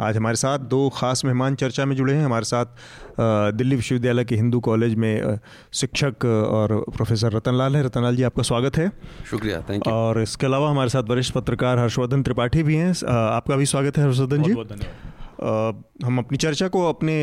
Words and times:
आज 0.00 0.16
हमारे 0.16 0.36
साथ 0.36 0.58
दो 0.68 0.88
खास 0.88 1.24
मेहमान 1.24 1.54
चर्चा 1.54 1.84
में 1.84 1.94
जुड़े 1.96 2.14
हैं। 2.14 2.24
हमारे 2.24 2.44
साथ 2.44 2.66
दिल्ली 3.52 3.76
विश्वविद्यालय 3.76 4.24
के 4.24 4.36
हिंदू 4.36 4.60
कॉलेज 4.60 4.94
में 4.94 5.38
शिक्षक 5.72 6.24
और 6.24 6.84
प्रोफेसर 6.96 7.32
रतनलाल 7.32 7.76
है। 7.76 7.84
रतनलाल 7.84 8.16
जी 8.16 8.22
आपका 8.22 8.42
स्वागत 8.42 8.76
है। 8.76 8.90
शुक्रिया 9.30 9.60
थैंक 9.60 9.86
यू 9.86 9.92
और 9.92 10.22
इसके 10.22 10.46
अलावा 10.46 10.70
हमारे 10.70 10.90
साथ 10.90 11.02
वरिष्ठ 11.02 11.34
पत्रकार 11.34 11.78
हर्षवर्धन 11.78 12.22
त्रिपाठी 12.22 12.62
भी 12.62 12.76
हैं। 12.76 12.92
आपका 13.06 13.56
भी 13.56 13.66
स्वागत 13.66 13.98
है 13.98 14.04
हर्षवर्धन 14.04 14.42
जी। 14.42 14.54
बहुत 14.54 14.68
धन्यवाद। 14.68 15.26
हम 15.38 16.18
अपनी 16.18 16.38
चर्चा 16.38 16.66
को 16.68 16.84
अपने 16.88 17.14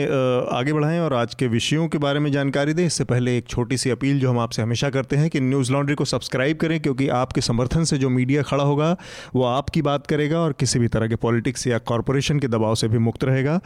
आगे 0.51 0.73
बढ़ाएँ 0.73 0.99
और 0.99 1.13
आज 1.13 1.33
के 1.35 1.47
विषयों 1.47 1.87
के 1.87 1.97
बारे 1.97 2.19
में 2.19 2.31
जानकारी 2.31 2.73
दें। 2.73 2.85
इससे 2.85 3.03
पहले 3.03 3.37
एक 3.37 3.47
छोटी 3.47 3.77
सी 3.77 3.89
अपील 3.89 4.19
जो 4.19 4.29
हम 4.29 4.39
आपसे 4.39 4.61
हमेशा 4.61 4.89
करते 4.89 5.15
हैं 5.15 5.29
कि 5.29 5.39
न्यूज़ 5.39 5.71
लॉन्ड्री 5.73 5.95
को 5.95 6.05
सब्सक्राइब 6.05 6.57
करें, 6.57 6.79
क्योंकि 6.79 7.07
आपके 7.09 7.41
समर्थन 7.41 7.83
से 7.83 7.97
जो 7.97 8.09
मीडिया 8.09 8.41
खड़ा 8.43 8.63
होगा, 8.63 8.95
वो 9.35 9.43
आपकी 9.45 9.81
बात 9.81 10.07
करेगा 10.07 10.39
और 10.39 10.53
किसी 10.53 10.79
भी 10.79 10.87
तरह 10.87 11.07
के 11.07 11.15
पॉलिटिक्स 11.17 11.67
या 11.67 11.77
कॉरपोरेशन 11.83 12.39
के 12.39 12.47
दबाव 12.47 12.75
से 12.75 12.87
भी 12.87 12.97
मुक्त 12.99 13.23
रहेगा। 13.23 13.59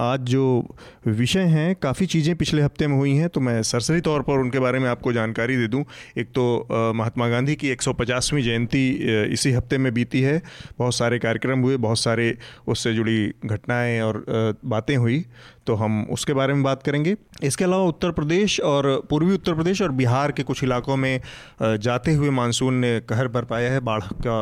आज 0.00 0.20
जो 0.20 0.76
विषय 1.08 1.40
हैं, 1.40 1.74
काफ़ी 1.76 2.06
चीज़ें 2.06 2.34
पिछले 2.36 2.62
हफ़्ते 2.62 2.86
में 2.86 2.96
हुई 2.96 3.14
हैं 3.14 3.28
तो 3.28 3.40
मैं 3.40 3.62
सरसरी 3.64 4.00
तौर 4.00 4.22
पर 4.22 4.38
उनके 4.38 4.58
बारे 4.58 4.78
में 4.78 4.88
आपको 4.88 5.12
जानकारी 5.12 5.56
दे 5.56 5.66
दूँ। 5.68 5.84
एक 6.18 6.28
तो 6.30 6.92
महात्मा 6.94 7.28
गांधी 7.28 7.56
की 7.56 7.68
एक 7.68 7.82
जयंती 7.82 8.88
इसी 9.32 9.52
हफ़्ते 9.52 9.78
में 9.78 9.92
बीती 9.94 10.20
है। 10.20 10.40
बहुत 10.78 10.94
सारे 10.94 11.18
कार्यक्रम 11.18 11.60
हुए, 11.60 11.76
बहुत 11.78 11.98
सारे 11.98 12.36
उससे 12.68 12.94
जुड़ी 12.94 13.27
घटनाएँ 13.44 14.00
और 14.00 14.24
बातें 14.64 14.96
हुई 14.96 15.24
तो 15.66 15.74
हम 15.74 16.02
उसके 16.10 16.32
बारे 16.32 16.54
में 16.54 16.62
बात 16.62 16.82
करेंगे। 16.82 17.14
इसके 17.42 17.64
अलावा 17.64 17.84
उत्तर 17.84 18.10
प्रदेश 18.10 18.58
और 18.60 18.86
पूर्वी 19.10 19.34
उत्तर 19.34 19.54
प्रदेश 19.54 19.82
और 19.82 19.90
बिहार 19.92 20.32
के 20.32 20.42
कुछ 20.42 20.62
इलाकों 20.64 20.96
में 20.96 21.20
जाते 21.62 22.14
हुए 22.14 22.30
मानसून 22.30 22.74
ने 22.74 22.98
कहर 23.00 23.28
बरपाया 23.28 23.72
है। 23.72 23.80
बाढ़ 23.80 24.02
का 24.26 24.38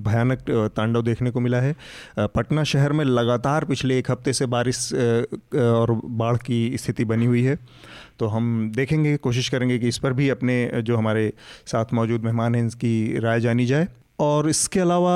भयानक 0.00 0.44
तांडव 0.76 1.02
देखने 1.02 1.30
को 1.30 1.40
मिला 1.40 1.60
है। 1.60 1.74
पटना 2.18 2.64
शहर 2.64 2.92
में 2.92 3.04
लगातार 3.04 3.64
पिछले 3.64 3.98
एक 3.98 4.10
हफ़्ते 4.10 4.32
से 4.32 4.46
बारिश 4.46 4.92
और 4.94 6.00
बाढ़ 6.04 6.36
की 6.36 6.76
स्थिति 6.76 7.04
बनी 7.04 7.26
हुई 7.26 7.42
है। 7.42 7.58
तो 8.18 8.26
हम 8.26 8.70
देखेंगे, 8.76 9.16
कोशिश 9.16 9.48
करेंगे 9.48 9.78
कि 9.78 9.88
इस 9.88 9.98
पर 9.98 10.12
भी 10.12 10.28
अपने, 10.28 10.70
जो 10.76 10.96
हमारे 10.96 11.32
साथ 11.66 11.92
मौजूद 11.94 12.24
मेहमान 12.24 12.54
हैं, 12.54 12.66
इसकी 12.66 13.18
राय 13.18 13.40
जानी 13.40 13.66
जाए। 13.66 13.88
और 14.22 14.48
इसके 14.48 14.80
अलावा 14.80 15.14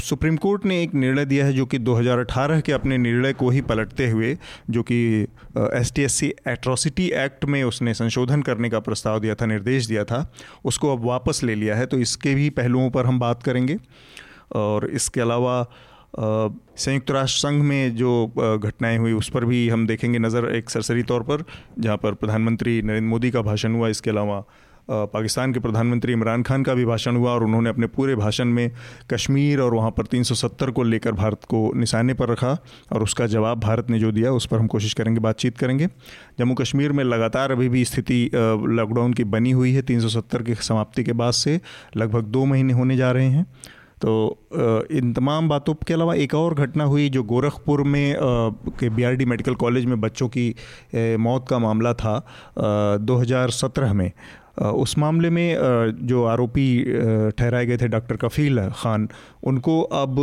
सुप्रीम 0.00 0.36
कोर्ट 0.36 0.64
ने 0.64 0.82
एक 0.82 0.94
निर्णय 0.94 1.24
दिया 1.24 1.46
है 1.46 1.52
जो 1.52 1.64
कि 1.66 1.78
2018 1.78 2.60
के 2.60 2.72
अपने 2.72 2.98
निर्णय 2.98 3.32
को 3.32 3.50
ही 3.50 3.60
पलटते 3.60 4.08
हुए, 4.10 4.36
जो 4.70 4.82
कि 4.82 5.26
S 5.74 5.92
T 5.96 6.02
S 6.02 6.22
atrocity 6.22 7.08
act 7.16 7.44
में 7.44 7.62
उसने 7.64 7.94
संशोधन 7.94 8.42
करने 8.42 8.70
का 8.70 8.80
प्रस्ताव 8.80 9.18
दिया 9.20 9.34
था, 9.34 9.46
निर्देश 9.46 9.86
दिया 9.86 10.04
था, 10.04 10.30
उसको 10.64 10.92
अब 10.92 11.04
वापस 11.04 11.42
ले 11.44 11.54
लिया 11.54 11.76
है। 11.76 11.86
तो 11.86 11.98
इसके 11.98 12.34
भी 12.34 12.48
पहलुओं 12.52 12.90
पर 12.90 13.06
हम 13.06 13.18
बात 13.20 13.42
करेंगे। 13.42 13.78
और 14.56 14.86
इसके 14.90 15.20
अलावा 15.20 15.64
संयुक्त 16.18 17.10
राष्ट्र 17.10 17.40
संघ 17.40 17.62
में 17.62 17.96
जो 17.96 18.26
घटनाएँ 18.58 18.98
हुई, 18.98 19.12
उस 19.12 19.28
पर 19.30 19.44
भी 19.44 19.68
हम 19.68 19.86
देखेंगे 19.86 20.18
नज़र 20.18 20.48
एक 20.56 20.70
सरसरी 20.70 21.02
तौर 21.02 21.22
पर, 21.22 21.44
जहाँ 21.78 21.96
पर 21.96 22.14
प्रधानमंत्री 22.14 22.80
नरेंद्र 22.82 23.08
मोदी 23.08 23.30
का 23.30 23.42
भाषण 23.42 23.74
हुआ। 23.74 23.88
इसके 23.88 24.10
अलावा 24.10 24.42
पाकिस्तान 24.90 25.52
के 25.52 25.60
प्रधानमंत्री 25.60 26.12
इमरान 26.12 26.42
खान 26.42 26.62
का 26.62 26.74
भी 26.74 26.84
भाषण 26.84 27.16
हुआ 27.16 27.30
और 27.30 27.44
उन्होंने 27.44 27.70
अपने 27.70 27.86
पूरे 27.86 28.14
भाषण 28.16 28.44
में 28.44 28.70
कश्मीर 29.10 29.60
और 29.60 29.74
वहाँ 29.74 29.90
पर 29.90 30.06
370 30.06 30.70
को 30.70 30.82
लेकर 30.82 31.12
भारत 31.12 31.44
को 31.44 31.72
निशाने 31.76 32.14
पर 32.14 32.28
रखा 32.28 32.56
और 32.92 33.02
उसका 33.02 33.26
जवाब 33.26 33.60
भारत 33.60 33.90
ने 33.90 33.98
जो 33.98 34.12
दिया, 34.12 34.32
उस 34.32 34.46
पर 34.46 34.58
हम 34.58 34.66
कोशिश 34.66 34.94
करेंगे, 34.94 35.20
बातचीत 35.20 35.58
करेंगे। 35.58 35.88
जम्मू 36.38 36.54
कश्मीर 36.54 36.92
में 36.92 37.04
लगातार 37.04 37.52
अभी 37.52 37.68
भी 37.68 37.84
स्थिति 37.84 38.30
लॉकडाउन 38.34 39.12
की 39.12 39.24
बनी 39.26 39.50
हुई 39.50 39.72
है, 39.72 39.82
तीन 39.82 40.00
सौ 40.00 40.08
सत्तर 40.10 40.42
की 40.42 40.54
समाप्ति 40.54 41.04
के 41.04 41.12
बाद 41.12 41.32
से 41.32 41.60
लगभग 41.96 42.24
दो 42.26 42.44
महीने 42.44 42.72
होने 42.72 42.96
जा 42.96 43.10
रहे 43.12 43.26
हैं। 43.26 43.46
तो 44.02 44.10
इन 44.92 45.12
तमाम 45.12 45.48
बातों 45.48 45.74
के 45.86 45.94
अलावा 45.94 46.14
एक 46.14 46.34
और 46.34 46.54
घटना 46.54 46.84
हुई 46.84 47.08
जो 47.10 47.22
गोरखपुर 47.22 47.82
में 47.82 48.16
के 48.78 48.88
बीआरडी 48.88 49.24
मेडिकल 49.24 49.54
कॉलेज 49.54 49.84
में 49.84 50.00
बच्चों 50.00 50.28
की 50.28 50.54
मौत 50.94 51.46
का 51.48 51.58
मामला 51.58 51.92
था 51.94 52.14
2017 53.02 53.92
में। 53.92 54.10
उस 54.58 54.96
मामले 54.98 55.30
में 55.30 55.96
जो 56.02 56.24
आरोपी 56.24 56.84
ठहराए 57.38 57.66
गए 57.66 57.76
थे 57.76 57.88
डॉक्टर 57.88 58.16
कफील 58.16 58.68
खान, 58.76 59.08
उनको 59.42 59.80
अब 59.82 60.18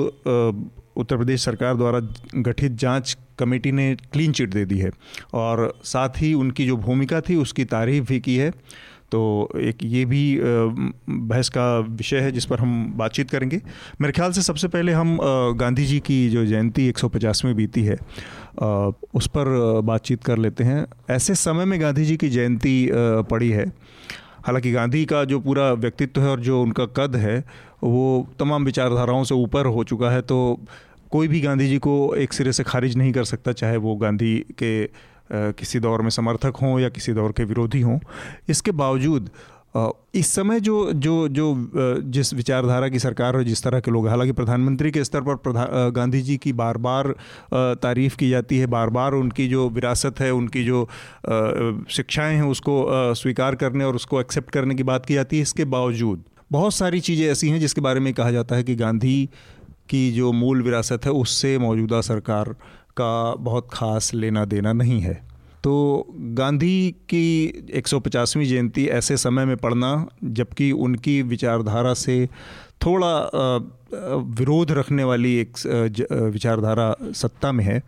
उत्तर 0.97 1.17
प्रदेश 1.17 1.43
सरकार 1.45 1.75
द्वारा 1.75 1.99
गठित 2.35 2.71
जाँच 2.71 3.17
कमेटी 3.39 3.71
ने 3.71 3.93
क्लीन 4.13 4.31
चिट 4.31 4.49
दे 4.49 4.65
दी 4.65 4.77
है। 4.79 4.91
और 5.33 5.73
साथ 5.83 6.21
ही 6.21 6.33
उनकी 6.33 6.65
जो 6.65 6.77
भूमिका 6.77 7.21
थी, 7.21 7.35
उसकी 7.35 7.65
तारीफ़ 7.65 8.05
भी 8.05 8.19
की 8.19 8.35
है। 8.37 8.51
तो 9.11 9.49
एक 9.61 9.83
ये 9.83 10.03
भी 10.05 10.39
बहस 10.41 11.49
का 11.49 11.65
विषय 11.79 12.19
है 12.19 12.31
जिस 12.31 12.45
पर 12.45 12.59
हम 12.59 12.93
बातचीत 12.97 13.29
करेंगे। 13.29 13.61
मेरे 14.01 14.11
ख्याल 14.11 14.31
से 14.31 14.41
सबसे 14.41 14.67
पहले 14.67 14.91
हम 14.91 15.17
गांधी 15.59 15.85
जी 15.85 15.99
की 15.99 16.29
जो 16.29 16.45
जयंती 16.45 16.87
एक 16.87 16.97
सौ 16.97 17.09
बीती 17.45 17.83
है 17.83 17.97
उस 19.15 19.27
पर 19.27 19.81
बातचीत 19.83 20.23
कर 20.23 20.37
लेते 20.37 20.63
हैं। 20.63 20.85
ऐसे 21.09 21.35
समय 21.35 21.65
में 21.65 21.79
गांधी 21.81 22.05
जी 22.05 22.17
की 22.17 22.29
जयंती 22.29 22.89
पड़ी 23.29 23.49
है। 23.49 23.65
हालाँकि 24.45 24.71
गांधी 24.71 25.03
का 25.05 25.23
जो 25.25 25.39
पूरा 25.39 25.71
व्यक्तित्व 25.73 26.21
है 26.21 26.29
और 26.29 26.39
जो 26.39 26.61
उनका 26.61 26.85
कद 26.97 27.15
है, 27.15 27.37
वो 27.83 28.27
तमाम 28.39 28.65
विचारधाराओं 28.65 29.23
से 29.23 29.35
ऊपर 29.35 29.65
हो 29.65 29.83
चुका 29.83 30.09
है 30.11 30.21
तो 30.21 30.37
कोई 31.11 31.27
भी 31.27 31.41
गांधी 31.41 31.67
जी 31.67 31.77
को 31.77 32.13
एक 32.15 32.33
सिरे 32.33 32.53
से 32.53 32.63
खारिज 32.63 32.97
नहीं 32.97 33.11
कर 33.13 33.23
सकता, 33.23 33.51
चाहे 33.51 33.77
वो 33.77 33.95
गांधी 33.95 34.37
के 34.61 34.87
किसी 35.31 35.79
दौर 35.79 36.01
में 36.01 36.09
समर्थक 36.09 36.55
हों 36.61 36.79
या 36.79 36.89
किसी 36.89 37.13
दौर 37.13 37.31
के 37.31 37.43
विरोधी 37.43 37.81
हों। 37.81 37.97
इसके 38.49 38.71
बावजूद 38.73 39.29
इस 40.15 40.27
समय 40.27 40.59
जो 40.59 40.91
जो 40.93 41.27
जो 41.27 41.45
जिस 42.07 42.33
विचारधारा 42.33 42.87
की 42.89 42.99
सरकार 42.99 43.35
और 43.35 43.43
जिस 43.43 43.63
तरह 43.63 43.79
के 43.79 43.91
लोग, 43.91 44.07
हालाँकि 44.07 44.31
प्रधानमंत्री 44.31 44.91
के 44.91 45.03
स्तर 45.03 45.21
पर 45.21 45.91
गांधी 45.95 46.21
जी 46.21 46.37
की 46.37 46.53
बार 46.53 46.77
बार 46.77 47.13
तारीफ़ 47.53 48.15
की 48.17 48.29
जाती 48.29 48.57
है 48.57 48.67
बार 48.67 48.89
बार 48.89 49.13
उनकी 49.13 49.47
जो 49.47 49.67
विरासत 49.69 50.19
है, 50.19 50.31
उनकी 50.33 50.63
जो 50.63 50.87
शिक्षाएँ 51.89 52.35
हैं, 52.35 52.43
उसको 52.43 53.13
स्वीकार 53.15 53.55
करने 53.55 53.85
और 53.85 53.95
उसको 53.95 54.21
एक्सेप्ट 54.21 54.51
करने 54.51 54.75
की 54.75 54.83
बात 54.83 55.05
की 55.05 55.13
जाती 55.13 55.35
है, 55.35 55.41
इसके 55.41 55.65
बावजूद 55.67 56.23
बहुत 56.51 56.73
सारी 56.73 56.99
चीज़ें 56.99 57.27
ऐसी 57.27 57.49
हैं 57.49 57.59
जिसके 57.59 57.81
बारे 57.81 57.99
में 57.99 58.13
कहा 58.13 58.31
जाता 58.31 58.55
है 58.55 58.63
कि 58.63 58.75
गांधी 58.75 59.29
की 59.89 60.11
जो 60.11 60.31
मूल 60.31 60.61
विरासत 60.63 61.05
है, 61.05 61.11
उससे 61.11 61.57
मौजूदा 61.57 62.01
सरकार 62.01 62.55
का 62.97 63.35
बहुत 63.35 63.67
खास 63.73 64.13
लेना 64.13 64.45
देना 64.45 64.73
नहीं 64.73 65.01
है। 65.01 65.34
तो 65.65 65.73
गांधी 66.37 66.91
की 67.09 67.21
150वीं 67.75 68.45
जयंती 68.45 68.85
ऐसे 68.87 69.15
समय 69.17 69.45
में 69.45 69.55
पढ़ना 69.57 69.89
जबकि 70.23 70.71
उनकी 70.71 71.21
विचारधारा 71.21 71.93
से 71.93 72.17
थोड़ा 72.85 73.13
विरोध 74.39 74.71
रखने 74.71 75.03
वाली 75.03 75.33
एक 75.35 75.57
विचारधारा 76.33 76.95
सत्ता 77.01 77.51
में 77.51 77.63
है। 77.65 77.81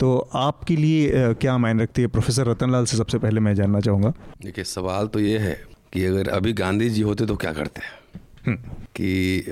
तो 0.00 0.16
आपके 0.34 0.76
लिए 0.76 1.34
क्या 1.34 1.56
मायने 1.58 1.82
रखती 1.82 2.02
है? 2.02 2.08
प्रोफेसर 2.08 2.46
रतनलाल 2.46 2.84
से 2.84 2.96
सबसे 2.96 3.18
पहले 3.18 3.40
मैं 3.40 3.54
जानना 3.54 3.80
चाहूँगा। 3.80 4.12
देखिए 4.42 4.64
सवाल 4.64 5.06
तो 5.06 5.20
ये 5.20 5.38
है 5.38 5.54
कि 5.92 6.04
अगर 6.04 6.28
अभी 6.28 6.52
गांधी 6.52 6.88
जी 6.90 7.02
होते 7.02 7.26
तो 7.26 7.36
क्या 7.36 7.52
करते? 7.52 7.80
हैं 7.80 8.00
हम्म। 8.46 8.56
कि 8.96 9.44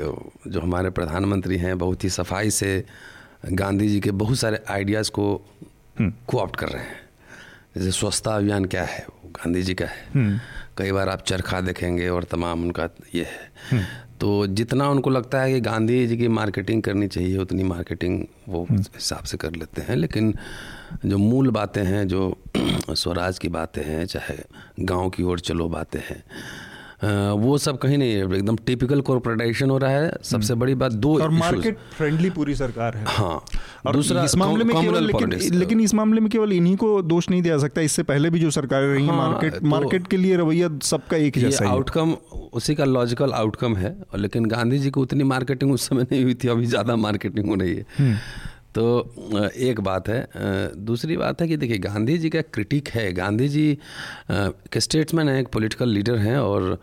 जो 0.50 0.60
हमारे 0.60 0.90
प्रधानमंत्री 0.90 1.56
हैं 1.56 1.78
बहुत 1.78 2.04
ही 2.04 2.08
सफ़ाई 2.10 2.50
से 2.50 2.84
गांधी 3.52 3.88
जी 3.88 4.00
के 4.00 4.10
बहुत 4.10 4.38
सारे 4.38 4.60
आइडियाज़ 4.70 5.10
को 5.10 5.34
कोऑप्ट 6.00 6.60
हम्म। 6.60 6.66
कर 6.66 6.68
रहे 6.68 6.82
हैं। 6.82 7.09
जैसे 7.74 7.90
स्वच्छता 7.90 8.34
अभियान 8.36 8.64
क्या 8.64 8.84
है 8.84 9.04
वो 9.08 9.30
गांधी 9.30 9.62
जी 9.62 9.74
का 9.74 9.86
है 9.86 10.06
हम्म। 10.14 10.38
कई 10.78 10.92
बार 10.92 11.08
आप 11.08 11.22
चरखा 11.22 11.60
देखेंगे 11.60 12.08
और 12.08 12.24
तमाम 12.24 12.62
उनका 12.62 12.88
ये 13.14 13.24
है 13.24 13.50
हम्म। 13.70 13.84
तो 14.20 14.46
जितना 14.46 14.88
उनको 14.88 15.10
लगता 15.10 15.40
है 15.42 15.52
कि 15.52 15.60
गांधी 15.60 16.06
जी 16.06 16.16
की 16.16 16.28
मार्केटिंग 16.30 16.82
करनी 16.82 17.08
चाहिए 17.08 17.36
उतनी 17.38 17.62
मार्केटिंग 17.64 18.24
वो 18.48 18.64
हम्म। 18.64 18.80
हिसाब 18.94 19.24
से 19.24 19.36
कर 19.36 19.54
लेते 19.54 19.82
हैं 19.82 19.96
लेकिन 19.96 20.34
जो 21.04 21.18
मूल 21.18 21.50
बातें 21.50 21.82
हैं 21.84 22.06
जो 22.08 22.22
स्वराज 22.94 23.38
की 23.38 23.48
बातें 23.50 23.82
हैं 23.84 24.04
चाहे 24.06 24.36
गाँव 24.80 25.10
की 25.10 25.22
ओर 25.22 25.40
चलो 25.40 25.68
बातें 25.68 26.00
हैं 26.00 26.22
वो 27.02 27.56
सब 27.58 27.78
कहीं 27.78 27.98
नहीं 27.98 28.12
है 28.12 28.24
एकदम 28.36 28.56
टिपिकल 28.66 29.00
कॉर्पोरेटाइजेशन 29.00 29.70
हो 29.70 29.76
रहा 29.78 29.90
है। 29.90 30.10
सबसे 30.22 30.54
बड़ी 30.54 30.74
बात 30.74 30.92
दो 30.94 31.12
और 31.22 31.30
मार्केट 31.32 31.78
फ्रेंडली 31.96 32.30
पूरी 32.30 32.54
सरकार 32.54 32.96
है। 32.96 33.04
हाँ 33.08 33.40
और 33.86 33.96
दूसरा 33.96 34.24
इस 34.24 34.36
मामले 34.36 34.64
में 34.64 34.74
केवल 34.76 35.04
लेकिन, 35.04 35.32
लेकिन 35.54 35.80
इस 35.80 35.94
मामले 35.94 36.20
में 36.20 36.28
केवल 36.30 36.52
इन्हीं 36.52 36.76
को 36.76 37.00
दोष 37.02 37.30
नहीं 37.30 37.42
दिया 37.42 37.58
सकता 37.58 37.80
इससे 37.80 38.02
पहले 38.02 38.30
भी 38.30 38.40
जो 38.40 38.50
सरकारें 38.50 38.86
रही 38.86 39.06
हैं 39.06 39.12
हाँ, 39.12 39.18
मार्केट 39.18 39.54
तो 39.54 39.66
मार्केट 39.66 40.06
के 40.06 40.16
लिए 40.16 40.36
रवैया 40.36 40.68
सबका 40.82 41.16
एक 41.16 41.38
जैसा 41.38 41.68
आउटकम 41.68 42.14
उसी 42.52 42.74
का 42.74 42.84
लॉजिकल 42.84 43.32
आउटकम 43.32 43.76
है 43.76 43.96
लेकिन 44.16 44.44
गांधी 44.46 44.78
जी 44.78 44.90
को 44.90 45.00
उतनी 45.00 45.24
मार्केटिंग 45.24 45.72
उस 45.72 45.88
समय 45.88 46.06
नहीं 46.12 46.22
हुई 46.24 46.34
थी 46.34 46.48
अभी 46.48 46.66
ज़्यादा 46.66 46.96
मार्केटिंग 46.98 47.48
हो 47.48 47.54
रही 47.54 47.74
है। 47.74 47.86
हम्म। 47.98 48.16
तो 48.74 49.50
एक 49.50 49.80
बात 49.80 50.08
है 50.08 50.28
दूसरी 50.76 51.16
बात 51.16 51.40
है 51.40 51.48
कि 51.48 51.56
देखिए, 51.56 51.78
गांधी 51.78 52.16
जी 52.18 52.30
का 52.30 52.40
क्रिटिक 52.44 52.88
है। 52.88 53.12
गांधी 53.12 53.48
जी 53.48 53.78
के 54.30 54.80
स्टेट्समैन 54.80 55.28
है, 55.28 55.40
एक 55.40 55.48
पॉलिटिकल 55.48 55.88
लीडर 55.88 56.18
हैं 56.18 56.36
और 56.38 56.78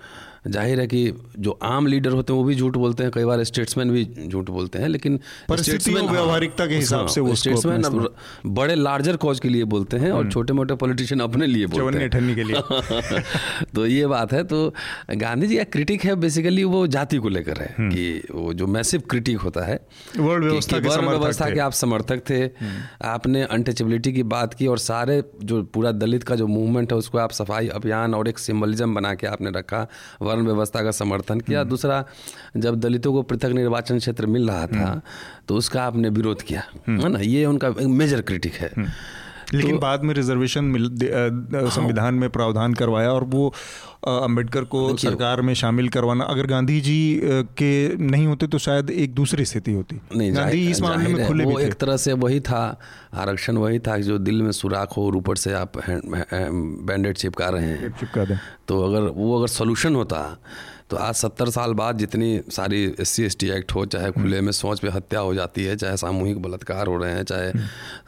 ज़ाहिर 0.47 0.79
है 0.79 0.87
कि 0.87 1.11
जो 1.39 1.57
आम 1.65 1.87
लीडर 1.87 2.11
होते 2.11 2.33
हैं 2.33 2.39
वो 2.39 2.45
भी 2.45 2.55
झूठ 2.55 2.77
बोलते 2.77 3.03
हैं 3.03 3.11
कई 3.11 3.25
बार 3.25 3.43
स्टेट्समैन 3.43 3.91
भी 3.91 4.27
झूठ 4.27 4.49
बोलते 4.49 4.79
हैं 4.79 4.87
लेकिन 4.87 5.19
हाँ, 5.49 5.57
व्यवहारिकता 6.03 6.65
के 6.67 6.75
हिसाब 6.75 6.99
हाँ, 6.99 7.07
से 7.07 7.21
वो 7.21 7.35
स्टेट्समैन 7.35 7.83
अब 7.83 8.15
बड़े 8.47 8.75
लार्जर 8.75 9.15
कॉज 9.17 9.39
के 9.39 9.49
लिए 9.49 9.63
बोलते 9.67 9.97
हैं 9.97 10.11
और। 10.11 10.29
छोटे 10.29 10.53
मोटे 10.53 10.75
पॉलिटिशियन 10.75 11.19
अपने 11.19 11.45
लिए 11.47 11.65
बोलते 11.67 11.97
हैं 11.97 12.35
के 12.35 12.43
लिए 12.43 12.61
तो 13.75 13.85
ये 13.85 14.07
बात 14.07 14.33
है 14.33 14.43
तो 14.43 14.73
गांधी 15.15 15.47
जी 15.47 15.57
का 15.57 15.63
क्रिटिक 15.71 16.03
है 16.05 16.15
बेसिकली 16.17 16.63
वो 16.65 16.85
जाति 16.87 17.17
को 17.17 17.29
लेकर 17.29 17.61
है 17.61 17.73
हम्म। 17.77 17.89
कि 17.91 18.33
वो 18.33 18.53
जो 18.53 18.67
मैसिव 18.67 19.01
क्रिटिक 19.09 19.39
होता 19.39 19.65
है 19.65 19.79
वर्ल्ड 20.19 20.43
व्यवस्था 20.43 20.79
के 20.79 20.95
व्यवस्था 21.07 21.49
के 21.49 21.59
आप 21.59 21.71
समर्थक 21.73 22.21
थे 22.29 22.39
हम्म। 22.59 23.07
आपने 23.07 23.43
अनटचेबिलिटी 23.43 24.13
की 24.13 24.23
बात 24.27 24.53
की 24.53 24.67
और 24.67 24.79
सारे 24.79 25.21
जो 25.43 25.61
पूरा 25.73 25.91
दलित 25.93 26.23
का 26.23 26.35
जो 26.35 26.47
मूवमेंट 26.47 26.91
है 26.91 26.97
उसको 26.97 27.17
आप 27.17 27.31
सफ़ाई 27.31 27.67
अभियान 27.77 28.15
और 28.15 28.27
एक 28.27 28.39
सिम्बलिज्म 28.39 28.95
बना 28.95 29.13
के 29.13 29.27
आपने 29.27 29.51
रखा 29.51 29.85
वर्ण 30.37 30.45
व्यवस्था 30.45 30.83
का 30.83 30.91
समर्थन 30.91 31.39
किया 31.39 31.59
हम्म। 31.59 31.69
दूसरा 31.69 32.03
जब 32.57 32.79
दलितों 32.79 33.13
को 33.13 33.21
पृथक 33.23 33.51
निर्वाचन 33.51 33.99
क्षेत्र 33.99 34.25
मिल 34.27 34.49
रहा 34.49 34.67
था 34.67 34.85
हम्म। 34.85 35.01
तो 35.47 35.55
उसका 35.55 35.83
आपने 35.83 36.09
विरोध 36.09 36.41
किया 36.41 36.63
हम्म। 36.87 37.01
है 37.01 37.09
ना 37.09 37.19
ये 37.19 37.45
उनका 37.45 37.73
मेजर 38.01 38.21
क्रिटिक 38.21 38.53
है 38.55 38.71
लेकिन 39.53 39.71
तो, 39.71 39.77
बाद 39.77 40.03
में 40.03 40.13
रिजर्वेशन 40.13 40.63
मिल 40.65 40.85
हाँ। 41.55 41.69
संविधान 41.71 42.15
में 42.15 42.29
प्रावधान 42.29 42.73
करवाया 42.73 43.11
और 43.11 43.23
वो 43.25 43.47
अंबेडकर 44.07 44.63
को 44.63 44.95
सरकार 44.97 45.41
में 45.41 45.53
शामिल 45.53 45.89
करवाना। 45.89 46.23
अगर 46.23 46.47
गांधी 46.47 46.79
जी 46.81 47.19
के 47.57 47.71
नहीं 47.97 48.27
होते 48.27 48.47
तो 48.47 48.57
शायद 48.57 48.89
एक 48.89 49.13
दूसरी 49.13 49.45
स्थिति 49.45 49.73
होती। 49.73 49.99
नहीं 50.15 50.35
गांधी 50.35 50.69
इस 50.71 50.81
मामले 50.81 51.13
में 51.13 51.27
खुले 51.27 51.45
वो 51.45 51.59
एक 51.59 51.73
तरह 51.73 51.97
से 51.97 52.13
वही 52.13 52.39
था 52.39 52.79
आरक्षण 53.13 53.57
वही 53.57 53.79
था 53.79 53.97
जो 53.97 54.17
दिल 54.19 54.41
में 54.41 54.51
सुराख 54.51 54.97
हो 54.97 55.05
और 55.07 55.15
ऊपर 55.15 55.35
से 55.35 55.53
आप 55.53 55.77
बैंडेड 55.77 57.17
चिपका 57.17 57.49
रहे 57.49 57.65
हैं। 57.65 57.91
चिपका 57.91 58.25
दें 58.25 58.37
तो 58.67 58.81
अगर 58.83 59.09
वो 59.15 59.37
अगर 59.37 59.47
सोल्यूशन 59.47 59.95
होता 59.95 60.37
तो 60.89 60.97
आज 60.97 61.15
सत्तर 61.15 61.49
साल 61.49 61.73
बाद 61.73 61.97
जितनी 61.97 62.41
सारी 62.49 62.95
S 62.99 63.09
C 63.09 63.23
S 63.23 63.37
T 63.39 63.49
act 63.49 63.71
हो 63.75 63.85
चाहे 63.85 64.11
खुले 64.11 64.41
में 64.41 64.51
सोच 64.51 64.79
पे 64.79 64.89
हत्या 64.89 65.19
हो 65.19 65.33
जाती 65.33 65.63
है 65.63 65.75
चाहे 65.75 65.97
सामूहिक 65.97 66.41
बलात्कार 66.41 66.87
हो 66.87 66.97
रहे 66.97 67.11
हैं 67.11 67.23
चाहे 67.23 67.51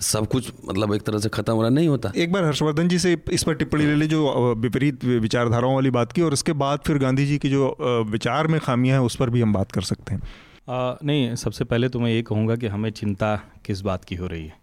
सब 0.01 0.27
कुछ 0.27 0.51
मतलब 0.65 0.93
एक 0.93 1.01
तरह 1.01 1.19
से 1.19 1.29
खत्म 1.29 1.53
हो 1.53 1.61
रहा 1.61 1.69
नहीं 1.69 1.87
होता। 1.87 2.11
एक 2.15 2.31
बार 2.31 2.43
हर्षवर्धन 2.43 2.87
जी 2.87 2.99
से 2.99 3.17
इस 3.31 3.43
पर 3.43 3.53
टिप्पणी 3.53 3.85
ले 3.85 3.95
ली 3.95 4.07
जो 4.07 4.55
विपरीत 4.55 5.05
विचारधाराओं 5.05 5.75
वाली 5.75 5.89
बात 5.89 6.11
की 6.11 6.21
और 6.21 6.33
उसके 6.33 6.53
बाद 6.53 6.79
फिर 6.87 6.97
गांधी 6.97 7.25
जी 7.25 7.37
की 7.37 7.49
जो 7.49 7.77
विचार 8.09 8.47
में 8.47 8.59
खामियाँ 8.59 8.99
हैं 8.99 9.05
उस 9.05 9.15
पर 9.15 9.29
भी 9.29 9.41
हम 9.41 9.53
बात 9.53 9.71
कर 9.71 9.81
सकते 9.81 10.13
हैं। 10.13 10.21
आ, 10.69 10.95
नहीं 11.03 11.35
सबसे 11.35 11.63
पहले 11.63 11.89
तो 11.89 11.99
मैं 11.99 12.11
ये 12.11 12.21
कहूँगा 12.21 12.55
कि 12.55 12.67
हमें 12.67 12.89
चिंता 12.89 13.35
किस 13.65 13.81
बात 13.81 14.05
की 14.05 14.15
हो 14.15 14.27
रही 14.27 14.45
है? 14.45 14.53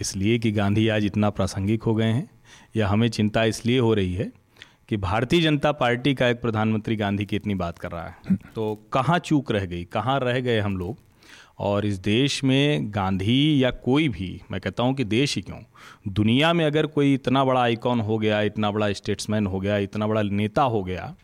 इसलिए 0.00 0.38
कि 0.38 0.52
गांधी 0.52 0.88
आज 0.88 1.04
इतना 1.04 1.30
प्रासंगिक 1.30 1.82
हो 1.82 1.94
गए 1.94 2.12
हैं 2.12 2.30
या 2.76 2.88
हमें 2.88 3.08
चिंता 3.08 3.44
इसलिए 3.44 3.78
हो 3.78 3.94
रही 3.94 4.14
है 4.14 4.32
कि 4.88 4.96
भारतीय 4.96 5.40
जनता 5.40 5.72
पार्टी 5.72 6.14
का 6.14 6.28
एक 6.28 6.40
प्रधानमंत्री 6.40 6.96
गांधी 6.96 7.26
की 7.26 7.36
इतनी 7.36 7.54
बात 7.54 7.78
कर 7.78 7.90
रहा 7.90 8.06
है। 8.06 8.36
तो 8.54 8.88
कहाँ 8.92 9.18
चूक 9.18 9.52
रह 9.52 9.64
गई? 9.64 9.84
कहाँ 9.84 10.20
रह 10.20 10.40
गए 10.40 10.58
हम 10.58 10.76
लोग? 10.76 10.98
और 11.58 11.86
इस 11.86 11.98
देश 11.98 12.44
में 12.44 12.94
गांधी 12.94 13.64
या 13.64 13.70
कोई 13.70 14.08
भी, 14.08 14.40
मैं 14.50 14.60
कहता 14.60 14.82
हूँ 14.82 14.94
कि 14.94 15.04
देश 15.04 15.36
ही 15.36 15.42
क्यों? 15.42 15.58
दुनिया 16.08 16.52
में 16.52 16.64
अगर 16.64 16.86
कोई 16.86 17.14
इतना 17.14 17.44
बड़ा 17.44 17.62
आइकॉन 17.62 18.00
हो 18.00 18.18
गया, 18.18 18.40
इतना 18.40 18.70
बड़ा 18.70 18.92
स्टेट्समैन 18.92 19.46
हो 19.46 19.60
गया, 19.60 19.76
इतना 19.76 20.06
बड़ा 20.06 20.22
नेता 20.22 20.62
हो 20.62 20.82
गया 20.82 21.14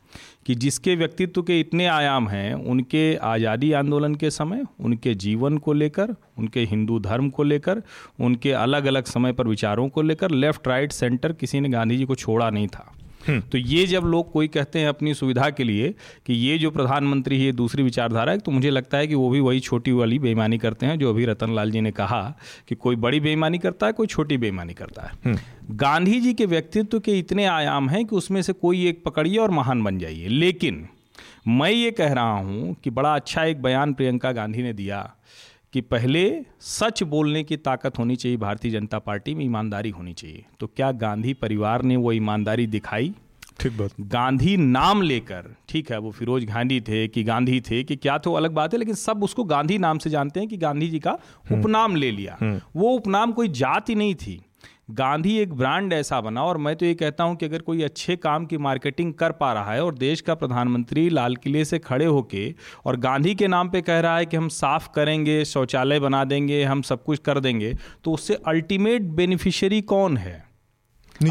कि 0.46 0.54
जिसके 0.54 0.94
व्यक्तित्व 0.96 1.42
के 1.42 1.60
इतने 1.60 1.86
आयाम 1.86 2.28
हैं, 2.28 2.54
उनके 2.54 3.16
आज़ादी 3.16 3.72
आंदोलन 3.72 4.14
के 4.14 4.30
समय, 4.30 4.64
उनके 4.80 5.14
जीवन 5.14 5.58
को 5.58 5.72
लेकर, 5.72 6.14
उनके 6.38 6.60
हिंदू 6.60 6.98
धर्म 6.98 7.30
को 7.30 7.42
लेकर, 7.42 7.82
उनके 8.20 8.52
अलग 8.52 8.84
अलग 8.84 9.04
समय 9.04 9.32
पर 9.32 9.48
विचारों 9.48 9.88
को 9.88 10.02
लेकर 10.02 10.30
लेफ़्ट 10.30 10.68
राइट 10.68 10.92
सेंटर 10.92 11.32
किसी 11.32 11.60
ने 11.60 11.68
गांधी 11.68 11.96
जी 11.96 12.04
को 12.04 12.14
छोड़ा 12.14 12.50
नहीं 12.50 12.68
था। 12.68 12.97
तो 13.26 13.58
ये 13.58 13.86
जब 13.86 14.02
लोग 14.02 14.32
कोई 14.32 14.48
कहते 14.48 14.78
हैं 14.78 14.88
अपनी 14.88 15.14
सुविधा 15.14 15.50
के 15.50 15.64
लिए 15.64 15.94
कि 16.26 16.34
ये 16.34 16.58
जो 16.58 16.70
प्रधानमंत्री 16.70 17.44
है 17.44 17.52
दूसरी 17.52 17.82
विचारधारा 17.82 18.32
है 18.32 18.38
तो 18.38 18.50
मुझे 18.50 18.70
लगता 18.70 18.98
है 18.98 19.06
कि 19.06 19.14
वो 19.14 19.30
भी 19.30 19.40
वही 19.40 19.60
छोटी 19.60 19.92
वाली 19.92 20.18
बेईमानी 20.18 20.58
करते 20.58 20.86
हैं 20.86 20.98
जो 20.98 21.10
अभी 21.10 21.24
रतन 21.24 21.54
लाल 21.54 21.70
जी 21.70 21.80
ने 21.80 21.90
कहा 21.90 22.38
कि 22.68 22.74
कोई 22.74 22.96
बड़ी 22.96 23.20
बेईमानी 23.20 23.58
करता 23.58 23.86
है 23.86 23.92
कोई 23.92 24.06
छोटी 24.06 24.36
बेईमानी 24.36 24.74
करता 24.74 25.02
है। 25.02 25.12
हम्म। 25.24 25.38
गांधी 25.76 26.20
जी 26.20 26.34
के 26.34 26.46
व्यक्तित्व 26.46 27.00
के 27.00 27.18
इतने 27.18 27.44
आयाम 27.44 27.88
हैं 27.88 28.06
कि 28.06 28.16
उसमें 28.16 28.42
से 28.42 28.52
कोई 28.52 28.86
एक 28.86 29.04
पकड़िए 29.04 29.38
और 29.38 29.50
महान 29.50 29.82
बन 29.82 29.98
जाइए। 29.98 30.28
लेकिन 30.28 30.88
मैं 31.48 31.70
ये 31.70 31.90
कह 31.90 32.12
रहा 32.12 32.38
हूँ 32.38 32.76
कि 32.84 32.90
बड़ा 32.90 33.14
अच्छा 33.14 33.44
एक 33.44 33.62
बयान 33.62 33.94
प्रियंका 33.94 34.32
गांधी 34.32 34.62
ने 34.62 34.72
दिया 34.72 35.14
कि 35.72 35.80
पहले 35.80 36.40
सच 36.60 37.02
बोलने 37.02 37.44
की 37.44 37.56
ताकत 37.56 37.98
होनी 37.98 38.16
चाहिए 38.16 38.38
भारतीय 38.38 38.70
जनता 38.70 38.98
पार्टी 38.98 39.34
में 39.34 39.44
ईमानदारी 39.44 39.90
होनी 39.90 40.12
चाहिए। 40.12 40.44
तो 40.60 40.66
क्या 40.66 40.92
गांधी 40.92 41.34
परिवार 41.34 41.82
ने 41.82 41.96
वो 41.96 42.12
ईमानदारी 42.12 42.66
दिखाई? 42.66 43.14
ठीक 43.60 43.72
बात। 43.78 43.90
गांधी 44.00 44.56
नाम 44.56 45.02
लेकर 45.02 45.56
ठीक 45.68 45.92
है 45.92 45.98
वो 45.98 46.10
फिरोज 46.10 46.44
गांधी 46.44 46.80
थे 46.80 47.08
कि 47.08 47.24
गांधी 47.24 47.60
थे 47.60 47.84
कि 47.84 47.96
क्या 47.96 48.18
तो 48.18 48.32
अलग 48.32 48.50
बात 48.50 48.72
है 48.72 48.78
लेकिन 48.78 48.94
सब 48.94 49.24
उसको 49.24 49.44
गांधी 49.44 49.78
नाम 49.78 49.98
से 49.98 50.10
जानते 50.10 50.40
हैं 50.40 50.48
कि 50.48 50.56
गांधी 50.56 50.88
जी 50.88 50.98
का 50.98 51.18
हम्म। 51.50 51.60
उपनाम 51.60 51.96
ले 51.96 52.10
लिया। 52.10 52.36
हम्म। 52.40 52.60
वो 52.76 52.90
उपनाम 52.90 53.32
कोई 53.32 53.48
जाति 53.48 53.94
नहीं 53.94 54.14
थी। 54.14 54.44
गांधी 54.90 55.38
एक 55.38 55.52
ब्रांड 55.54 55.92
ऐसा 55.92 56.20
बना 56.20 56.42
और 56.42 56.56
मैं 56.56 56.76
तो 56.76 56.86
ये 56.86 56.94
कहता 56.94 57.24
हूँ 57.24 57.36
कि 57.36 57.46
अगर 57.46 57.58
कोई 57.58 57.82
अच्छे 57.82 58.16
काम 58.16 58.46
की 58.46 58.56
मार्केटिंग 58.56 59.14
कर 59.14 59.32
पा 59.32 59.52
रहा 59.52 59.72
है 59.72 59.84
और 59.84 59.94
देश 59.94 60.20
का 60.20 60.34
प्रधानमंत्री 60.34 61.08
लाल 61.10 61.36
किले 61.36 61.64
से 61.64 61.78
खड़े 61.78 62.04
होके 62.04 62.54
और 62.84 62.96
गांधी 62.96 63.34
के 63.34 63.48
नाम 63.48 63.68
पे 63.68 63.82
कह 63.82 64.00
रहा 64.00 64.16
है 64.16 64.26
कि 64.26 64.36
हम 64.36 64.48
साफ़ 64.48 64.88
करेंगे 64.94 65.44
शौचालय 65.44 66.00
बना 66.00 66.24
देंगे 66.24 66.64
हम 66.64 66.82
सब 66.82 67.04
कुछ 67.04 67.18
कर 67.18 67.40
देंगे 67.40 67.76
तो 68.04 68.12
उससे 68.12 68.34
अल्टीमेट 68.34 69.02
बेनिफिशियरी 69.02 69.80
कौन 69.80 70.16
है? 70.16 70.48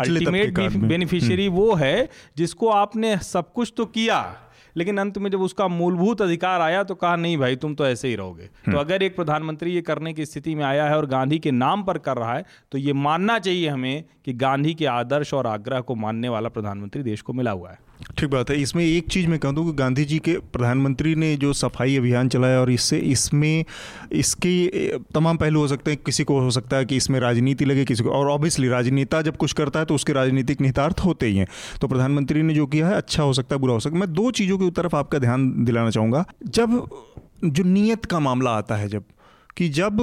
अल्टीमेट 0.02 0.60
बेनिफिशियरी 0.78 1.48
वो 1.48 1.74
है 1.76 2.10
जिसको 2.38 2.68
आपने 2.68 3.18
सब 3.18 3.54
कुछ 3.54 3.74
तो 3.78 3.86
किया। 3.86 4.36
लेकिन 4.78 4.98
अंत 4.98 5.18
में 5.18 5.30
जब 5.32 5.42
उसका 5.42 5.68
मूलभूत 5.70 6.22
अधिकार 6.22 6.62
आया 6.62 6.84
तो 6.84 6.96
कहा 6.96 7.16
नहीं 7.16 7.38
भाई 7.38 7.56
तुम 7.58 7.74
तो 7.76 7.86
ऐसे 7.86 8.08
ही 8.08 8.16
रहोगे 8.16 8.46
तो 8.46 8.68
हम्म। 8.68 8.80
अगर 8.80 9.04
एक 9.04 9.16
प्रधानमंत्री 9.16 9.72
ये 9.72 9.82
करने 9.82 10.14
की 10.14 10.26
स्थिति 10.26 10.56
में 10.56 10.64
आया 10.66 10.86
है 10.86 10.98
और 10.98 11.06
गांधी 11.08 11.40
के 11.40 11.52
नाम 11.54 11.84
पर 11.84 11.98
कर 12.00 12.18
रहा 12.18 12.34
है 12.34 12.46
तो 12.72 12.78
ये 12.78 12.94
मानना 13.00 13.40
चाहिए 13.40 13.68
हमें 13.70 14.04
कि 14.26 14.34
गांधी 14.36 14.74
के 14.74 14.86
आदर्श 14.92 15.34
और 15.34 15.48
आग्रह 15.48 15.82
को 15.82 15.96
मानने 15.98 16.30
वाला 16.30 16.50
प्रधानमंत्री 16.50 17.04
देश 17.04 17.22
को 17.22 17.34
मिला 17.34 17.52
हुआ 17.52 17.72
है 17.72 17.87
ठीक 18.18 18.30
बात 18.30 18.50
है। 18.50 18.56
इसमें 18.62 18.84
एक 18.86 19.08
चीज़ 19.10 19.28
मैं 19.28 19.38
कह 19.40 19.52
दूँ 19.52 19.66
कि 19.66 19.72
गांधी 19.74 20.04
जी 20.06 20.18
के 20.20 20.34
प्रधानमंत्री 20.54 21.14
ने 21.16 21.36
जो 21.38 21.52
सफ़ाई 21.54 21.96
अभियान 21.98 22.30
चलाया 22.30 22.60
और 22.60 22.72
इससे 22.72 22.98
इसमें 22.98 23.66
इसके 24.14 24.98
तमाम 25.14 25.38
पहलू 25.38 25.60
हो 25.60 25.68
सकते 25.68 25.92
हैं। 25.92 26.00
किसी 26.06 26.24
को 26.24 26.40
हो 26.40 26.52
सकता 26.52 26.78
है 26.78 26.86
कि 26.86 26.98
इसमें 26.98 27.20
राजनीति 27.20 27.66
लगे, 27.66 27.86
किसी 27.86 28.04
को 28.04 28.10
और 28.10 28.30
ऑब्वियसली 28.30 28.68
राजनेता 28.68 29.22
जब 29.22 29.38
कुछ 29.38 29.54
करता 29.54 29.80
है 29.80 29.86
तो 29.86 29.96
उसके 29.96 30.14
राजनीतिक 30.14 30.62
निहितार्थ 30.62 31.00
होते 31.00 31.28
ही 31.28 31.38
हैं। 31.38 31.48
तो 31.82 31.88
प्रधानमंत्री 31.88 32.42
ने 32.42 32.54
जो 32.54 32.66
किया 32.68 32.88
है 32.88 32.96
अच्छा 32.96 33.24
हो 33.24 33.34
सकता 33.34 33.56
है, 33.56 33.62
बुरा 33.62 33.74
हो 33.74 33.80
सकता 33.80 33.96
है। 33.96 34.02
मैं 34.02 34.14
दो 34.14 34.32
चीज़ों 34.32 34.58
की 34.58 34.70
तरफ़ 34.72 34.96
आपका 34.96 35.20
ध्यान 35.20 35.52
दिलाना 35.66 35.90
चाहूँगा। 35.90 36.26
जब 36.46 36.84
जो 37.46 37.64
नीयत 37.64 38.06
का 38.06 38.20
मामला 38.20 38.52
आता 38.52 38.76
है 38.76 38.88
जब, 38.88 39.04
कि 39.58 39.70
जब 39.70 39.98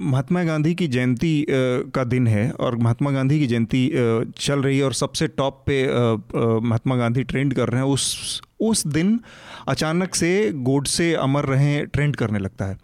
महात्मा 0.00 0.42
गांधी 0.44 0.74
की 0.74 0.86
जयंती 0.88 1.46
का 1.94 2.04
दिन 2.04 2.26
है 2.26 2.50
और 2.50 2.76
महात्मा 2.76 3.10
गांधी 3.10 3.38
की 3.38 3.46
जयंती 3.46 3.90
चल 4.38 4.62
रही 4.62 4.78
है 4.78 4.84
और 4.84 4.92
सबसे 4.92 5.26
टॉप 5.28 5.62
पे 5.66 5.86
महात्मा 6.60 6.96
गांधी 6.96 7.22
ट्रेंड 7.22 7.54
कर 7.54 7.68
रहे 7.68 7.82
हैं। 7.82 7.88
उस 7.88 8.40
उस 8.60 8.86
दिन 8.86 9.20
अचानक 9.68 10.14
से 10.14 10.50
गोड 10.52 10.86
से 10.86 11.12
अमर 11.14 11.44
रहे 11.44 11.80
ट्रेंड 11.86 12.16
करने 12.16 12.38
लगता 12.38 12.64
है। 12.64 12.78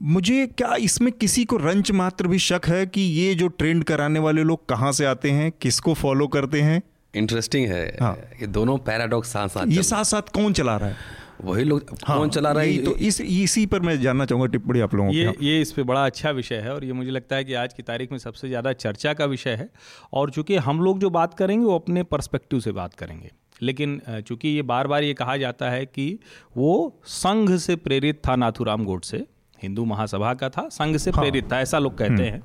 मुझे 0.00 0.46
क्या 0.46 0.74
इसमें 0.74 1.12
किसी 1.12 1.44
को 1.44 1.56
रंच 1.56 1.90
मात्र 1.92 2.28
भी 2.28 2.38
शक 2.38 2.66
है 2.66 2.86
कि 2.86 3.00
ये 3.00 3.34
जो 3.34 3.48
ट्रेंड 3.48 3.84
कराने 3.84 4.20
वाले 4.20 4.42
लोग 4.42 4.68
कहाँ 4.68 4.92
से 4.92 5.04
आते 5.04 5.30
हैं 5.30 5.50
किसको 5.60 5.94
फॉलो 5.94 6.26
करते 6.26 6.60
हैं? 6.60 6.82
इंटरेस्टिंग 7.14 7.66
है। 7.68 7.86
हाँ। 8.00 8.16
ये 8.40 8.46
दोनों 8.46 8.78
पैराडॉक्स 8.78 9.28
साथ 9.28 9.48
साथ 9.48 9.66
ये 9.66 9.82
साथ 9.82 10.04
साथ 10.04 10.32
कौन 10.34 10.52
चला 10.52 10.76
रहा 10.76 10.88
है? 10.88 10.96
वही 11.44 11.64
लोग 11.64 11.94
हाँ, 12.04 12.16
कौन 12.18 12.30
चला 12.30 12.50
रहे 12.52 12.72
है 12.72 12.82
तो 12.84 12.94
इस 12.98 13.20
इसी 13.20 13.64
पर 13.66 13.80
मैं 13.80 14.00
जानना 14.00 14.24
चाहूँगा 14.24 14.46
टिप्पणी 14.46 14.80
आप 14.80 14.94
लोगों 14.94 15.12
ये 15.12 15.34
ये 15.42 15.60
इस 15.60 15.72
पर 15.72 15.82
बड़ा 15.82 16.04
अच्छा 16.06 16.30
विषय 16.30 16.56
है 16.56 16.74
और 16.74 16.84
ये 16.84 16.92
मुझे 16.92 17.10
लगता 17.10 17.36
है 17.36 17.44
कि 17.44 17.54
आज 17.54 17.72
की 17.74 17.82
तारीख 17.82 18.12
में 18.12 18.18
सबसे 18.18 18.48
ज़्यादा 18.48 18.72
चर्चा 18.74 19.12
का 19.14 19.24
विषय 19.24 19.50
है। 19.50 19.68
और 20.12 20.30
चूँकि 20.30 20.56
हम 20.58 20.80
लोग 20.80 20.98
जो 20.98 21.10
बात 21.10 21.34
करेंगे 21.34 21.64
वो 21.66 21.74
अपने 21.74 22.02
परस्पेक्टिव 22.04 22.60
से 22.60 22.72
बात 22.72 22.94
करेंगे। 22.94 23.30
लेकिन 23.62 24.00
चूँकि 24.26 24.48
ये 24.48 24.62
बार 24.62 24.86
बार 24.86 25.02
ये 25.02 25.14
कहा 25.14 25.36
जाता 25.36 25.70
है 25.70 25.84
कि 25.86 26.18
वो 26.56 27.00
संघ 27.06 27.56
से 27.56 27.76
प्रेरित 27.78 28.20
था 28.28 28.36
नाथुराम 28.36 28.84
गोडसे। 28.84 29.24
हिंदू 29.58 29.84
महासभा 29.84 30.32
का 30.34 30.48
था 30.48 30.68
संघ 30.68 30.96
से 30.96 31.10
हाँ, 31.10 31.20
प्रेरित 31.20 31.50
था 31.52 31.60
ऐसा 31.60 31.78
लोग 31.78 31.96
कहते 31.98 32.12
हम्म। 32.12 32.22
हैं। 32.24 32.42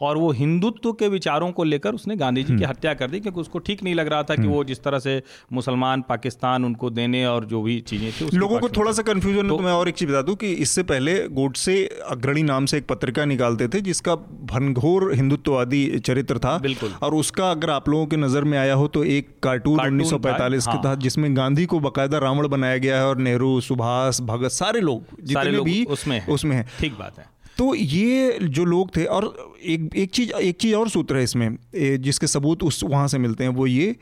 और 0.00 0.16
वो 0.16 0.30
हिंदुत्व 0.32 0.92
के 0.92 1.08
विचारों 1.08 1.50
को 1.52 1.64
लेकर 1.64 1.94
उसने 1.94 2.16
गांधी 2.16 2.42
जी 2.42 2.48
की 2.48 2.54
हम्म। 2.54 2.66
हत्या 2.66 2.94
कर 2.94 3.10
दी 3.10 3.20
क्योंकि 3.20 3.40
उसको 3.40 3.58
ठीक 3.60 3.82
नहीं 3.82 3.94
लग 3.94 4.08
रहा 4.08 4.22
था 4.22 4.34
कि 4.34 4.42
हम्म। 4.42 4.50
वो 4.50 4.64
जिस 4.64 4.82
तरह 4.82 4.98
से 4.98 5.22
मुसलमान 5.52 6.02
पाकिस्तान 6.08 6.64
उनको 6.64 6.90
देने 6.90 7.24
और 7.26 7.44
जो 7.44 7.62
भी 7.62 7.78
चीज़ें 7.82 8.10
थी 8.12 8.36
लोगों 8.38 8.58
को 8.58 8.68
थोड़ा 8.70 8.92
सा 8.92 9.02
कंफ्यूजन 9.04 9.48
तो, 9.48 9.56
तो 9.56 9.62
मैं 9.62 9.72
और 9.72 9.88
एक 9.88 9.94
चीज़ 9.94 10.10
बता 10.10 10.22
दूँ 10.22 10.34
कि 10.36 10.52
इससे 10.58 10.82
पहले 10.84 11.16
गोडसे 11.30 11.84
अग्रणी 12.08 12.42
नाम 12.44 12.66
से 12.66 12.78
एक 12.78 12.86
पत्रिका 12.86 13.24
निकालते 13.26 13.68
थे 13.68 13.80
जिसका 13.82 14.14
भनघोर 14.48 15.12
हिंदुत्ववादी 15.14 15.84
चरित्र 16.00 16.38
था 16.38 16.56
बिल्कुल 16.60 16.92
और 17.02 17.14
उसका 17.16 17.50
अगर 17.50 17.70
आप 17.70 17.88
लोगों 17.88 18.06
की 18.06 18.16
नज़र 18.18 18.44
में 18.44 18.58
आया 18.58 18.74
हो 18.74 18.88
तो 18.88 19.04
एक 19.10 19.28
कार्टून 19.42 19.80
उन्नीस 19.80 20.12
के 20.12 20.28
हाँ। 20.30 20.82
तहत 20.82 20.98
जिसमें 20.98 21.36
गांधी 21.36 21.66
को 21.66 21.80
बाकायदा 21.80 22.18
रावण 22.18 22.48
बनाया 22.48 22.76
गया 22.78 22.96
है 22.96 23.06
और 23.06 23.18
नेहरू 23.20 23.60
सुभाष 23.62 24.20
भगत 24.26 24.50
सारे 24.52 24.80
लोग 24.82 25.16
जितने 25.24 25.60
भी 25.62 25.84
उसमें 25.90 26.24
उसमें 26.28 26.56
है 26.56 26.66
ठीक 26.80 26.98
बात 26.98 27.18
है 27.18 27.26
तो 27.58 27.74
ये 27.74 28.38
जो 28.40 28.64
लोग 28.64 28.96
थे, 28.96 29.04
और 29.04 29.56
एक 29.62 29.90
एक 29.96 30.10
चीज़ 30.10 30.32
एक 30.32 30.56
चीज़ 30.60 30.74
और 30.74 30.88
सूत्र 30.88 31.16
है 31.16 31.22
इसमें 31.22 31.56
जिसके 31.74 32.26
सबूत 32.26 32.62
उस, 32.62 32.82
वहाँ 32.84 33.08
से 33.08 33.18
मिलते 33.18 33.44
हैं, 33.44 33.50
वो 33.50 33.66
ये 33.66 33.96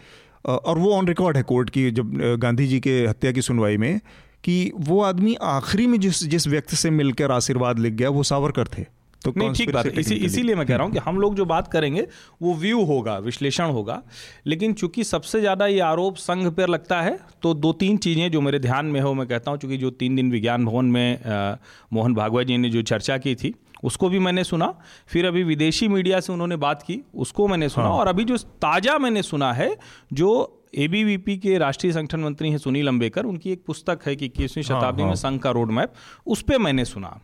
और 0.45 0.79
वो 0.79 0.93
ऑन 0.95 1.07
रिकॉर्ड 1.09 1.37
है 1.37 1.43
कोर्ट 1.43 1.71
की, 1.71 1.91
जब 1.91 2.13
गांधी 2.41 2.67
जी 2.67 2.81
के 2.81 2.99
हत्या 3.07 3.33
की 3.33 3.43
सुनवाई 3.43 3.77
में, 3.77 4.01
कि 4.45 4.73
वो 4.79 5.01
आदमी 5.03 5.35
आखिरी 5.43 5.87
में 5.87 5.99
जिस 6.01 6.23
जिस 6.25 6.47
व्यक्ति 6.49 6.77
से 6.77 6.91
मिलकर 6.91 7.33
आशीर्वाद 7.33 7.79
लिख 7.79 7.93
गया, 7.93 8.09
वो 8.11 8.23
सावरकर 8.23 8.69
थे। 8.69 8.85
तो 9.27 9.41
नहीं 9.41 9.53
ठीक 9.55 9.73
बात 9.73 9.87
है। 9.87 9.93
इसी 9.93 10.15
इसीलिए 10.27 10.55
मैं 10.55 10.67
कह 10.67 10.77
रहा 10.77 10.85
हूँ 10.85 10.93
कि 10.93 10.99
हम 11.01 11.19
लोग 11.21 11.35
जो 11.35 11.45
बात 11.47 11.69
करेंगे 11.69 12.07
वो 12.43 12.55
व्यू 12.57 12.85
होगा 12.85 13.17
विश्लेषण 13.21 13.71
होगा। 13.71 14.01
लेकिन 14.47 14.73
चूँकि 14.75 15.05
सबसे 15.05 15.41
ज़्यादा 15.41 15.67
ये 15.67 15.81
आरोप 15.83 16.17
संघ 16.19 16.47
पर 16.49 16.69
लगता 16.69 17.01
है 17.03 17.19
तो 17.43 17.55
दो 17.57 17.73
तीन 17.75 17.97
चीज़ें 17.99 18.31
जो 18.31 18.41
मेरे 18.41 18.59
ध्यान 18.59 18.87
में 18.87 19.01
हो 19.01 19.15
मैं 19.15 19.27
कहता 19.27 19.51
हूँ 19.51 19.59
चूँकि 19.59 19.77
जो 19.77 19.91
तीन 19.93 20.17
दिन 20.17 20.31
विज्ञान 20.31 20.65
भवन 20.67 20.85
में 20.87 21.25
आ, 21.25 21.57
मोहन 21.93 22.15
भागवत 22.15 22.47
जी 22.47 22.57
ने 22.57 22.71
जो 22.71 22.83
चर्चा 22.85 23.19
की 23.19 23.35
थी 23.35 23.55
उसको 23.85 24.09
भी 24.09 24.19
मैंने 24.19 24.43
सुना। 24.45 24.73
फिर 25.09 25.27
अभी 25.27 25.43
विदेशी 25.45 25.89
मीडिया 25.89 26.21
से 26.21 26.33
उन्होंने 26.33 26.57
बात 26.59 26.83
की 26.83 27.01
उसको 27.15 27.49
मैंने 27.49 27.69
सुना। 27.69 27.87
हाँ। 27.87 27.95
और 27.95 28.09
अभी 28.09 28.25
जो 28.25 28.37
ताज़ा 28.37 28.97
मैंने 28.99 29.23
सुना 29.23 29.53
है 29.53 29.77
जो 30.13 30.63
एबीवीपी 30.77 31.37
के 31.37 31.57
राष्ट्रीय 31.59 31.93
संगठन 31.93 32.21
मंत्री 32.21 32.51
हैं 32.51 32.59
सुनील 32.59 32.89
अम्बेकर 32.89 33.25
उनकी 33.25 33.53
एक 33.53 33.63
पुस्तक 33.67 34.01
है 34.07 34.17
कि 34.17 34.27
इक्कीसवीं 34.27 34.65
हाँ, 34.65 34.69
शताब्दी 34.71 35.03
हाँ, 35.03 35.09
में 35.09 35.17
संघ 35.17 35.41
का 35.41 35.51
रोड 35.51 35.71
मैप 35.71 35.93
उस 36.27 36.43
पर 36.43 36.59
मैंने 36.59 36.85
सुना। 36.85 37.19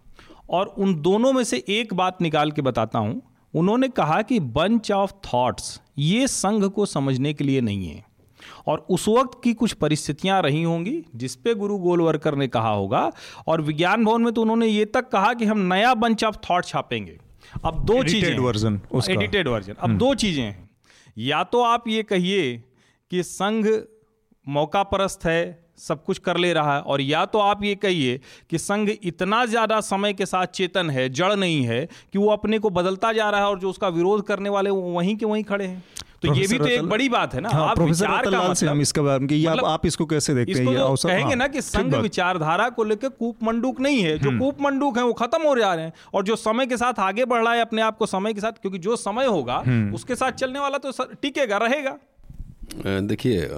और 0.53 0.75
उन 0.79 0.95
दोनों 1.03 1.33
में 1.33 1.43
से 1.45 1.65
एक 1.71 1.95
बात 1.95 2.23
निकाल 2.23 2.51
के 2.51 2.63
बताता 2.63 2.99
हूँ। 2.99 3.21
उन्होंने 3.55 3.89
कहा 3.89 4.21
कि 4.23 4.41
बंच 4.41 4.91
ऑफ़ 4.93 5.13
थॉट्स 5.27 5.81
ये 5.99 6.27
संघ 6.29 6.65
को 6.65 6.87
समझने 6.87 7.33
के 7.35 7.45
लिए 7.45 7.61
नहीं 7.61 7.87
है। 7.89 8.05
और 8.67 8.87
उस 8.91 9.09
वक्त 9.09 9.41
की 9.45 9.53
कुछ 9.55 9.73
परिस्थितियाँ 9.73 10.41
रही 10.43 10.63
होंगी 10.63 11.03
जिसपे 11.17 11.55
गुरु 11.55 11.79
गोलवरकर 11.79 12.35
ने 12.35 12.49
कहा 12.49 12.71
होगा 12.71 13.11
और 13.47 13.61
विज्ञान 13.61 14.05
भवन 14.05 14.23
में 14.23 14.33
तो 14.33 14.43
उन्होंने 14.43 14.67
ये 14.67 14.85
तक 14.85 15.09
कहा 15.09 15.33
कि 15.35 15.45
हम 15.45 15.59
नया 15.75 15.95
बंच 15.95 16.25
ऑफ़ 16.25 16.37
थॉट 16.51 16.65
छापेंगे। 16.65 17.19
अब 17.65 17.85
दो 17.85 18.03
चीज़ें 18.05 18.39
वर्जन 18.39 18.81
एडिटेड 19.11 19.49
वर्जन 19.49 19.73
अब 19.73 19.85
हम्म। 19.85 19.99
दो 19.99 20.15
चीज़ें 20.15 20.43
हैं। 20.45 20.71
या 21.17 21.43
तो 21.45 21.63
आप 21.63 21.89
ये 21.89 22.03
कहिए 22.03 22.53
कि 23.11 23.23
संघ 23.23 23.67
मौका 24.47 24.83
परस्त 24.83 25.25
है 25.25 25.72
सब 25.83 26.05
कुछ 26.05 26.19
कर 26.21 26.37
ले 26.37 26.53
रहा 26.53 26.75
है। 26.77 26.81
और 26.83 27.01
या 27.01 27.25
तो 27.27 27.39
आप 27.41 27.65
ये 27.65 27.75
कहिए 27.77 28.21
कि 28.51 28.59
संघ 28.59 28.91
इतना 28.93 29.45
ज़्यादा 29.47 29.81
समय 29.83 30.13
के 30.13 30.27
साथ 30.27 30.47
चेतन 30.55 30.91
है 30.91 31.09
जड़ 31.11 31.35
नहीं 31.35 31.63
है 31.65 31.87
कि 32.13 32.19
वो 32.19 32.31
अपने 32.31 32.59
को 32.59 32.71
बदलता 32.71 33.13
जा 33.13 33.31
रहा 33.31 33.41
है 33.41 33.47
और 33.47 33.59
जो 33.59 33.71
उसका 33.71 33.89
विरोध 33.91 34.27
करने 34.27 34.49
वाले 34.51 34.71
वो 34.71 34.93
वहीं 34.93 35.17
के 35.17 35.27
वहीं 35.27 35.45
खड़े 35.45 35.67
हैं। 35.67 35.83
तो 36.23 36.35
ये 36.35 36.47
भी 36.47 36.59
तो 36.59 36.67
एक 36.67 36.83
बड़ी 36.89 37.09
बात 37.09 37.33
है 37.35 37.41
ना। 37.41 37.49
हाँ, 37.49 37.69
आप 37.69 37.79
विचार 37.79 38.25
का 38.25 38.41
मतलब, 38.41 38.69
हम 38.69 38.81
इसका 38.81 39.03
कि 39.03 39.47
मतलब, 39.47 39.65
आप 39.65 39.87
इसको 39.87 40.05
कैसे 40.07 40.35
देखते 40.35 40.53
हैं? 40.53 40.59
ये 40.61 40.95
कहेंगे 40.99 41.23
हाँ, 41.23 41.37
ना 41.37 41.47
कि 41.47 41.63
संघ 41.63 41.95
विचारधारा 41.95 42.69
को 42.69 42.85
लेकर 42.85 43.09
कूप 43.09 43.43
मंडूक 43.43 43.81
नहीं 43.81 44.03
है। 44.03 44.17
जो 44.19 44.29
हम्म। 44.29 44.39
कूप 44.41 44.61
मंडूक 44.63 44.99
है 44.99 45.05
वो 45.05 45.13
खत्म 45.15 45.43
हो 45.43 45.57
जा 45.57 45.73
रहे 45.75 45.85
हैं। 45.85 45.93
और 46.15 46.25
जो 46.25 46.37
समय 46.37 46.67
के 46.67 46.77
साथ 46.77 47.01
आगे 47.01 47.25
बढ़ 47.25 47.43
रहा 47.43 47.55
है 47.55 47.61
अपने 47.61 47.83
आप 47.83 47.99
को 47.99 48.07
समय 48.07 48.35
के 48.35 48.41
साथ 48.41 48.63
क्योंकि 48.63 48.79
जो 48.79 48.97
समय 48.99 49.27
होगा 49.27 49.57
हम्म। 49.67 49.95
उसके 49.95 50.15
साथ 50.15 50.33
चलने 50.35 50.59
वाला 50.59 50.79
तो 50.79 50.93
टिकेगा 51.23 51.57
रहेगा। 51.57 51.99
देखिए 52.75 53.49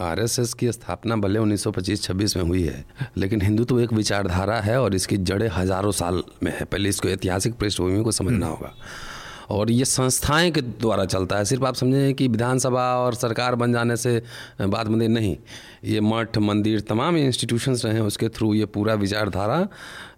आरएसएस 0.00 0.52
की 0.54 0.70
स्थापना 0.72 1.16
भले 1.16 1.38
1925-26 1.38 2.36
में 2.36 2.42
हुई 2.44 2.62
है 2.62 2.84
लेकिन 3.16 3.42
हिंदुत्व 3.42 3.74
तो 3.74 3.80
एक 3.80 3.92
विचारधारा 3.92 4.60
है 4.60 4.80
और 4.80 4.94
इसकी 4.94 5.16
जड़ें 5.16 5.48
हज़ारों 5.48 5.90
साल 5.92 6.22
में 6.42 6.52
है। 6.52 6.64
पहले 6.64 6.88
इसको 6.88 7.08
ऐतिहासिक 7.08 7.54
पृष्ठभूमि 7.54 8.02
को 8.04 8.10
समझना 8.12 8.46
हम्म। 8.46 8.56
होगा। 8.56 8.74
और 9.50 9.70
ये 9.70 9.84
संस्थाएँ 9.84 10.50
के 10.50 10.60
द्वारा 10.60 11.04
चलता 11.04 11.36
है। 11.36 11.44
सिर्फ़ 11.44 11.64
आप 11.64 11.74
समझें 11.74 12.14
कि 12.14 12.28
विधानसभा 12.28 12.84
और 12.96 13.14
सरकार 13.14 13.54
बन 13.54 13.72
जाने 13.72 13.96
से 13.96 14.22
बात 14.60 14.86
बंदे 14.86 15.08
नहीं 15.08 15.36
ये 15.84 16.00
मठ 16.00 16.38
मंदिर 16.40 16.80
तमाम 16.80 17.16
इंस्टीट्यूशंस 17.16 17.84
रहे 17.84 17.94
हैं 17.94 18.02
उसके 18.02 18.28
थ्रू 18.28 18.52
ये 18.54 18.66
पूरा 18.66 18.94
विचारधारा 18.96 19.66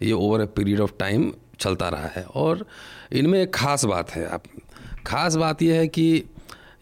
ये 0.03 0.13
over 0.13 0.43
a 0.43 0.47
period 0.57 0.81
of 0.81 0.93
time 0.99 1.33
चलता 1.61 1.89
रहा 1.89 2.07
है। 2.07 2.25
और 2.25 2.67
इनमें 3.13 3.41
एक 3.43 3.55
ख़ास 3.55 3.85
बात 3.85 4.11
है 4.11 4.27
आप 4.27 4.43
ख़ास 5.07 5.35
बात 5.37 5.63
यह 5.63 5.75
है 5.75 5.87
कि 5.89 6.25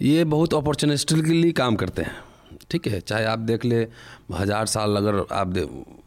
ये 0.00 0.24
बहुत 0.24 0.54
अपॉर्चुनिस्टिकली 0.54 1.52
काम 1.52 1.76
करते 1.76 2.02
हैं। 2.02 2.16
ठीक 2.70 2.86
है, 2.88 3.00
चाहे 3.00 3.24
आप 3.24 3.38
देख 3.38 3.64
ले, 3.64 3.86
हज़ार 4.32 4.66
साल 4.66 4.96
अगर 4.96 5.24
आप 5.32 5.46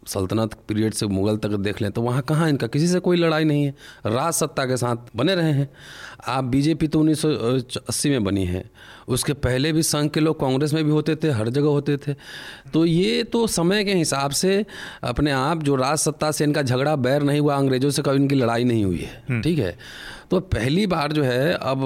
सल्तनत 0.07 0.53
पीरियड 0.67 0.93
से 0.93 1.07
मुग़ल 1.07 1.37
तक 1.37 1.49
देख 1.57 1.81
लें 1.81 1.91
तो 1.91 2.01
वहाँ 2.01 2.21
कहाँ 2.21 2.49
इनका? 2.49 2.67
किसी 2.67 2.87
से 2.87 2.99
कोई 2.99 3.17
लड़ाई 3.17 3.43
नहीं 3.43 3.63
है। 3.65 3.73
राज 4.05 4.33
सत्ता 4.33 4.65
के 4.65 4.77
साथ 4.77 5.15
बने 5.15 5.35
रहे 5.35 5.51
हैं। 5.51 5.69
आप 6.27 6.43
बीजेपी 6.43 6.87
तो 6.87 6.99
उन्नीस 6.99 7.21
सौ 7.21 7.29
अस्सी 7.79 8.09
में 8.09 8.23
बनी 8.23 8.45
है। 8.45 8.63
उसके 9.07 9.33
पहले 9.35 9.71
भी 9.73 9.83
संघ 9.83 10.09
के 10.11 10.19
लोग 10.19 10.39
कांग्रेस 10.39 10.73
में 10.73 10.83
भी 10.85 10.91
होते 10.91 11.15
थे 11.15 11.29
हर 11.29 11.49
जगह 11.49 11.67
होते 11.67 11.97
थे। 11.97 12.13
तो 12.73 12.85
ये 12.85 13.23
तो 13.23 13.45
समय 13.47 13.83
के 13.83 13.93
हिसाब 13.93 14.31
से 14.31 14.65
अपने 15.03 15.31
आप 15.31 15.63
जो 15.63 15.75
राज 15.75 15.97
सत्ता 15.97 16.31
से 16.31 16.43
इनका 16.43 16.61
झगड़ा 16.61 16.95
बैर 16.97 17.23
नहीं 17.23 17.39
हुआ 17.39 17.55
अंग्रेज़ों 17.55 17.89
से 17.89 18.01
कभी 18.01 18.15
इनकी 18.15 18.35
लड़ाई 18.35 18.63
नहीं 18.63 18.85
हुई 18.85 18.99
है। 18.99 19.23
हम्म। 19.29 19.41
ठीक 19.41 19.59
है? 19.59 19.77
तो 20.31 20.39
पहली 20.39 20.85
बार 20.87 21.11
जो 21.11 21.23
है 21.23 21.53
अब 21.53 21.81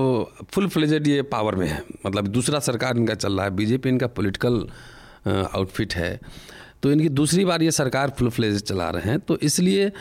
फुल 0.51 0.67
फ्लेजेड 0.67 1.07
ये 1.07 1.21
पावर 1.21 1.55
में 1.55 1.67
है। 1.67 1.83
मतलब 2.05 2.27
दूसरा 2.27 2.59
सरकार 2.59 2.97
इनका 2.97 3.13
चल 3.13 3.33
रहा 3.33 3.45
है 3.45 3.51
बीजेपी 3.51 3.89
इनका 3.89 4.07
पोलिटिकल 4.07 4.65
आउटफिट 5.27 5.95
है। 5.95 6.19
तो 6.84 6.91
इनकी 6.91 7.10
दूसरी 7.10 7.46
बार 7.46 7.63
ये 7.63 7.72
सरकार 7.72 8.10
फुल 8.10 8.29
फ्लेज 8.29 8.62
चला 8.62 8.89
रहे 8.89 9.10
हैं। 9.10 9.19
तो 9.19 9.38
इसलिए 9.38 9.91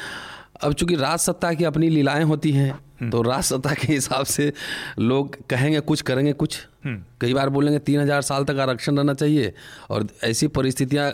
अब 0.63 0.73
चूँकि 0.73 0.97
राज 0.97 1.19
सत्ता 1.21 1.53
की 1.53 1.65
अपनी 1.65 1.89
लीलाएँ 1.89 2.25
होती 2.25 2.53
हैं 2.53 2.71
हम्म। 3.01 3.11
तो 3.11 3.21
राज 3.23 3.43
सत्ता 3.45 3.73
के 3.75 3.93
हिसाब 3.93 4.25
से 4.27 4.53
लोग 4.99 5.37
कहेंगे 5.51 5.81
कुछ 5.81 6.03
करेंगे 6.03 6.33
कुछ। 6.33 6.59
हम्म। 6.85 7.03
कई 7.21 7.35
बार 7.35 7.49
बोलेंगे 7.49 7.79
तीन 7.79 8.01
हज़ार 8.01 8.23
साल 8.23 8.45
तक 8.45 8.59
आरक्षण 8.61 8.97
रहना 8.97 9.15
चाहिए 9.15 9.53
और 9.91 10.07
ऐसी 10.25 10.47
परिस्थितियाँ 10.49 11.09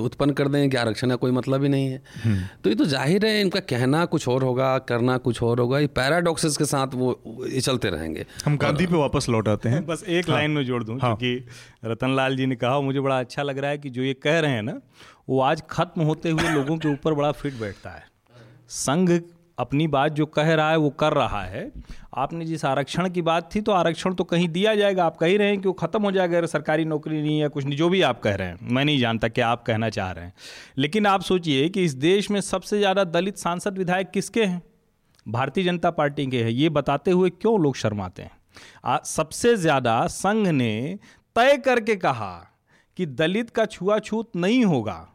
उत्पन्न 0.00 0.32
कर 0.32 0.48
देंगे 0.48 0.68
कि 0.68 0.76
आरक्षण 0.76 1.08
का 1.08 1.16
कोई 1.16 1.30
मतलब 1.30 1.62
ही 1.62 1.68
नहीं 1.68 1.90
है। 1.90 2.02
हम्म। 2.24 2.42
तो 2.64 2.70
ये 2.70 2.76
तो 2.76 2.84
ज़ाहिर 2.84 3.26
है 3.26 3.40
इनका 3.40 3.60
कहना 3.66 4.04
कुछ 4.06 4.28
और 4.28 4.42
होगा 4.42 4.76
करना 4.88 5.16
कुछ 5.18 5.42
और 5.42 5.60
होगा 5.60 5.78
ये 5.78 5.86
पैराडॉक्सेस 5.96 6.56
के 6.56 6.64
साथ 6.64 6.94
वो 6.94 7.20
ये 7.46 7.60
चलते 7.60 7.90
रहेंगे। 7.90 8.26
हम 8.44 8.56
गांधी 8.56 8.86
पे 8.86 8.96
वापस 8.96 9.28
लौट 9.28 9.48
आते 9.48 9.68
हैं। 9.68 9.84
बस 9.86 10.04
एक 10.04 10.28
हाँ, 10.30 10.36
लाइन 10.36 10.50
में 10.50 10.64
जोड़ 10.64 10.82
दूँ 10.84 10.98
हाँ, 11.00 11.16
क्योंकि 11.16 11.90
रतनलाल 11.90 12.36
जी 12.36 12.46
ने 12.46 12.56
कहा 12.56 12.80
मुझे 12.80 13.00
बड़ा 13.00 13.18
अच्छा 13.20 13.42
लग 13.42 13.58
रहा 13.58 13.70
है 13.70 13.78
कि 13.78 13.90
जो 13.90 14.02
ये 14.02 14.14
कह 14.14 14.38
रहे 14.40 14.52
हैं 14.52 14.62
ना 14.62 14.80
वो 15.28 15.40
आज 15.40 15.62
खत्म 15.70 16.02
होते 16.02 16.30
हुए 16.30 16.48
लोगों 16.50 16.76
के 16.76 16.88
ऊपर 16.88 17.14
बड़ा 17.14 17.32
फिट 17.32 17.54
बैठता 17.54 17.90
है। 17.90 18.04
संघ 18.70 19.10
अपनी 19.58 19.86
बात 19.88 20.12
जो 20.12 20.24
कह 20.26 20.52
रहा 20.54 20.70
है 20.70 20.76
वो 20.76 20.88
कर 20.92 21.12
रहा 21.12 21.42
है। 21.42 21.70
आपने 22.14 22.44
जिस 22.44 22.64
आरक्षण 22.64 23.08
की 23.10 23.22
बात 23.22 23.48
थी 23.54 23.60
तो 23.60 23.72
आरक्षण 23.72 24.14
तो 24.14 24.24
कहीं 24.24 24.48
दिया 24.48 24.74
जाएगा 24.74 25.04
आप 25.04 25.16
कह 25.16 25.26
ही 25.26 25.36
रहे 25.36 25.48
हैं 25.48 25.60
कि 25.60 25.68
वो 25.68 25.72
ख़त्म 25.74 26.02
हो 26.02 26.10
जाएगा 26.12 26.36
अगर 26.38 26.46
सरकारी 26.46 26.84
नौकरी 26.84 27.22
नहीं 27.22 27.38
है 27.40 27.48
कुछ 27.48 27.64
नहीं 27.64 27.76
जो 27.76 27.88
भी 27.88 28.02
आप 28.02 28.20
कह 28.20 28.34
रहे 28.34 28.48
हैं। 28.48 28.58
मैं 28.64 28.84
नहीं 28.84 28.98
जानता 28.98 29.28
क्या 29.28 29.48
आप 29.48 29.62
कहना 29.62 29.90
चाह 29.90 30.10
रहे 30.10 30.24
हैं। 30.24 30.32
लेकिन 30.78 31.06
आप 31.06 31.22
सोचिए 31.22 31.68
कि 31.68 31.84
इस 31.84 31.94
देश 31.96 32.30
में 32.30 32.40
सबसे 32.42 32.78
ज़्यादा 32.78 33.04
दलित 33.06 33.36
सांसद 33.36 33.78
विधायक 33.78 34.10
किसके 34.10 34.44
हैं? 34.44 34.62
भारतीय 35.26 35.64
जनता 35.64 35.90
पार्टी 35.92 36.26
के 36.26 36.42
हैं। 36.42 36.50
ये 36.50 36.68
बताते 36.70 37.10
हुए 37.10 37.30
क्यों 37.30 37.58
लोग 37.60 37.76
शर्माते 37.76 38.22
हैं? 38.22 38.30
आ, 38.84 38.98
सबसे 38.98 39.56
ज़्यादा 39.56 40.06
संघ 40.08 40.46
ने 40.48 40.98
तय 41.36 41.56
करके 41.56 41.96
कहा 41.96 42.32
कि 42.96 43.06
दलित 43.06 43.50
का 43.50 43.64
छुआछूत 43.66 44.36
नहीं 44.36 44.64
होगा। 44.64 45.06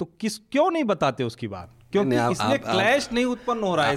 तो 0.00 0.04
किस 0.20 0.38
क्यों 0.38 0.70
नहीं 0.70 0.84
बताते 0.84 1.24
उसकी 1.24 1.48
बात? 1.48 1.76
क्योंकि 1.92 2.16
आप, 2.16 2.32
इसलिए 2.32 2.58
क्लैश 2.60 3.08
नहीं 3.12 3.24
उत्पन्न 3.26 3.62
हो 3.62 3.74
रहा 3.76 3.86
है। 3.86 3.94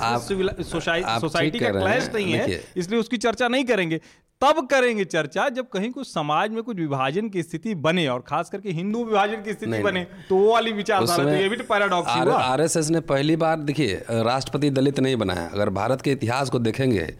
सोसाइटी 0.64 1.60
का 1.60 1.70
क्लैश 1.72 2.10
नहीं 2.14 2.34
है 2.34 2.62
इसलिए 2.78 3.00
उसकी 3.00 3.18
चर्चा 3.20 3.48
नहीं 3.48 3.66
करेंगे। 3.66 4.00
तब 4.44 4.66
करेंगे 4.72 5.04
चर्चा 5.06 5.48
जब 5.50 5.68
कहीं 5.70 5.90
कुछ 5.92 6.08
समाज 6.08 6.52
में 6.52 6.62
कुछ 6.64 6.78
विभाजन 6.78 7.30
की 7.30 7.44
स्थिति 7.44 7.76
बने 7.78 8.08
और 8.08 8.24
खास 8.28 8.50
करके 8.50 8.72
हिंदू 8.72 9.04
विभाजन 9.06 9.44
की 9.44 9.54
स्थिति 9.54 9.82
बने 9.84 10.06
तो 10.30 10.36
वो 10.36 10.52
वाली 10.52 10.72
विचारधारा 10.74 11.24
तो 11.24 11.30
ये 11.32 11.50
भी 11.50 11.58
पैराडॉक्स 11.64 12.12
हुआ। 12.12 12.38
आरएसएस 12.40 12.90
ने 12.90 13.00
पहली 13.04 13.36
बार 13.36 13.60
देखिए 13.62 14.04
राष्ट्रपति 14.10 14.70
दलित 14.72 15.00
नहीं 15.00 15.16
बनाया 15.16 15.50
अगर 15.54 15.70
भारत 15.72 16.02
के 16.02 16.12
इतिहास 16.12 16.50
को 16.50 16.60
देखेंगे 16.60 17.14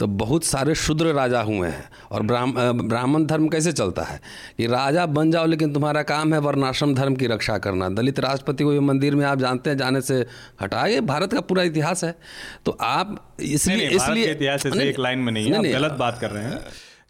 तो 0.00 0.06
बहुत 0.20 0.44
सारे 0.44 0.74
शुद्र 0.76 1.12
राजा 1.14 1.40
हुए 1.42 1.68
हैं 1.68 1.84
और 2.10 2.22
ब्राह्मण 2.22 3.24
धर्म 3.26 3.48
कैसे 3.48 3.72
चलता 3.72 4.02
है? 4.02 4.20
कि 4.56 4.66
राजा 4.66 5.04
बन 5.08 5.30
जाओ 5.30 5.46
लेकिन 5.46 5.72
तुम्हारा 5.74 6.02
काम 6.04 6.32
है 6.34 6.38
वर्णाश्रम 6.40 6.94
धर्म 6.94 7.14
की 7.14 7.26
रक्षा 7.26 7.58
करना। 7.58 7.88
दलित 7.90 8.20
राष्ट्रपति 8.20 8.64
को 8.64 8.72
ये 8.72 8.80
मंदिर 8.82 9.14
में 9.14 9.24
आप 9.26 9.38
जानते 9.38 9.70
हैं 9.70 9.76
जाने 9.78 10.00
से 10.02 10.14
हटाए 10.62 11.00
भारत 11.04 11.32
का 11.32 11.40
पूरा 11.42 11.62
इतिहास 11.64 12.04
है। 12.04 12.14
तो 12.64 12.76
आप 12.82 13.16
इसलिए 13.42 13.88
इसलिए 13.90 14.30
इतिहास 14.32 14.66
एक 14.66 14.98
लाइन 14.98 15.18
में 15.18 15.32
नहीं 15.32 15.52
है। 15.52 15.72
गलत 15.72 15.92
बात 15.98 16.18
कर 16.20 16.30
रहे 16.30 16.44
हैं। 16.44 16.59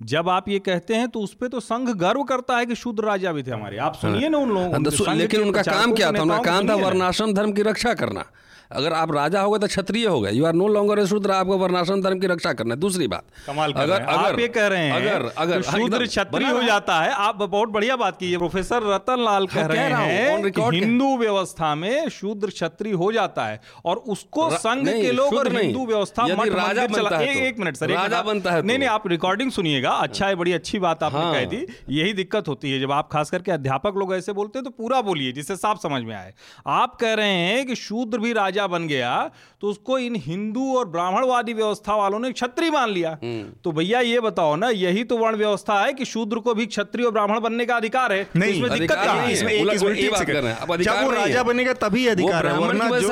जब 0.02 0.28
आप 0.28 0.48
ये 0.48 0.58
कहते 0.58 0.94
हैं 0.94 1.08
तो 1.08 1.20
उस 1.20 1.34
पर 1.34 1.48
तो 1.48 1.60
संघ 1.60 1.90
गर्व 1.90 2.22
करता 2.22 2.56
है 2.56 2.66
कि 2.66 2.74
शुद्ध 2.74 3.00
राजा 3.00 3.32
भी 3.32 3.42
थे 3.42 3.50
हमारे। 3.50 3.78
आप 3.78 3.94
सुनिए 3.94 4.28
ना 4.28 4.38
उन 4.38 4.48
लोगों 4.48 5.06
हाँ, 5.06 5.14
लेकिन 5.14 5.40
उनका 5.40 5.62
काम 5.62 5.92
क्या 5.92 6.12
था? 6.12 6.22
उनका 6.22 6.42
काम 6.42 6.68
था 6.68 6.74
वर्णाश्रम 6.74 7.34
धर्म 7.34 7.52
की 7.52 7.62
रक्षा 7.62 7.94
करना। 7.94 8.24
अगर 8.70 8.92
आप 8.92 9.12
राजा 9.12 9.40
हो 9.40 9.50
गए 9.50 9.58
तो 9.58 9.66
क्षत्रिय 9.66 10.06
हो 10.06 10.20
गए। 10.20 10.30
You 10.32 10.44
are 10.46 10.52
no 10.54 10.66
longer 10.68 10.98
a 10.98 11.06
Shudra 11.06 11.30
आपको 11.32 11.56
वर्णाश्रम 11.58 12.02
धर्म 12.02 12.18
की 12.20 12.26
रक्षा 12.26 12.52
करना 12.52 12.74
है। 12.74 12.80
दूसरी 12.80 13.06
बात 13.08 13.24
कमाल 13.46 13.72
कर 13.72 13.80
अगर 13.80 13.94
अगर 13.94 14.26
आप 14.26 14.38
ये 14.38 14.48
कह 14.48 14.66
रहे 14.66 14.84
हैं 14.84 14.92
अगर 14.94 15.30
अगर 15.38 15.62
तो 15.62 15.70
शूद्र 15.70 16.06
क्षत्रिय 16.06 16.48
हो 16.48 16.62
जाता 16.62 17.00
है। 17.00 17.12
आप 17.12 17.36
बहुत 17.36 17.68
बढ़िया 17.70 17.96
बात 17.96 18.16
की 18.16 18.36
प्रोफेसर 18.36 18.82
रतन 18.84 19.24
लाल 19.24 19.46
कह 19.48 19.66
रहे 19.66 19.78
हैं 19.78 20.70
हिंदू 20.72 21.16
व्यवस्था 21.18 21.74
में 21.74 22.08
शूद्र 22.10 22.50
क्षत्रिय 22.50 22.92
हो 22.94 23.10
जाता 23.12 23.46
है 23.46 23.60
और 23.84 23.96
उसको 24.08 24.48
संघ 24.52 24.88
के 24.88 25.10
लोग 25.12 25.34
और 25.34 25.52
हिंदू 25.52 25.86
व्यवस्था 25.86 26.26
राजा 26.30 26.86
चला 26.86 27.10
तो। 27.10 27.22
एक 27.22 27.58
मिनट 27.58 27.76
सर 27.76 27.90
राजा 27.92 28.22
बनता 28.22 28.52
है 28.52 28.62
नहीं 28.62 28.78
नहीं 28.78 28.88
आप 28.88 29.08
रिकॉर्डिंग 29.08 29.50
सुनिएगा। 29.50 29.90
अच्छा 30.00 30.26
है 30.26 30.34
बड़ी 30.36 30.52
अच्छी 30.52 30.78
बात 30.78 31.02
आपने 31.02 31.20
हाँ। 31.20 31.32
कह 31.34 31.44
दी। 31.46 31.66
यही 31.90 32.12
दिक्कत 32.14 32.48
होती 32.48 32.72
है 32.72 32.80
जब 32.80 32.92
आप 32.92 33.08
खास 33.12 33.30
करके 33.30 33.52
अध्यापक 33.52 33.96
लोग 33.96 34.14
ऐसे 34.14 34.32
बोलते 34.32 34.58
हैं 34.58 34.64
तो 34.64 34.70
पूरा 34.72 35.00
बोलिए 35.02 35.32
जिससे 35.32 35.56
साफ़ 35.56 35.78
समझ 35.78 36.02
में 36.02 36.14
आए। 36.16 36.32
आप 36.68 36.94
कह 37.00 37.14
रहे 37.14 37.32
हैं 37.32 37.66
कि 37.66 37.74
शूद्र 37.76 38.18
भी 38.18 38.32
राजा 38.32 38.59
राजा 38.60 38.78
बन 38.78 38.88
गया 38.88 39.30
तो 39.60 39.68
उसको 39.68 39.98
इन 39.98 40.14
हिंदू 40.16 40.76
और 40.76 40.88
ब्राह्मणवादी 40.88 41.52
व्यवस्था 41.52 41.96
वालों 41.96 42.18
ने 42.18 42.32
क्षत्रिय 42.32 42.70
मान 42.70 42.90
लिया। 42.90 43.18
हम्म। 43.22 43.44
तो 43.64 43.72
भैया 43.72 44.00
ये 44.00 44.20
बताओ 44.20 44.56
ना 44.56 44.68
यही 44.68 45.04
तो 45.04 45.18
वर्ण 45.18 45.36
व्यवस्था 45.36 45.80
है 45.84 45.92
कि 45.92 46.04
शूद्र 46.04 46.38
को 46.38 46.54
भी 46.54 46.66
क्षत्रिय 46.66 47.06
और 47.06 47.12
ब्राह्मण 47.12 47.40
बनने 47.40 47.66
का 47.66 47.76
अधिकार 47.76 48.12
है। 48.12 48.26
नहीं, 48.36 48.54
इसमें 48.54 48.70
दिक्कत 48.78 48.98
क्या 49.02 49.12
है? 49.12 49.34
है। 49.34 50.44
हैं। 50.44 51.12
राजा 51.12 51.42
बनेगा 51.42 51.72
तभी 51.72 52.06
अधिकार 52.06 52.46
है 52.46 52.52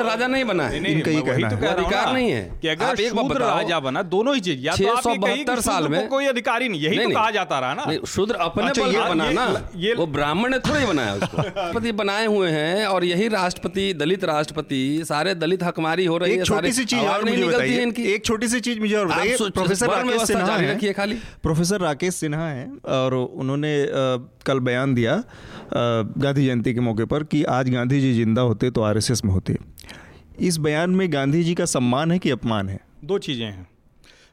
राजा 0.09 0.27
नहीं 0.27 0.45
बना 0.45 0.67
है। 0.67 0.91
इनका 0.91 1.11
कहना 1.31 1.49
तो 1.49 1.55
है। 1.55 1.67
अधिकार 1.67 2.13
नहीं 2.13 2.31
है। 2.31 2.59
कि 2.61 2.67
अगर 2.67 2.95
शूद्र 2.95 3.41
राजा 3.41 3.79
बना 3.79 4.01
दोनों 4.01 4.35
ही 4.35 4.41
चीज़ 4.41 4.59
या 4.59 4.71
तो 4.71 4.77
आप 4.77 5.07
ये 5.07 5.17
कहिए 5.17 5.35
कि 5.35 5.43
672 5.43 5.61
साल 5.61 5.87
में 5.87 6.07
कोई 6.07 6.25
अधिकारी 6.25 6.69
नहीं 6.69 6.81
यही 6.81 6.97
नहीं, 6.97 7.07
तो 7.07 7.15
कहा 7.15 7.31
जाता 7.31 7.59
रहा 7.59 7.73
ना। 7.73 7.85
शूद्र 8.07 8.35
अपने 8.35 8.67
अच्छा, 8.67 8.85
बल 8.85 8.95
ये- 8.95 9.09
बना 9.09 9.25
ये- 9.25 9.35
ना। 9.35 9.69
ये- 9.75 9.97
वो 9.97 10.07
ब्राह्मण 10.07 10.49
ने 10.49 10.59
थोड़ी 10.59 10.85
बनाया 10.85 11.13
उसको। 11.13 11.37
राष्ट्रपति 11.41 11.91
बनाए 11.91 12.25
हुए 12.25 12.49
हैं 12.49 12.85
और 12.85 13.05
यही 13.05 13.27
राष्ट्रपति 13.27 13.93
दलित 13.93 14.23
राष्ट्रपति 14.23 15.01
सारे 15.09 15.35
दलित 15.39 15.63
हकमारी 15.63 16.05
हो 16.05 16.17
रही 16.17 16.35
है 16.37 16.43
छोटी 16.45 16.71
सी 16.71 16.85
चीज़ 16.85 17.05
और 17.07 17.23
मुझे 17.25 17.45
बताइए। 17.45 17.81
इनकी। 17.81 18.03
एक 18.05 18.25
छोटी 18.25 18.47
सी 18.47 18.59
चीज़ 18.59 18.79
मुझे 18.79 18.95
और 18.95 19.07
बताइए। 19.07 19.37
प्रोफेसर 19.39 19.87
राकेश 19.87 20.27
सिन्हा 20.27 20.55
हैं। 20.57 20.93
खाली। 20.93 21.15
प्रोफेसर 21.43 21.81
राकेश 21.81 22.15
सिन्हा 22.15 22.49
हैं 22.49 22.67
और 22.93 23.13
उन्होंने 23.13 23.73
कल 24.45 24.59
बयान 24.59 24.93
दिया 24.93 25.23
गांधी 25.73 26.45
जयंती 26.45 26.73
के 26.73 26.79
मौके 26.79 27.05
पर 27.05 27.23
कि 27.23 27.43
आज 27.51 27.69
गांधी 27.69 28.01
जी 28.01 28.13
ज़िंदा 28.13 28.41
होते 28.43 28.71
तो 28.71 28.81
आरएसएस 28.81 29.25
में 29.25 29.31
होते। 29.33 29.57
इस 30.39 30.57
बयान 30.59 30.89
में 30.89 31.11
गांधी 31.13 31.43
जी 31.43 31.53
का 31.53 31.65
सम्मान 31.67 32.11
है 32.11 32.19
कि 32.19 32.29
अपमान 32.29 32.69
है? 32.69 32.79
दो 33.03 33.17
चीज़ें 33.17 33.45
हैं। 33.45 33.67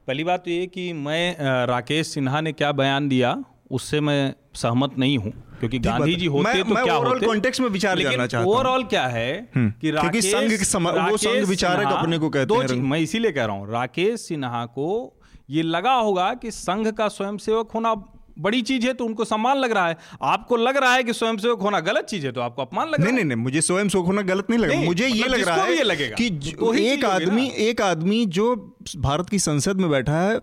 पहली 0.06 0.24
बात 0.24 0.44
तो 0.44 0.50
ये 0.50 0.66
कि 0.66 0.92
मैं 0.92 1.66
राकेश 1.66 2.06
सिन्हा 2.06 2.40
ने 2.40 2.52
क्या 2.52 2.72
बयान 2.72 3.08
दिया 3.08 3.32
उससे 3.70 4.00
मैं 4.00 4.34
सहमत 4.54 4.98
नहीं 4.98 5.18
हूँ 5.18 5.32
क्योंकि 5.58 5.78
गांधी 5.78 6.14
जी 6.14 6.26
होते 6.26 6.42
मैं- 6.44 6.68
तो 6.68 6.74
मैं 6.74 6.84
क्या 6.84 6.94
होते? 6.94 7.26
कॉन्टेक्स्ट 7.26 7.60
में 7.60 7.68
विचार 7.68 7.96
लेकिन 7.96 8.44
ओवरऑल 8.44 8.84
क्या 8.84 9.06
है 9.06 9.48
हम्म, 9.56 9.70
कि 9.70 9.90
राकेश 9.90 10.24
संघ 10.24 10.50
के 10.50 10.64
सम- 10.64 11.10
वो 11.10 11.16
संघ 11.16 11.44
विचारक 11.44 11.86
अपने 11.86 12.18
को 12.18 12.28
कहते 12.30 12.54
हैं। 12.54 12.82
मैं 12.82 12.98
इसीलिए 12.98 13.32
कह 13.32 13.44
रहा 13.44 13.56
हूँ 13.56 13.70
राकेश 13.72 14.20
सिन्हा 14.20 14.64
को 14.66 15.12
ये 15.50 15.62
लगा 15.62 15.92
होगा 15.92 16.34
कि 16.34 16.50
संघ 16.50 16.88
का 16.92 17.08
स्वयंसेवक 17.08 17.70
होना 17.70 17.94
बड़ी 18.36 18.60
चीज़ 18.62 18.86
है 18.86 18.92
तो 18.92 19.04
उनको 19.04 19.24
सम्मान 19.24 19.58
लग 19.58 19.72
रहा 19.72 19.88
है। 19.88 19.96
आपको 20.22 20.56
लग 20.56 20.76
रहा 20.76 20.94
है 20.94 21.02
कि 21.04 21.12
स्वयंसेवक 21.12 21.60
होना 21.60 21.80
गलत 21.80 22.04
चीज़ 22.04 22.26
है 22.26 22.32
तो 22.32 22.40
आपको 22.40 22.62
अपमान 22.62 22.88
लग 22.88 22.94
रहा 22.94 23.04
नहीं 23.04 23.12
है? 23.12 23.16
नहीं 23.16 23.24
नहीं 23.26 23.44
मुझे 23.44 23.60
स्वयं 23.60 23.88
सुख 23.88 24.06
होना 24.06 24.22
गलत 24.22 24.46
नहीं 24.50 24.60
लगा 24.60 24.74
नहीं, 24.74 24.86
मुझे 24.86 25.06
ये 25.06 25.24
मतलब 25.24 25.36
लग 25.36 25.44
रहा 25.44 25.64
है 25.64 25.82
लगेगा। 25.82 26.16
कि 26.16 26.30
तो 26.52 26.72
एक 26.74 27.04
आदमी 27.04 27.46
एक 27.58 27.80
आदमी 27.80 28.24
जो 28.26 28.54
भारत 28.96 29.28
की 29.28 29.38
संसद 29.38 29.80
में 29.80 29.90
बैठा 29.90 30.20
है 30.20 30.40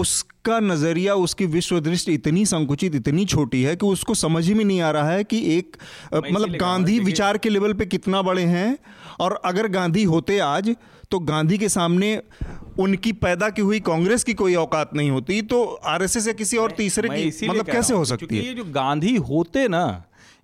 उसका 0.00 0.58
नज़रिया 0.60 1.14
उसकी 1.14 1.46
विश्व 1.46 1.80
दृष्टि 1.80 2.14
इतनी 2.14 2.44
संकुचित 2.46 2.94
इतनी 2.94 3.24
छोटी 3.24 3.62
है 3.62 3.76
कि 3.76 3.86
उसको 3.86 4.14
समझ 4.14 4.46
ही 4.48 4.54
में 4.54 4.64
नहीं 4.64 4.80
आ 4.80 4.90
रहा 4.90 5.10
है 5.10 5.24
कि 5.24 5.42
एक 5.58 5.76
मतलब 6.14 6.48
रहा 6.48 6.56
गांधी 6.58 6.98
विचार 7.00 7.38
के 7.38 7.48
लेवल 7.48 7.72
पे 7.72 7.86
कितना 7.86 8.22
बड़े 8.22 8.42
हैं। 8.44 8.78
और 9.20 9.40
अगर 9.44 9.68
गांधी 9.68 10.04
होते 10.04 10.38
आज 10.38 10.74
तो 11.10 11.18
गांधी 11.18 11.58
के 11.58 11.68
सामने 11.68 12.10
उनकी 12.80 13.12
पैदा 13.22 13.48
की 13.50 13.62
हुई 13.62 13.80
कांग्रेस 13.80 14.24
की 14.24 14.34
कोई 14.34 14.54
औकात 14.54 14.94
नहीं 14.94 15.10
होती 15.10 15.40
तो 15.42 15.62
आरएसएस 15.86 16.26
या 16.26 16.32
किसी 16.32 16.56
और 16.56 16.70
तीसरे 16.70 17.08
की 17.08 17.48
मतलब 17.48 17.66
कैसे 17.66 17.94
हो 17.94 18.04
सकती 18.04 18.36
है? 18.36 18.44
ये 18.46 18.54
जो 18.54 18.64
गांधी 18.64 19.16
होते 19.16 19.66
ना 19.68 19.82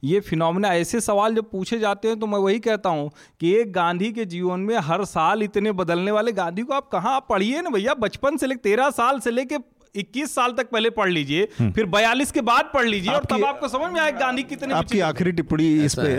ये 0.05 0.21
फिनोमिना 0.21 0.73
ऐसे 0.75 1.00
सवाल 1.00 1.35
जब 1.35 1.50
पूछे 1.50 1.78
जाते 1.78 2.09
हैं 2.09 2.19
तो 2.21 2.26
मैं 2.26 2.38
वही 2.38 2.59
कहता 2.59 2.90
हूँ 2.90 3.11
कि 3.40 3.52
एक 3.55 3.73
गांधी 3.73 4.12
के 4.12 4.25
जीवन 4.25 4.61
में 4.61 4.76
हर 4.81 5.05
साल 5.05 5.43
इतने 5.43 5.73
बदलने 5.73 6.11
वाले 6.11 6.33
गांधी 6.33 6.62
को 6.62 6.73
आप 6.73 6.88
कहाँ 6.93 7.14
आप 7.14 7.26
पढ़िए 7.31 7.62
ना 7.62 7.71
भैया? 7.71 7.95
बचपन 7.95 8.37
से 8.37 8.47
लेकर 8.47 8.61
तेरह 8.61 8.90
साल 8.90 9.21
से 9.21 9.31
लेके 9.31 9.59
21 9.95 10.35
साल 10.35 10.52
तक 10.52 10.71
पहले 10.71 10.90
पढ़ 10.90 11.11
लीजिए 11.11 11.45
फिर 11.61 11.87
42 11.87 12.31
के 12.31 12.40
बाद 12.40 12.71
पढ़ 12.75 12.87
लीजिए 12.87 13.11
और 13.11 13.16
आपकी- 13.16 13.38
तब 13.38 13.45
आपको 13.45 13.69
समझ 13.69 13.93
में 13.93 14.00
आएगा 14.00 14.19
गांधी 14.19 14.43
कितने 14.43 14.75
आपकी 14.75 15.00
आखिरी 15.00 15.33
टिप्पणी 15.33 15.73
इस 15.85 15.95
पे 15.95 16.14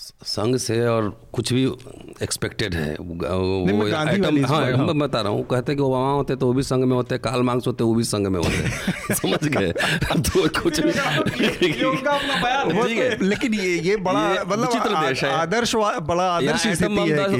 संघ 0.00 0.56
से 0.56 0.86
और 0.86 1.08
कुछ 1.32 1.52
भी 1.52 1.64
एक्सपेक्टेड 2.22 2.74
है 2.74 2.96
वो 3.00 3.86
आइटम 3.86 4.44
हाँ 4.44 4.60
पर, 4.60 4.74
हाँ। 4.74 4.94
बता 4.94 5.20
रहा 5.20 5.32
हूँ 5.32 5.42
कहते 5.42 5.72
हैं 5.72 5.76
कि 5.76 5.82
ओबामा 5.82 6.12
होते 6.12 6.36
तो 6.36 6.46
वो 6.46 6.52
भी 6.52 6.62
संघ 6.62 6.84
में 6.84 6.94
होते 6.96 7.18
काल 7.18 7.42
मार्क्स 7.42 7.66
होते 7.66 7.84
वो 7.84 7.94
भी 7.94 8.04
संघ 8.04 8.26
में 8.26 8.38
होते 8.40 9.14
समझ 9.14 9.48
गए 9.48 9.72
तो 9.72 10.48
कुछ 10.60 10.80
है 12.90 13.16
लेकिन 13.22 13.54
ये 13.54 13.76
ये 13.78 13.96
बड़ा 13.96 14.22
मतलब 14.44 15.06
देश 15.08 15.24
है। 15.24 15.30
आदर्श 15.30 15.74
बड़ा 15.76 16.24
आदर्श 16.24 16.66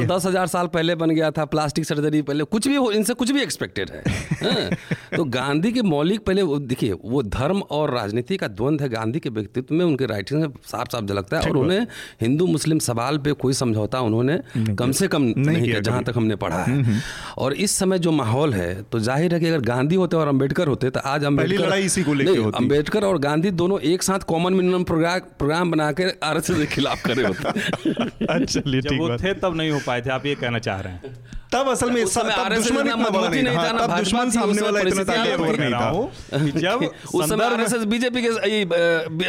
दस 0.06 0.26
हज़ार 0.26 0.46
साल 0.46 0.66
पहले 0.66 0.94
बन 0.94 1.10
गया 1.10 1.30
था 1.30 1.44
प्लास्टिक 1.44 1.84
सर्जरी 1.84 2.22
पहले 2.22 2.44
कुछ 2.44 2.68
भी 2.68 2.76
इनसे 2.96 3.14
कुछ 3.14 3.30
भी 3.30 3.42
एक्सपेक्टेड 3.42 3.90
है 3.90 4.02
हाँ? 4.42 4.70
तो 5.16 5.24
गांधी 5.30 5.72
के 5.72 5.82
मौलिक 5.82 6.24
पहले 6.24 6.42
देखिए 6.66 6.92
वो 7.04 7.22
धर्म 7.22 7.60
और 7.70 7.94
राजनीति 7.94 8.36
का 8.36 8.48
द्वंद्व 8.48 8.84
है 8.84 8.90
गांधी 8.90 9.20
के 9.20 9.30
व्यक्तित्व 9.30 9.74
में 9.74 9.84
उनके 9.84 10.06
राइटिंग 10.06 10.40
में 10.40 10.48
साफ़ 10.66 10.88
साफ़ 10.92 11.04
झलकता 11.04 11.38
है 11.38 11.50
और 11.50 11.56
उन्हें 11.56 11.86
हिंदू 12.20 12.46
मुस्लिम 12.50 12.78
सवाल 12.80 13.18
पे 13.18 13.32
कोई 13.40 13.52
समझौता 13.54 14.00
उन्होंने 14.00 14.38
कम 14.74 14.92
से 14.92 15.08
कम 15.08 15.22
नहीं, 15.22 15.44
किया 15.46 15.64
किया 15.64 15.80
जहाँ 15.80 16.02
तक 16.04 16.16
हमने 16.16 16.36
पढ़ा 16.36 16.62
है। 16.62 17.00
और 17.38 17.54
इस 17.54 17.76
समय 17.78 17.98
जो 17.98 18.12
माहौल 18.12 18.54
है 18.54 18.70
तो 18.82 18.98
ज़ाहिर 19.00 19.34
है 19.34 19.40
कि 19.40 19.46
अगर 19.46 19.60
गांधी 19.66 19.96
होते 19.96 20.16
और 20.16 20.28
अंबेडकर 20.28 20.68
होते 20.68 20.90
तो 20.90 21.00
आज 21.06 21.24
अंबेडकर 21.24 21.64
लड़ाई 21.64 21.84
इसी 21.84 22.02
को 22.02 22.14
लेके 22.14 22.30
नहीं, 22.30 22.44
होती। 22.44 22.64
अंबेडकर 22.64 23.04
और 23.04 23.18
गांधी 23.20 23.50
दोनों 23.62 23.80
एक 23.92 24.02
साथ 24.02 24.28
कॉमन 24.28 24.54
मिनिमम 24.54 24.84
प्रोग्राम 24.84 25.20
प्रोग्राम 25.38 25.70
बना 25.70 25.90
के 25.92 26.10
आरएसएस 26.22 26.56
के 26.58 26.66
खिलाफ 26.74 27.04
खड़े 27.06 27.22
होते। 27.22 27.48
अच्छा 28.28 28.60
चलिए 28.60 28.80
जब 28.80 28.98
वो 29.00 29.16
थे 29.16 29.34
तब 29.40 29.56
नहीं 29.56 29.70
हो 29.70 29.80
पाए 29.86 30.00
थे 30.00 30.10
आप 30.10 30.26
ये 30.26 30.34
कहना 30.36 30.58
चाह 30.60 30.80
रहे 30.80 30.92
हैं। 30.92 31.18
तब 31.52 31.68
असल 31.68 31.90
में 31.90 32.04
समय 32.06 32.34
तब 32.38 32.54
दुश्मन 32.54 32.88
इतना 32.88 33.08
बड़ा 33.10 33.28
नहीं 33.28 33.42
नहीं 33.42 33.56
था 33.56 33.62
था 33.68 33.86
तब 33.86 33.96
दुश्मन 33.98 34.30
सामने 34.30 34.62
वाला 34.62 34.80
इतना 34.80 35.04
ताकतवर 35.04 35.58
नहीं 35.60 35.72
था। 35.72 36.60
जब 36.60 36.84
उस 37.14 37.28
समय 37.28 37.44
आरएसएस 37.44 37.84
बीजेपी 37.84 38.22
के 38.22 38.30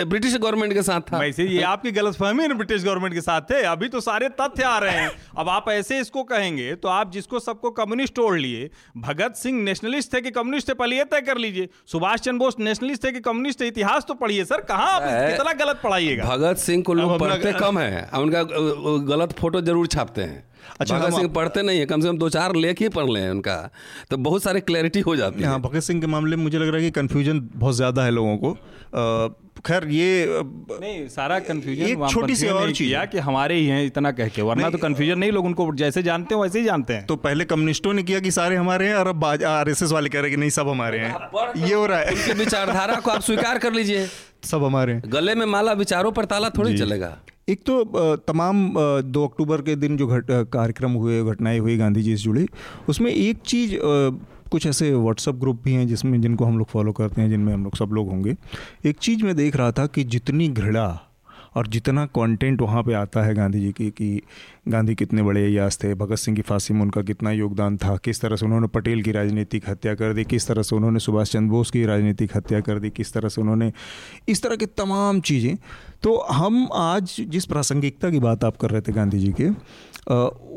ब्रिटिश 0.05 0.35
गवर्नमेंट 0.35 0.73
के 0.73 0.81
साथ 0.83 1.01
था। 1.11 1.19
वैसे 1.19 1.45
ये 1.45 1.61
आपकी 1.69 1.91
गलतफहमी 1.91 2.43
है 2.43 2.53
ब्रिटिश 2.53 2.83
गवर्नमेंट 2.83 3.10
के 3.11 3.21
साथ 3.21 3.41
थे 3.49 3.61
अभी 3.65 3.87
तो 3.87 3.99
सारे 4.01 4.29
तथ्य 4.31 4.63
आ 4.63 4.77
रहे 4.77 4.91
हैं। 4.93 5.11
अब 5.37 5.49
आप 5.49 5.69
ऐसे 5.69 5.99
इसको 5.99 6.23
कहेंगे 6.25 6.73
तो 6.75 6.87
आप 6.89 7.11
जिसको 7.11 7.39
सबको 7.41 7.71
कम्युनिस्ट 7.73 8.15
तोड़ 8.15 8.37
लिए 8.37 8.69
भगत 8.99 9.35
सिंह 9.35 9.61
नेशनलिस्ट 9.63 10.13
थे 10.13 10.21
कि 10.21 10.31
कम्युनिस्ट 10.31 10.69
थे 10.69 10.73
पहले 10.75 10.97
ये 10.97 11.03
तय 11.05 11.21
कर 11.21 11.37
लीजिए। 11.37 11.69
सुभाष 11.87 12.19
चंद्र 12.19 12.39
बोस 12.39 12.55
नेशनलिस्ट 12.59 13.03
थे 13.03 13.11
कि 13.11 13.19
कम्युनिस्ट 13.21 13.61
थे 13.61 13.67
इतिहास 13.67 14.05
तो 14.07 14.13
पढ़िए 14.15 14.45
सर 14.45 14.61
कहाँ 14.63 14.91
आप 14.91 15.01
कितना 15.03 15.53
गलत 15.55 15.81
पढ़ाइएगा? 15.83 16.23
भगत 16.25 16.57
सिंह 16.59 16.83
को 16.83 16.93
लोग 16.93 17.19
पढ़ते 17.19 17.53
कम 17.53 17.79
है 17.79 18.07
उनका 18.15 18.43
गलत 19.07 19.33
फ़ोटो 19.33 19.61
ज़रूर 19.61 19.87
छापते 19.87 20.21
हैं। 20.21 20.49
अच्छा, 20.71 20.97
भगत 20.97 21.13
सिंह 21.13 21.27
पढ़ते 21.33 21.61
नहीं 21.61 21.79
है 21.79 21.85
कम 21.85 22.01
से 22.01 22.07
कम 22.07 22.17
दो 22.17 22.29
चार 22.29 22.55
लेख 22.55 22.81
ही 22.81 22.89
पढ़ 22.89 23.09
लें 23.09 23.29
उनका 23.29 23.55
तो 24.11 24.17
बहुत 24.19 24.43
सारे 24.43 24.59
क्लैरिटी 24.61 24.99
हो 25.01 25.15
जाती 25.15 25.41
है 25.41 25.47
हाँ। 25.47 25.59
भगत 25.61 25.81
सिंह 25.81 26.01
के 26.01 26.07
मामले 26.07 26.35
में 26.35 26.43
मुझे 26.43 26.57
लग 26.57 26.67
रहा 26.67 26.75
है 26.75 26.81
कि 26.81 26.91
कंफ्यूजन 26.91 27.39
बहुत 27.55 27.75
ज़्यादा 27.75 28.03
है 28.03 28.11
लोगों 28.11 28.37
को। 28.37 28.51
खैर 29.65 29.87
ये 29.89 30.25
नहीं 30.27 31.07
सारा 31.07 31.39
कंफ्यूजन 31.41 31.83
एक 31.83 32.07
छोटी 32.09 32.35
सी 32.35 32.47
और 32.49 32.71
चीज़ 32.71 32.95
कि 33.07 33.17
हमारे 33.19 33.55
ही 33.55 33.65
हैं 33.65 33.85
इतना 33.85 34.11
कह 34.11 34.27
के। 34.27 34.41
वरना 34.41 34.69
तो 34.69 34.77
कंफ्यूजन 34.77 35.19
नहीं 35.19 35.31
लोग 35.31 35.45
उनको 35.45 35.73
जैसे 35.75 36.03
जानते 36.03 36.35
हैं 36.35 36.41
वैसे 36.41 36.59
ही 36.59 36.65
जानते 36.65 36.93
हैं। 36.93 37.05
तो 37.05 37.15
पहले 37.17 37.45
कम्युनिस्टों 37.45 37.93
ने 37.93 38.03
किया 38.03 38.19
कि 38.19 38.31
सारे 38.31 38.55
हमारे 38.55 38.87
हैं 38.87 38.95
और 38.95 39.07
अब 39.07 39.25
आरएसएस 39.25 39.91
वाले 39.91 40.09
कह 40.09 40.19
रहे 40.19 40.29
हैं 40.29 40.37
कि 40.37 40.39
नहीं 40.39 40.49
सब 40.49 40.69
हमारे 40.69 40.99
हैं। 40.99 41.65
ये 41.65 41.73
हो 41.73 41.85
रहा 41.85 41.99
है। 41.99 42.33
विचारधारा 42.35 42.95
को 42.95 43.11
आप 43.11 43.21
स्वीकार 43.21 43.57
कर 43.57 43.73
लीजिए। 43.73 44.07
सब 44.43 44.63
हमारे 44.63 44.93
हैं। 44.93 45.03
गले 45.07 45.35
में 45.35 45.45
माला 45.47 45.73
विचारों 45.73 46.11
पर 46.11 46.25
ताला 46.25 46.49
थोड़ी 46.49 46.77
चलेगा 46.77 47.17
एक 47.49 47.59
तो 47.65 48.15
तमाम 48.17 48.73
दो 49.05 49.25
अक्टूबर 49.27 49.61
के 49.61 49.75
दिन 49.75 49.97
जो 49.97 50.07
घट 50.07 50.27
कार्यक्रम 50.53 50.91
हुए 50.93 51.23
घटनाएँ 51.23 51.59
हुई 51.59 51.77
गांधी 51.77 52.01
जी 52.01 52.15
से 52.17 52.23
जुड़ी 52.23 52.45
उसमें 52.89 53.11
एक 53.11 53.37
चीज़ 53.45 53.75
कुछ 54.51 54.65
ऐसे 54.67 54.93
व्हाट्सअप 54.93 55.35
ग्रुप 55.35 55.61
भी 55.63 55.73
हैं 55.73 55.87
जिसमें 55.87 56.21
जिनको 56.21 56.45
हम 56.45 56.57
लोग 56.57 56.67
फॉलो 56.67 56.91
करते 56.91 57.21
हैं, 57.21 57.29
जिनमें 57.29 57.53
हम 57.53 57.63
लोग 57.63 57.75
सब 57.75 57.89
लोग 57.93 58.09
होंगे। 58.09 58.35
एक 58.85 58.97
चीज़ 58.97 59.23
मैं 59.23 59.35
देख 59.35 59.55
रहा 59.55 59.71
था 59.71 59.87
कि 59.87 60.03
जितनी 60.03 60.47
घृणा 60.47 61.07
और 61.55 61.67
जितना 61.67 62.05
कंटेंट 62.05 62.61
वहाँ 62.61 62.83
पे 62.83 62.93
आता 62.93 63.21
है 63.21 63.33
गांधी 63.35 63.59
जी 63.59 63.71
की, 63.71 63.89
कि 63.89 64.21
गांधी 64.67 64.95
कितने 64.95 65.23
बड़े 65.23 65.45
अयास 65.45 65.79
थे, 65.83 65.93
भगत 65.93 66.15
सिंह 66.15 66.35
की 66.35 66.41
फांसी 66.41 66.73
में 66.73 66.81
उनका 66.81 67.01
कितना 67.01 67.31
योगदान 67.31 67.77
था, 67.77 67.97
किस 67.97 68.21
तरह 68.21 68.35
से 68.35 68.45
उन्होंने 68.45 68.67
पटेल 68.67 69.01
की 69.03 69.11
राजनीतिक 69.11 69.69
हत्या 69.69 69.95
कर 69.95 70.13
दी, 70.13 70.23
किस 70.23 70.47
तरह 70.47 70.61
से 70.61 70.75
उन्होंने 70.75 70.99
सुभाष 70.99 71.31
चंद्र 71.31 71.51
बोस 71.51 71.71
की 71.71 71.85
राजनीतिक 71.85 72.37
हत्या 72.37 72.59
कर 72.59 72.79
दी, 72.79 72.89
किस 72.89 73.13
तरह 73.13 73.29
से 73.29 73.41
उन्होंने, 73.41 73.71
इस 74.29 74.43
तरह 74.43 74.55
की 74.55 74.65
तमाम 74.65 75.21
चीज़ें। 75.21 75.57
तो 76.03 76.17
हम 76.31 76.67
आज 76.73 77.15
जिस 77.29 77.45
प्रासंगिकता 77.45 78.09
की 78.09 78.19
बात 78.19 78.43
आप 78.43 78.55
कर 78.57 78.69
रहे 78.69 78.81
थे 78.81 78.91
गांधी 78.91 79.19
जी 79.19 79.33
के 79.41 79.49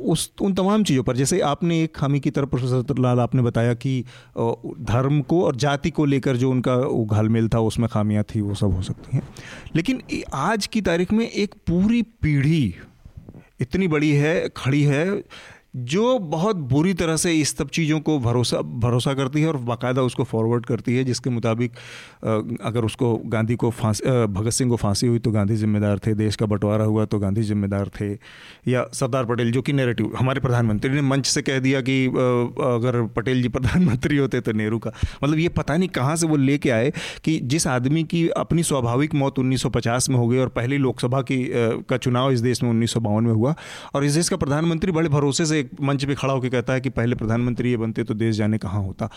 उस, 0.05 0.31
उन 0.43 0.55
तमाम 0.55 0.85
चीज़ों 0.85 1.03
पर, 1.03 1.17
जैसे 1.17 1.41
आपने 1.41 1.83
एक 1.83 1.95
खामी 1.97 2.21
की 2.21 2.31
तरफ़ 2.31 2.49
प्रोफेसर 2.49 2.99
लाल 2.99 3.21
आपने 3.21 3.43
बताया 3.43 3.75
कि 3.75 4.05
धर्म 4.39 5.21
को 5.23 5.45
और 5.45 5.57
जाति 5.57 5.91
को 5.91 6.05
लेकर 6.05 6.37
जो 6.37 6.51
उनका 6.51 6.77
घालमेल 7.17 7.49
था, 7.49 7.61
उसमें 7.61 7.89
खामियाँ 7.89 8.25
थी, 8.25 8.41
वो 8.41 8.55
सब 8.55 8.75
हो 8.75 8.83
सकती 8.83 9.17
हैं। 9.17 9.23
लेकिन 9.77 10.03
आज 10.35 10.67
की 10.67 10.81
तारीख 10.81 11.13
में 11.13 11.29
एक 11.29 11.55
पूरी 11.67 12.03
पीढ़ी 12.03 12.75
इतनी 13.61 13.89
बड़ी 13.89 14.13
है, 14.13 14.49
खड़ी 14.57 14.83
है 14.83 15.23
जो 15.75 16.19
बहुत 16.21 16.57
बुरी 16.57 16.93
तरह 16.95 17.17
से 17.17 17.33
इस 17.35 17.57
सब 17.57 17.69
चीज़ों 17.69 17.99
को 18.01 18.19
भरोसा 18.19 18.59
भरोसा 18.81 19.13
करती 19.15 19.41
है 19.41 19.49
और 19.49 19.57
बाकायदा 19.59 20.03
उसको 20.03 20.25
फॉरवर्ड 20.25 20.67
करती 20.67 20.97
है, 20.97 21.05
जिसके 21.05 21.31
मुताबिक 21.31 21.73
अगर 22.65 22.85
उसको 22.85 23.15
गांधी 23.27 23.55
को 23.57 23.71
फांसी 23.71 24.11
भगत 24.27 24.51
सिंह 24.51 24.71
को 24.71 24.77
फांसी 24.77 25.07
हुई 25.07 25.19
तो 25.19 25.31
गांधी 25.31 25.57
जिम्मेदार 25.57 25.99
थे, 25.99 26.15
देश 26.15 26.37
का 26.37 26.47
बंटवारा 26.47 26.85
हुआ 26.85 27.05
तो 27.05 27.19
गांधी 27.19 27.43
जिम्मेदार 27.43 27.89
थे, 27.91 28.13
या 28.71 28.85
सरदार 28.95 29.25
पटेल, 29.25 29.51
जो 29.53 29.63
कि 29.63 29.73
नेरेटिव 29.73 30.13
हमारे 30.19 30.41
प्रधानमंत्री 30.41 30.91
ने 30.91 31.01
मंच 31.01 31.27
से 31.27 31.43
कह 31.43 31.59
दिया 31.59 31.81
कि 31.81 32.07
अगर 32.07 33.03
पटेल 33.17 33.43
जी 33.43 33.49
प्रधानमंत्री 33.49 34.17
होते 34.17 34.41
तो 34.41 34.53
नेहरू 34.53 34.79
का। 34.79 34.93
मतलब 35.25 35.39
ये 35.39 35.49
पता 35.51 35.77
नहीं 35.77 35.89
कहाँ 35.91 36.17
से 36.17 36.27
वो 36.27 36.37
लेके 36.37 36.71
आए 36.71 36.93
कि 37.25 37.39
जिस 37.45 37.67
आदमी 37.67 38.05
की 38.05 38.29
अपनी 38.37 38.63
स्वाभाविक 38.63 39.15
मौत 39.15 39.39
1950 39.39 40.09
में 40.09 40.17
हो 40.17 40.29
गई 40.29 40.39
और 40.39 40.49
पहली 40.51 40.79
लोकसभा 40.79 41.21
की 41.23 41.43
का 41.89 41.97
चुनाव 41.97 42.31
इस 42.33 42.41
देश 42.41 42.63
में 42.63 42.71
उन्नीस 42.71 42.93
सौ 42.93 43.01
बावन 43.01 43.25
में 43.25 43.33
हुआ, 43.33 43.55
और 43.95 44.05
इस 44.05 44.13
देश 44.13 44.29
का 44.29 44.37
प्रधानमंत्री 44.37 44.93
बड़े 44.93 45.09
भरोसे 45.09 45.47
से 45.47 45.63
एक 45.65 45.81
मंच 45.81 46.05
पे 46.05 46.15
खड़ा 46.15 46.33
होकर 46.35 46.49
कहता 46.51 46.73
है 46.73 46.81
कि 46.81 46.91
पहले 46.91 47.17
प्रधानमंत्री 47.17 47.71
ये 47.71 47.77
बनते 47.77 48.05
तो 48.05 48.15
देश 48.17 48.37
जाने 48.37 48.59
कहाँ 48.59 48.83
होता। 48.83 49.11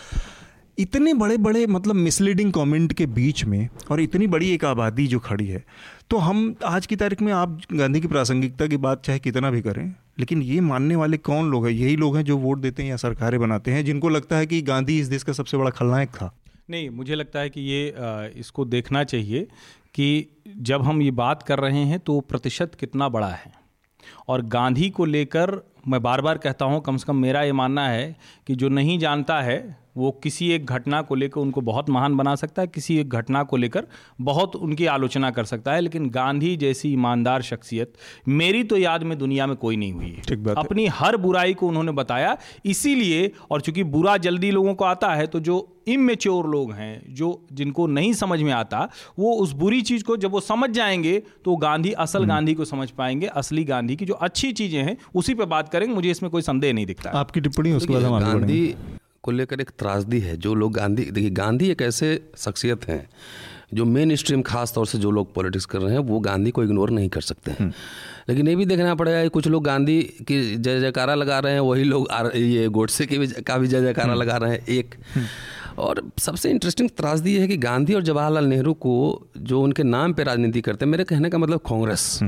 इतने 0.78 1.12
बड़े 1.14 1.36
बड़े 1.36 1.66
मतलब 1.66 1.94
मिसलीडिंग 1.94 2.52
कमेंट 2.52 2.92
के 2.92 3.06
बीच 3.08 3.44
में 3.44 3.68
और 3.90 4.00
इतनी 4.00 4.26
बड़ी 4.26 4.50
एक 4.50 4.64
आबादी 4.64 5.06
जो 5.06 5.18
खड़ी 5.20 5.46
है 5.46 5.64
तो 6.10 6.16
हम 6.18 6.54
आज 6.64 6.86
की 6.86 6.96
तारीख 6.96 7.22
में 7.22 7.32
आप 7.32 7.60
गांधी 7.72 8.00
की 8.00 8.08
प्रासंगिकता 8.08 8.66
की 8.66 8.76
बात 8.78 9.02
चाहे 9.04 9.18
कितना 9.18 9.50
भी 9.50 9.62
करें, 9.62 9.94
लेकिन 10.18 10.42
ये 10.42 10.60
मानने 10.60 10.96
वाले 10.96 11.16
कौन 11.18 11.50
लोग 11.50 11.66
हैं? 11.66 11.72
यही 11.72 11.96
लोग 11.96 12.16
हैं 12.16 12.24
जो 12.24 12.36
वोट 12.36 12.58
देते 12.58 12.82
हैं 12.82 12.90
या 12.90 12.96
सरकारें 12.96 13.38
बनाते 13.40 13.70
हैं, 13.70 13.84
जिनको 13.84 14.08
लगता 14.08 14.36
है 14.36 14.46
कि 14.46 14.60
गांधी 14.62 14.98
इस 15.00 15.06
देश 15.06 15.22
का 15.22 15.32
सबसे 15.32 15.56
बड़ा 15.56 15.70
खलनायक 15.70 16.08
था। 16.10 16.32
नहीं, 16.70 16.88
मुझे 16.90 17.14
लगता 17.14 17.40
है 17.40 17.50
कि 17.50 17.60
ये 17.62 17.94
इसको 18.36 18.64
देखना 18.66 19.04
चाहिए 19.04 19.46
कि 19.94 20.26
जब 20.58 20.82
हम 20.82 21.02
ये 21.02 21.10
बात 21.12 21.42
कर 21.42 21.58
रहे 21.58 21.84
हैं 21.84 21.98
तो 22.00 22.20
प्रतिशत 22.20 22.76
कितना 22.80 23.08
बड़ा 23.08 23.28
है। 23.28 23.52
और 24.28 24.42
गांधी 24.48 24.90
को 24.90 25.04
लेकर 25.04 25.50
मैं 25.88 26.02
बार 26.02 26.20
बार 26.20 26.38
कहता 26.38 26.64
हूँ, 26.64 26.80
कम 26.80 26.96
से 26.96 27.04
कम 27.06 27.16
मेरा 27.16 27.42
ये 27.42 27.52
मानना 27.52 27.88
है 27.88 28.16
कि 28.46 28.54
जो 28.54 28.68
नहीं 28.68 28.98
जानता 28.98 29.40
है 29.40 29.58
वो 29.98 30.10
किसी 30.22 30.50
एक 30.52 30.66
घटना 30.66 31.00
को 31.02 31.14
लेकर 31.14 31.40
उनको 31.40 31.60
बहुत 31.62 31.90
महान 31.90 32.16
बना 32.16 32.34
सकता 32.36 32.62
है 32.62 32.68
किसी 32.68 32.98
एक 32.98 33.08
घटना 33.10 33.42
को 33.44 33.56
लेकर 33.56 33.86
बहुत 34.20 34.56
उनकी 34.58 34.86
आलोचना 34.88 35.30
कर 35.30 35.44
सकता 35.44 35.72
है 35.72 35.80
लेकिन 35.80 36.08
गांधी 36.10 36.56
जैसी 36.56 36.92
ईमानदार 36.92 37.42
शख्सियत 37.42 37.92
मेरी 38.30 38.62
तो 38.64 38.76
याद 38.76 39.02
में 39.02 39.16
दुनिया 39.18 39.46
में 39.46 39.56
कोई 39.56 39.76
नहीं 39.76 39.92
हुई 39.92 40.10
है। 40.10 40.54
अपनी 40.56 40.86
हर 40.94 41.16
बुराई 41.18 41.54
को 41.54 41.68
उन्होंने 41.68 41.92
बताया 41.94 42.36
इसीलिए 42.66 43.30
और 43.50 43.60
चूँकि 43.60 43.84
बुरा 43.88 44.16
जल्दी 44.18 44.50
लोगों 44.50 44.74
को 44.74 44.84
आता 44.84 45.14
है 45.14 45.26
तो 45.26 45.40
जो 45.40 45.66
इमेच्योर 45.88 46.46
लोग 46.46 46.72
हैं 46.72 47.14
जो 47.14 47.28
जिनको 47.52 47.86
नहीं 47.88 48.12
समझ 48.14 48.40
में 48.42 48.52
आता 48.52 48.88
वो 49.18 49.32
उस 49.34 49.52
बुरी 49.54 49.80
चीज़ 49.82 50.04
को 50.04 50.16
जब 50.16 50.30
वो 50.30 50.40
समझ 50.42 50.70
जाएँगे 50.70 51.18
तो 51.44 51.56
गांधी 51.58 51.92
असल 51.98 52.18
हम्म। 52.18 52.28
गांधी 52.28 52.54
को 52.54 52.64
समझ 52.64 52.90
पाएँगे 52.90 53.26
असली 53.34 53.64
गांधी 53.64 53.96
की 53.96 54.04
जो 54.04 54.14
अच्छी 54.20 54.52
चीज़ें 54.52 54.82
हैं 54.82 54.96
उसी 55.14 55.34
पे 55.34 55.44
बात 55.46 55.68
करेंगे 55.68 55.94
मुझे 55.94 56.10
इसमें 56.10 56.30
कोई 56.30 56.42
संदेह 56.42 56.72
नहीं 56.72 56.86
दिखता। 56.86 57.10
आपकी 57.18 57.40
टिप्पणी 57.40 57.72
उसके 57.72 57.92
बाद 57.92 58.02
हम 58.02 58.18
गांधी 58.20 58.74
को 59.22 59.30
लेकर 59.30 59.60
एक 59.60 59.70
त्रासदी 59.78 60.20
है 60.20 60.36
जो 60.36 60.54
लोग 60.54 60.72
गांधी, 60.72 61.04
देखिए 61.04 61.30
गांधी 61.30 61.70
एक 61.70 61.82
ऐसे 61.82 62.24
शख्सियत 62.36 62.88
हैं, 62.88 63.08
जो 63.74 63.84
मेन 63.84 64.16
स्ट्रीम 64.16 64.42
खास 64.42 64.72
तौर 64.74 64.86
से 64.86 64.98
जो 64.98 65.10
लोग 65.10 65.34
पॉलिटिक्स 65.34 65.64
कर 65.64 65.78
रहे 65.78 65.92
हैं, 65.92 65.98
वो 65.98 66.20
गांधी 66.20 66.50
को 66.50 66.64
इग्नोर 66.64 66.90
नहीं 66.90 67.08
कर 67.08 67.20
सकते 67.20 67.50
हैं। 67.50 67.74
लेकिन 68.28 68.48
ये 68.48 68.56
भी 68.56 68.64
देखना 68.66 68.94
पड़ेगा 68.94 69.22
कि 69.22 69.28
कुछ 69.28 69.48
लोग 69.48 69.64
गांधी 69.64 70.02
की 70.02 70.56
जय 70.56 70.80
जयकारा 70.80 71.14
लगा 71.14 71.38
रहे 71.38 71.52
हैं, 71.52 71.60
वही 71.60 71.84
लोग 71.84 72.08
ये 72.36 72.68
गोडसे 72.68 73.06
की 73.06 73.18
भी 73.18 73.26
का 73.26 73.58
भी 73.58 73.68
जय 73.68 73.80
जयकारा। 73.80 74.14
लगा 74.14 74.36
रहे 74.36 74.50
हैं, 74.50 74.66
एक। 74.66 74.94
और 75.78 76.10
सबसे 76.18 76.50
इंटरेस्टिंग 76.50 76.90
त्रासदी 76.96 77.36
है 77.36 77.48
कि 77.48 77.56
गांधी 77.56 77.94
और 77.94 78.02
जवाहरलाल 78.02 78.44
नेहरू 78.44 78.74
को 78.74 79.26
जो 79.36 79.62
उनके 79.62 79.82
नाम 79.82 80.12
पर 80.12 80.24
राजनीति 80.24 80.60
करते 80.60 80.84
हैं, 80.84 80.90
मेरे 80.90 81.04
कहने 81.04 81.30
का 81.30 81.38
मतलब 81.38 81.58
कांग्रेस 81.58 82.18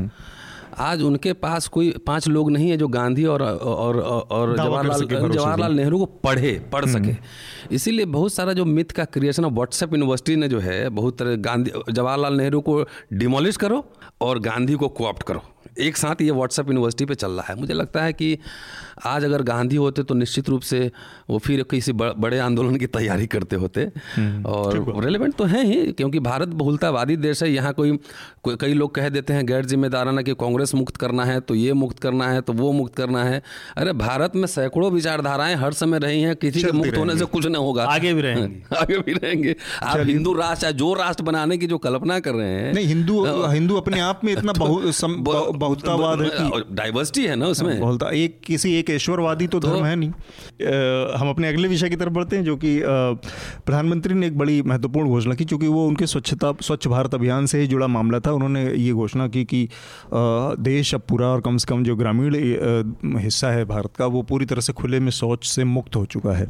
आज 0.79 1.03
उनके 1.03 1.33
पास 1.33 1.67
कोई 1.69 1.91
पाँच 2.07 2.29
लोग 2.29 2.51
नहीं 2.51 2.71
है 2.71 2.77
जो 2.77 2.89
गांधी 2.89 3.25
और 3.25 3.43
और 3.43 3.99
और 4.01 4.57
जवाहरलाल 4.57 5.05
जवाहरलाल 5.05 5.73
नेहरू 5.73 5.99
को 5.99 6.07
पढ़े 6.25 6.53
पढ़ 6.73 6.85
हम्म। 6.85 6.99
सके। 6.99 7.75
इसीलिए 7.75 8.05
बहुत 8.05 8.33
सारा 8.33 8.53
जो 8.53 8.65
मिथ 8.65 8.93
का 8.93 9.05
क्रिएशन 9.05 9.45
ऑफ़ 9.45 9.53
व्हाट्सएप 9.53 9.93
यूनिवर्सिटी 9.93 10.37
ने 10.37 10.49
जो 10.49 10.61
है 10.61 10.89
बहुत 10.89 11.19
तरह 11.19 11.37
गांधी 11.37 11.73
जवाहरलाल 11.91 12.37
नेहरू 12.37 12.61
को 12.61 12.85
डिमोलिश 13.13 13.57
करो 13.57 13.85
और 14.21 14.39
गांधी 14.39 14.75
को 14.75 14.89
कोऑप्ट 14.89 15.23
करो। 15.23 15.43
एक 15.79 15.97
साथ 15.97 16.23
ये 16.23 16.31
व्हाट्सएप 16.31 16.69
यूनिवर्सिटी 16.69 17.05
पे 17.05 17.15
चल 17.15 17.31
रहा 17.31 17.53
है। 17.53 17.59
मुझे 17.61 17.75
लगता 17.75 18.03
है 18.03 18.13
कि 18.13 18.39
आज 19.07 19.25
अगर 19.25 19.43
गांधी 19.43 19.77
होते 19.77 20.03
तो 20.03 20.15
निश्चित 20.15 20.49
रूप 20.49 20.63
से 20.63 20.91
वो 21.31 21.39
फिर 21.39 21.63
किसी 21.63 21.93
बड़े 21.93 22.39
आंदोलन 22.39 22.77
की 22.77 22.87
तैयारी 22.87 23.27
करते 23.27 23.57
होते। 23.57 23.81
हम्म, 24.17 24.45
और 24.45 25.03
रेलिवेंट 25.05 25.35
तो 25.35 25.45
हैं 25.45 25.65
ही 25.65 25.93
क्योंकि 25.93 26.21
भारत 26.21 26.49
बहुलतावादी 26.49 27.17
देश 27.17 27.43
है 27.43 27.51
यहाँ 27.53 27.73
कोई 27.73 27.99
कोई 28.49 28.73
लोग 28.75 28.95
कह 28.95 29.09
देते 29.09 29.33
हैं 29.33 29.47
गैर 29.47 29.65
जिम्मेदाराना 29.65 30.23
कि 30.23 30.35
कांग्रेस 30.35 30.75
मुक्त 30.75 30.97
करना 30.97 31.25
है 31.25 31.41
तो 31.41 31.55
ये 31.55 31.73
मुक्त 31.73 31.99
करना 31.99 32.29
है 32.29 32.41
तो 32.41 32.53
वो 32.53 32.73
मुक्त 32.73 32.95
करना 32.95 33.25
है। 33.25 33.43
अरे 33.77 33.93
भारत 33.93 34.37
में 34.37 34.47
सैकड़ों 34.47 34.91
विचारधाराएँ 34.93 35.55
हर 35.57 35.73
समय 35.73 35.99
रही 35.99 36.23
हैं 36.23 36.37
किसी 36.37 36.63
के 36.63 36.73
मुक्त 36.73 36.97
होने 36.97 37.17
से 37.17 37.25
कुछ 37.25 37.47
नहीं 37.47 37.65
होगा। 37.65 37.85
आगे 37.85 38.15
भी 38.15 38.23
रहेंगे। 38.23 38.77
आगे 38.77 38.99
भी 38.99 39.13
रहेंगे। 39.13 39.57
आप 39.83 40.07
हिंदू 40.07 40.35
राष्ट्र 40.35 40.71
जो 40.71 40.93
राष्ट्र 40.95 41.25
बनाने 41.25 41.59
की 41.59 41.67
जो 41.67 41.79
कल्पना 41.79 42.19
कर 42.21 42.35
रहे 42.35 42.49
हैं 42.49 42.73
नहीं 42.75 42.87
हिंदू 42.87 43.25
हिंदू 43.47 43.77
अपने 43.77 44.01
आप 44.01 44.21
में 44.25 44.33
इतना 44.33 44.53
बहुलतावाद 44.59 46.21
है 46.23 46.61
डाइवर्सिटी 46.73 47.27
है 47.27 47.37
ना 47.37 47.47
उसमें। 47.47 47.75
एक 48.13 48.41
किसी 48.47 48.75
एक 48.79 48.90
ईश्वरवादी 48.95 49.47
तो, 49.47 49.61
तो 49.61 49.69
धर्म 49.69 49.85
है 49.85 49.97
नहीं। 49.97 50.11
हम 51.21 51.31
अपने 51.31 51.49
अगले 51.49 51.69
विषय 51.69 51.89
की 51.89 51.97
तरफ़ 51.97 52.13
बढ़ते 52.13 52.37
हैं 52.37 52.45
जो 52.45 52.57
कि 52.57 52.79
प्रधानमंत्री 52.85 54.15
ने 54.15 54.27
एक 54.27 54.39
बड़ी 54.39 54.61
महत्वपूर्ण 54.63 55.09
घोषणा 55.09 55.35
की 55.35 55.45
चूँकि 55.45 55.67
वो 55.67 55.87
उनके 55.89 56.07
स्वच्छता 56.07 56.53
स्वच्छ 56.63 56.87
भारत 56.89 57.15
अभियान 57.15 57.47
से 57.47 57.61
ही 57.61 57.67
जुड़ा 57.67 57.87
मामला 57.87 58.21
था। 58.21 58.33
उन्होंने 58.33 58.65
ये 58.67 58.93
घोषणा 58.93 59.29
की 59.29 59.45
कि 59.45 59.69
देश 60.61 60.95
अब 60.95 61.03
पूरा 61.09 61.27
और 61.27 61.41
कम 61.41 61.57
से 61.57 61.67
कम 61.69 61.85
जो 61.85 61.97
ग्रामीण 61.97 62.35
हिस्सा 63.19 63.51
है 63.51 63.65
भारत 63.65 63.97
का 63.99 64.07
वो 64.07 64.23
पूरी 64.23 64.47
तरह 64.47 64.61
से 64.61 64.73
खुले 64.73 65.01
में 65.01 65.11
शौच 65.13 65.47
से 65.47 65.65
मुक्त 65.65 65.97
हो 65.97 66.05
चुका 66.07 66.37
है। 66.37 66.49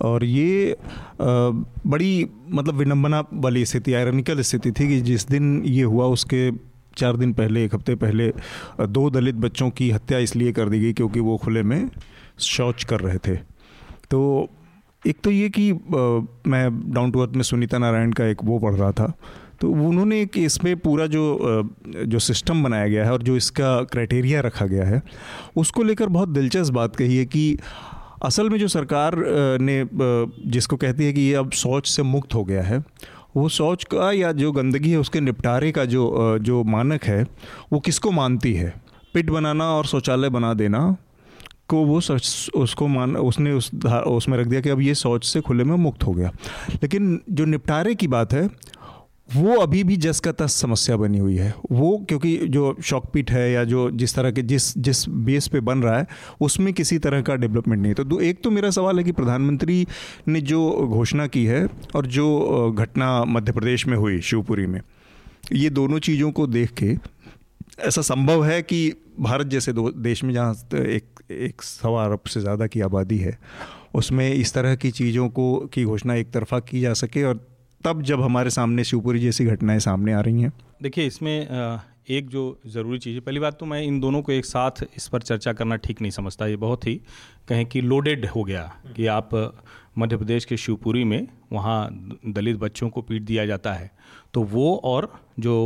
और 0.00 0.24
ये 0.24 0.76
बड़ी 1.20 2.26
मतलब 2.50 2.74
विनम्बना 2.74 3.24
वाली 3.34 3.64
स्थिति 3.64 3.94
आयरनिकल 3.94 4.40
स्थिति 4.40 4.70
थी 4.70 4.88
कि 4.88 5.00
जिस 5.00 5.28
दिन 5.28 5.62
ये 5.66 5.82
हुआ 5.84 6.06
उसके 6.06 6.50
चार 6.96 7.16
दिन 7.16 7.32
पहले, 7.32 7.64
एक 7.64 7.74
हफ़्ते 7.74 7.94
पहले 7.96 8.32
दो 8.80 9.08
दलित 9.10 9.34
बच्चों 9.36 9.70
की 9.70 9.90
हत्या 9.90 10.18
इसलिए 10.20 10.52
कर 10.52 10.68
दी 10.68 10.80
गई 10.80 10.92
क्योंकि 10.92 11.20
वो 11.20 11.36
खुले 11.36 11.62
में 11.62 11.88
शौच 12.40 12.84
कर 12.84 13.00
रहे 13.00 13.18
थे। 13.18 13.36
तो 14.10 14.48
एक 15.04 15.16
तो 15.24 15.30
ये 15.30 15.48
कि 15.48 15.72
मैं 15.72 16.68
डाउन 16.94 17.10
टू 17.10 17.20
अर्थ 17.20 17.36
में 17.36 17.42
सुनीता 17.42 17.78
नारायण 17.78 18.12
का 18.12 18.26
एक 18.26 18.44
वो 18.44 18.58
पढ़ 18.58 18.74
रहा 18.74 18.90
था 18.92 19.12
तो 19.60 19.70
उन्होंने 19.70 20.20
एक 20.20 20.36
इसमें 20.38 20.76
पूरा 20.76 21.06
जो 21.06 21.22
जो 22.06 22.18
सिस्टम 22.18 22.62
बनाया 22.64 22.86
गया 22.88 23.04
है 23.04 23.12
और 23.12 23.22
जो 23.22 23.36
इसका 23.36 23.82
क्राइटेरिया 23.82 24.40
रखा 24.40 24.66
गया 24.66 24.84
है, 24.84 25.02
उसको 25.56 25.82
लेकर 25.82 26.08
बहुत 26.08 26.28
दिलचस्प 26.28 26.72
बात 26.74 26.96
कही 26.96 27.16
है 27.16 27.24
कि 27.26 27.58
असल 28.24 28.50
में 28.50 28.58
जो 28.58 28.68
सरकार 28.68 29.16
ने 29.60 29.84
जिसको 30.46 30.76
कहती 30.76 31.04
है 31.04 31.12
कि 31.12 31.20
ये 31.20 31.34
अब 31.34 31.50
शौच 31.52 31.88
से 31.88 32.02
मुक्त 32.02 32.34
हो 32.34 32.44
गया 32.44 32.62
है 32.62 32.82
वो 33.36 33.48
शौच 33.48 33.84
का 33.84 34.10
या 34.12 34.32
जो 34.32 34.52
गंदगी 34.52 34.90
है, 34.90 34.98
उसके 34.98 35.20
निपटारे 35.20 35.72
का 35.72 35.84
जो 35.84 36.38
जो 36.38 36.62
मानक 36.64 37.04
है, 37.04 37.26
वो 37.72 37.80
किसको 37.80 38.10
मानती 38.10 38.52
है? 38.54 38.74
पिट 39.14 39.30
बनाना 39.30 39.64
और 39.64 39.86
शौचालय 39.86 40.28
बना 40.28 40.52
देना 40.54 40.96
को 41.68 41.84
वो 41.84 42.00
सच 42.00 42.50
उसको 42.56 42.86
मान, 42.86 43.16
उसने 43.16 43.52
उस 43.52 43.70
उसमें 43.86 44.38
रख 44.38 44.46
दिया 44.46 44.60
कि 44.60 44.68
अब 44.68 44.80
ये 44.80 44.94
शौच 44.94 45.24
से 45.24 45.40
खुले 45.40 45.64
में 45.64 45.76
मुक्त 45.76 46.04
हो 46.04 46.12
गया। 46.12 46.30
लेकिन 46.72 47.20
जो 47.30 47.44
निपटारे 47.44 47.94
की 47.94 48.08
बात 48.08 48.32
है 48.32 48.48
वो 49.28 49.54
अभी 49.56 49.82
भी 49.84 49.96
जस 49.96 50.20
का 50.20 50.32
तस 50.32 50.54
समस्या 50.60 50.96
बनी 50.96 51.18
हुई 51.18 51.36
है। 51.36 51.52
वो 51.70 51.96
क्योंकि 52.08 52.36
जो 52.46 52.74
शॉकपीट 52.82 53.30
है 53.30 53.50
या 53.52 53.62
जो 53.64 53.90
जिस 53.92 54.14
तरह 54.14 54.30
के 54.30 54.42
जिस 54.42 54.76
जिस 54.78 55.08
बेस 55.08 55.46
पे 55.48 55.60
बन 55.60 55.82
रहा 55.82 55.98
है, 55.98 56.06
उसमें 56.40 56.72
किसी 56.74 56.98
तरह 56.98 57.22
का 57.22 57.36
डेवलपमेंट 57.36 57.82
नहीं 57.82 57.94
तो 57.94 58.20
एक 58.20 58.42
तो 58.44 58.50
मेरा 58.50 58.70
सवाल 58.70 58.98
है 58.98 59.04
कि 59.04 59.12
प्रधानमंत्री 59.12 59.86
ने 60.28 60.40
जो 60.42 60.70
घोषणा 60.86 61.26
की 61.26 61.44
है 61.44 61.66
और 61.96 62.06
जो 62.08 62.72
घटना 62.72 63.24
मध्य 63.26 63.52
प्रदेश 63.52 63.86
में 63.86 63.96
हुई, 63.96 64.20
शिवपुरी 64.20 64.66
में, 64.66 64.80
ये 65.52 65.70
दोनों 65.70 65.98
चीज़ों 66.00 66.30
को 66.32 66.46
देख 66.48 66.72
के 66.72 66.96
ऐसा 67.80 68.02
संभव 68.02 68.44
है 68.44 68.60
कि 68.62 68.92
भारत 69.20 69.46
जैसे 69.46 69.72
देश 69.76 70.24
में 70.24 70.32
जहाँ 70.34 70.54
एक 70.74 71.22
एक 71.30 71.62
सवा 71.62 72.04
अरब 72.04 72.20
से 72.26 72.40
ज़्यादा 72.40 72.66
की 72.66 72.80
आबादी 72.80 73.18
है, 73.18 73.38
उसमें 73.94 74.32
इस 74.32 74.52
तरह 74.54 74.74
की 74.76 74.90
चीज़ों 74.90 75.28
को, 75.28 75.54
की 75.66 75.84
घोषणा 75.84 76.14
एक 76.14 76.30
तरफा 76.30 76.58
की 76.60 76.80
जा 76.80 76.92
सके 76.94 77.22
और 77.24 77.40
तब 77.84 78.02
जब 78.02 78.20
हमारे 78.20 78.50
सामने 78.50 78.84
शिवपुरी 78.84 79.20
जैसी 79.20 79.44
घटनाएँ 79.44 79.78
सामने 79.78 80.12
आ 80.12 80.20
रही 80.20 80.42
हैं। 80.42 80.52
देखिए, 80.82 81.06
इसमें 81.06 81.80
एक 82.10 82.28
जो 82.28 82.60
ज़रूरी 82.66 82.98
चीज़ 82.98 83.14
है, 83.14 83.20
पहली 83.20 83.40
बात 83.40 83.58
तो 83.58 83.66
मैं 83.66 83.82
इन 83.82 84.00
दोनों 84.00 84.22
को 84.22 84.32
एक 84.32 84.44
साथ 84.44 84.84
इस 84.96 85.08
पर 85.08 85.22
चर्चा 85.22 85.52
करना 85.52 85.76
ठीक 85.76 86.00
नहीं 86.00 86.10
समझता। 86.10 86.46
ये 86.46 86.56
बहुत 86.56 86.86
ही 86.86 86.94
कहें 87.48 87.64
कि 87.66 87.80
लोडेड 87.80 88.26
हो 88.26 88.44
गया 88.44 88.62
कि 88.96 89.06
आप 89.06 89.30
मध्य 89.98 90.16
प्रदेश 90.16 90.44
के 90.44 90.56
शिवपुरी 90.56 91.04
में 91.04 91.26
वहाँ 91.52 91.88
दलित 92.26 92.56
बच्चों 92.56 92.88
को 92.90 93.02
पीट 93.02 93.22
दिया 93.22 93.46
जाता 93.46 93.72
है। 93.72 93.90
तो 94.34 94.42
वो 94.42 94.74
और 94.84 95.12
जो 95.38 95.56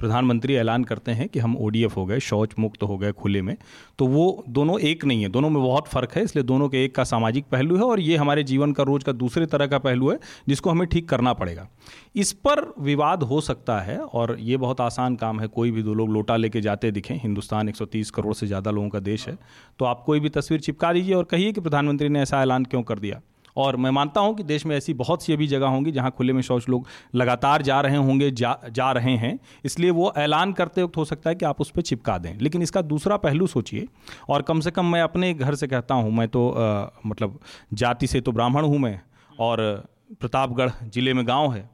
प्रधानमंत्री 0.00 0.54
ऐलान 0.56 0.84
करते 0.84 1.12
हैं 1.12 1.28
कि 1.28 1.38
हम 1.38 1.56
ओडीएफ 1.56 1.96
हो 1.96 2.04
गए, 2.06 2.20
शौच 2.20 2.54
मुक्त 2.58 2.82
हो 2.82 2.96
गए 2.98 3.12
खुले 3.14 3.42
में। 3.42 3.56
तो 3.98 4.06
वो 4.06 4.44
दोनों 4.50 4.78
एक 4.80 5.04
नहीं 5.04 5.22
है, 5.22 5.28
दोनों 5.28 5.50
में 5.50 5.62
बहुत 5.62 5.88
फ़र्क 5.88 6.12
है, 6.12 6.22
इसलिए 6.24 6.44
दोनों 6.44 6.68
के 6.68 6.84
एक 6.84 6.94
का 6.94 7.04
सामाजिक 7.06 7.44
पहलू 7.52 7.76
है 7.76 7.82
और 7.82 8.00
ये 8.00 8.16
हमारे 8.16 8.42
जीवन 8.44 8.72
का 8.72 8.82
रोज़ 8.82 9.04
का 9.04 9.12
दूसरे 9.14 9.46
तरह 9.46 9.66
का 9.66 9.78
पहलू 9.80 10.10
है, 10.10 10.18
जिसको 10.48 10.70
हमें 10.70 10.86
ठीक 10.88 11.08
करना 11.08 11.32
पड़ेगा। 11.34 11.68
इस 12.16 12.32
पर 12.34 12.64
विवाद 12.80 13.22
हो 13.22 13.40
सकता 13.42 13.78
है 13.80 13.98
और 13.98 14.36
ये 14.40 14.56
बहुत 14.56 14.80
आसान 14.80 15.16
काम 15.16 15.40
है, 15.40 15.46
कोई 15.48 15.70
भी 15.70 15.82
दो 15.82 15.94
लोग 15.94 16.12
लोटा 16.12 16.36
लेके 16.36 16.60
जाते 16.60 16.90
दिखें, 16.90 17.14
हिंदुस्तान 17.16 17.68
130 17.68 18.10
करोड़ 18.10 18.34
से 18.34 18.46
ज़्यादा 18.46 18.70
लोगों 18.70 18.88
का 18.88 19.00
देश 19.00 19.28
है 19.28 19.38
तो 19.78 19.84
आप 19.84 20.02
कोई 20.06 20.20
भी 20.20 20.28
तस्वीर 20.30 20.60
चिपका 20.60 20.92
दीजिए 20.92 21.14
और 21.14 21.24
कहिए 21.24 21.52
कि 21.52 21.60
प्रधानमंत्री 21.60 22.08
ने 22.08 22.20
ऐसा 22.20 22.42
ऐलान 22.42 22.64
क्यों 22.64 22.82
कर 22.82 22.98
दिया। 22.98 23.20
और 23.56 23.76
मैं 23.76 23.90
मानता 23.90 24.20
हूँ 24.20 24.34
कि 24.36 24.42
देश 24.42 24.66
में 24.66 24.76
ऐसी 24.76 24.94
बहुत 24.94 25.22
सी 25.22 25.32
अभी 25.32 25.46
जगह 25.46 25.66
होंगी 25.66 25.92
जहाँ 25.92 26.10
खुले 26.10 26.32
में 26.32 26.42
शौच 26.42 26.68
लोग 26.68 26.86
लगातार 27.14 27.62
जा 27.62 27.80
रहे 27.80 27.96
होंगे 27.96 28.30
जा 28.30 28.56
जा 28.70 28.90
रहे 28.92 29.16
हैं। 29.16 29.38
इसलिए 29.64 29.90
वो 29.90 30.12
ऐलान 30.16 30.52
करते 30.52 30.82
वक्त 30.82 30.96
हो 30.96 31.04
सकता 31.04 31.30
है 31.30 31.36
कि 31.36 31.44
आप 31.44 31.60
उस 31.60 31.70
पर 31.70 31.82
चिपका 31.82 32.18
दें। 32.18 32.38
लेकिन 32.38 32.62
इसका 32.62 32.82
दूसरा 32.82 33.16
पहलू 33.16 33.46
सोचिए 33.46 33.86
और 34.28 34.42
कम 34.42 34.60
से 34.60 34.70
कम 34.70 34.86
मैं 34.86 35.02
अपने 35.02 35.32
घर 35.34 35.54
से 35.54 35.66
कहता 35.66 35.94
हूँ 35.94 36.12
मैं 36.12 36.28
तो 36.28 36.48
आ, 36.50 36.86
मतलब 37.06 37.40
जाति 37.74 38.06
से 38.06 38.20
तो 38.20 38.32
ब्राह्मण 38.32 38.64
हूँ 38.64 38.78
मैं 38.78 39.00
और 39.40 39.88
प्रतापगढ़ 40.20 40.70
ज़िले 40.84 41.14
में 41.14 41.26
गाँव 41.28 41.52
है 41.52 41.68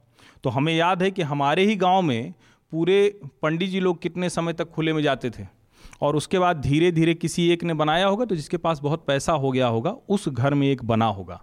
तो 0.45 0.51
हमें 0.51 0.75
याद 0.75 1.03
है 1.03 1.11
कि 1.11 1.23
हमारे 1.23 1.65
ही 1.65 1.77
गाँव 1.77 2.03
में 2.03 2.33
पूरे 2.73 3.21
पंडित 3.43 3.71
जी 3.71 3.81
लोग 3.81 4.03
कितने 4.03 4.31
समय 4.31 4.53
तक 4.53 4.71
खुले 4.71 4.93
में 4.93 5.03
जाते 5.03 5.31
थे 5.31 5.47
और 6.03 6.17
उसके 6.17 6.39
बाद 6.39 6.61
धीरे 6.61 6.91
धीरे 6.93 7.15
किसी 7.15 7.49
एक 7.51 7.65
ने 7.65 7.75
बनाया 7.75 8.07
होगा 8.07 8.25
तो 8.25 8.37
जिसके 8.37 8.57
पास 8.57 8.81
बहुत 8.81 9.05
पैसा 9.07 9.33
हो 9.33 9.51
गया 9.51 9.67
होगा 9.67 9.91
उस 10.09 10.29
घर 10.29 10.55
में 10.55 10.67
एक 10.69 10.85
बना 10.85 11.07
होगा। 11.07 11.43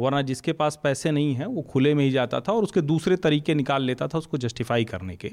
वरना 0.00 0.22
जिसके 0.22 0.52
पास 0.52 0.78
पैसे 0.84 1.10
नहीं 1.10 1.34
हैं, 1.34 1.46
वो 1.46 1.62
खुले 1.62 1.94
में 1.94 2.04
ही 2.04 2.10
जाता 2.10 2.40
था 2.40 2.52
और 2.52 2.62
उसके 2.62 2.80
दूसरे 2.80 3.16
तरीके 3.16 3.54
निकाल 3.54 3.82
लेता 3.82 4.08
था 4.08 4.18
उसको 4.18 4.38
जस्टिफाई 4.38 4.84
करने 4.84 5.16
के। 5.16 5.32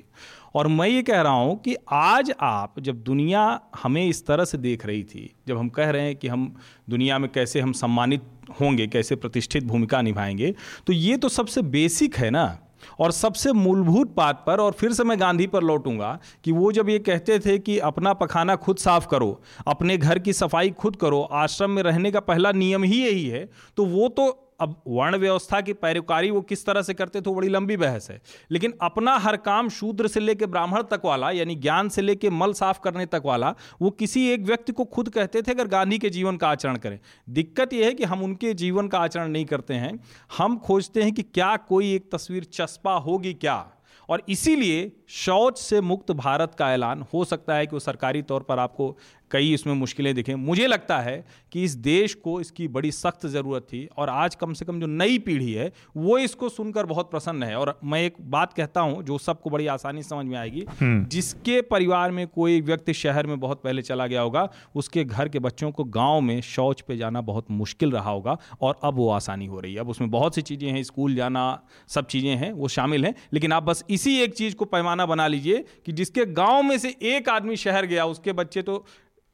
और 0.55 0.67
मैं 0.67 0.87
ये 0.87 1.01
कह 1.03 1.21
रहा 1.21 1.33
हूँ 1.33 1.57
कि 1.61 1.75
आज 1.91 2.31
आप, 2.41 2.79
जब 2.79 3.01
दुनिया 3.03 3.59
हमें 3.83 4.05
इस 4.05 4.25
तरह 4.25 4.45
से 4.45 4.57
देख 4.57 4.85
रही 4.85 5.03
थी, 5.03 5.33
जब 5.47 5.57
हम 5.57 5.69
कह 5.69 5.89
रहे 5.89 6.01
हैं 6.01 6.15
कि 6.15 6.27
हम 6.27 6.53
दुनिया 6.89 7.17
में 7.19 7.31
कैसे 7.31 7.59
हम 7.59 7.73
सम्मानित 7.73 8.21
होंगे, 8.61 8.87
कैसे 8.87 9.15
प्रतिष्ठित 9.15 9.63
भूमिका 9.63 10.01
निभाएँगे 10.01 10.53
तो 10.87 10.93
ये 10.93 11.17
तो 11.17 11.29
सबसे 11.29 11.61
बेसिक 11.61 12.15
है 12.15 12.29
ना? 12.29 12.57
और 12.99 13.11
सबसे 13.11 13.51
मूलभूत 13.51 14.13
बात 14.15 14.43
पर, 14.47 14.59
और 14.59 14.71
फिर 14.71 14.93
से 14.93 15.03
मैं 15.03 15.19
गांधी 15.19 15.47
पर 15.47 15.63
लौटूँगा 15.63 16.19
कि 16.43 16.51
वो 16.51 16.71
जब 16.71 16.89
ये 16.89 16.97
कहते 16.99 17.39
थे 17.39 17.57
कि 17.59 17.77
अपना 17.79 18.13
पखाना 18.13 18.55
खुद 18.55 18.77
साफ़ 18.77 19.07
करो, 19.07 19.41
अपने 19.67 19.97
घर 19.97 20.19
की 20.19 20.33
सफ़ाई 20.33 20.69
खुद 20.71 20.95
करो, 20.95 21.21
आश्रम 21.21 21.71
में 21.71 21.81
रहने 21.83 22.11
का 22.11 22.19
पहला 22.19 22.51
नियम 22.51 22.83
ही 22.83 23.03
यही 23.03 23.25
है 23.27 23.49
तो 23.77 23.85
वो 23.85 24.07
तो 24.09 24.43
अब 24.59 24.81
वर्ण 24.87 25.17
व्यवस्था 25.17 25.61
की 25.61 25.73
पैरोकारी 25.73 26.31
वो 26.31 26.41
किस 26.41 26.65
तरह 26.65 26.81
से 26.81 26.93
करते 26.93 27.21
थे 27.21 27.33
बड़ी 27.33 27.47
लंबी 27.47 27.77
बहस 27.77 28.11
है। 28.11 28.21
लेकिन 28.51 28.73
अपना 28.81 29.17
हर 29.17 29.37
काम 29.37 29.69
शूद्र 29.69 30.07
से 30.07 30.19
लेकर 30.19 30.45
ब्राह्मण 30.45 30.81
तक 30.81 31.01
वाला, 31.05 31.31
यानी 31.31 31.55
ज्ञान 31.55 31.89
से 31.89 32.01
लेकर 32.01 32.29
मल 32.29 32.53
साफ़ 32.53 32.79
करने 32.83 33.05
तक 33.05 33.21
वाला, 33.25 33.55
वो 33.81 33.89
किसी 33.89 34.29
एक 34.29 34.41
व्यक्ति 34.41 34.73
को 34.73 34.85
खुद 34.85 35.09
कहते 35.09 35.41
थे 35.41 35.51
अगर 35.51 35.67
गांधी 35.67 35.99
के 35.99 36.09
जीवन 36.09 36.37
का 36.37 36.49
आचरण 36.49 36.75
करें। 36.75 36.99
दिक्कत 37.29 37.73
यह 37.73 37.85
है 37.85 37.93
कि 37.93 38.03
हम 38.03 38.23
उनके 38.23 38.53
जीवन 38.53 38.87
का 38.87 38.99
आचरण 38.99 39.27
नहीं 39.27 39.45
करते 39.45 39.73
हैं। 39.73 39.99
हम 40.37 40.57
खोजते 40.57 41.03
हैं 41.03 41.13
कि 41.13 41.21
क्या 41.21 41.57
कोई 41.57 41.95
एक 41.95 42.09
तस्वीर 42.15 42.43
चस्पा 42.43 42.93
होगी 42.93 43.33
क्या? 43.33 43.71
और 44.09 44.23
इसीलिए 44.29 44.91
शौच 45.07 45.57
से 45.59 45.81
मुक्त 45.81 46.11
भारत 46.11 46.55
का 46.59 46.73
ऐलान 46.73 47.05
हो 47.13 47.25
सकता 47.25 47.55
है 47.55 47.65
कि 47.65 47.75
वो 47.75 47.79
सरकारी 47.79 48.21
तौर 48.21 48.41
पर 48.41 48.59
आपको 48.59 48.97
कई 49.31 49.53
इसमें 49.53 49.73
मुश्किलें 49.75 50.13
दिखें। 50.15 50.33
मुझे 50.35 50.67
लगता 50.67 50.97
है 50.99 51.23
कि 51.51 51.63
इस 51.63 51.75
देश 51.77 52.13
को 52.15 52.39
इसकी 52.41 52.67
बड़ी 52.69 52.91
सख्त 52.91 53.25
ज़रूरत 53.27 53.63
थी 53.63 53.85
और 53.97 54.09
आज 54.09 54.35
कम 54.35 54.53
से 54.53 54.65
कम 54.65 54.79
जो 54.79 54.87
नई 54.87 55.17
पीढ़ी 55.19 55.51
है 55.53 55.71
वो 55.97 56.17
इसको 56.17 56.49
सुनकर 56.49 56.85
बहुत 56.85 57.11
प्रसन्न 57.11 57.43
है। 57.43 57.55
और 57.55 57.79
मैं 57.83 58.01
एक 58.03 58.15
बात 58.29 58.53
कहता 58.53 58.81
हूँ 58.81 59.03
जो 59.03 59.17
सबको 59.17 59.49
बड़ी 59.49 59.67
आसानी 59.67 60.03
समझ 60.03 60.25
में 60.25 60.37
आएगी 60.37 60.65
हम्म। 60.71 61.05
जिसके 61.07 61.61
परिवार 61.63 62.11
में 62.11 62.25
कोई 62.27 62.61
व्यक्ति 62.61 62.93
शहर 62.95 63.27
में 63.27 63.39
बहुत 63.39 63.61
पहले 63.63 63.81
चला 63.81 64.07
गया 64.07 64.21
होगा 64.21 64.47
उसके 64.75 65.03
घर 65.03 65.29
के 65.29 65.39
बच्चों 65.39 65.71
को 65.71 65.83
गाँव 65.83 66.21
में 66.21 66.39
शौच 66.43 66.81
पे 66.81 66.97
जाना 66.97 67.21
बहुत 67.23 67.51
मुश्किल 67.53 67.91
रहा 67.91 68.09
होगा 68.09 68.37
और 68.61 68.79
अब 68.83 68.95
वो 68.95 69.09
आसानी 69.11 69.45
हो 69.45 69.59
रही 69.59 69.73
है। 69.73 69.79
अब 69.79 69.89
उसमें 69.89 70.09
बहुत 70.11 70.35
सी 70.35 70.41
चीज़ें 70.43 70.69
हैं 70.69 70.83
स्कूल 70.83 71.15
जाना 71.15 71.43
सब 71.89 72.07
चीज़ें 72.07 72.35
हैं 72.35 72.51
वो 72.53 72.67
शामिल 72.69 73.05
हैं। 73.05 73.13
लेकिन 73.33 73.51
आप 73.51 73.63
बस 73.63 73.83
इसी 73.89 74.17
एक 74.19 74.35
चीज़ 74.35 74.55
को 74.55 74.65
पैमाना 74.67 75.05
बना 75.05 75.27
लीजिए 75.27 75.63
कि 75.85 75.91
जिसके 75.93 76.25
गाँव 76.33 76.61
में 76.63 76.77
से 76.77 76.95
एक 77.07 77.29
आदमी 77.29 77.55
शहर 77.57 77.85
गया 77.85 78.05
उसके 78.07 78.33
बच्चे 78.33 78.61
तो 78.61 78.85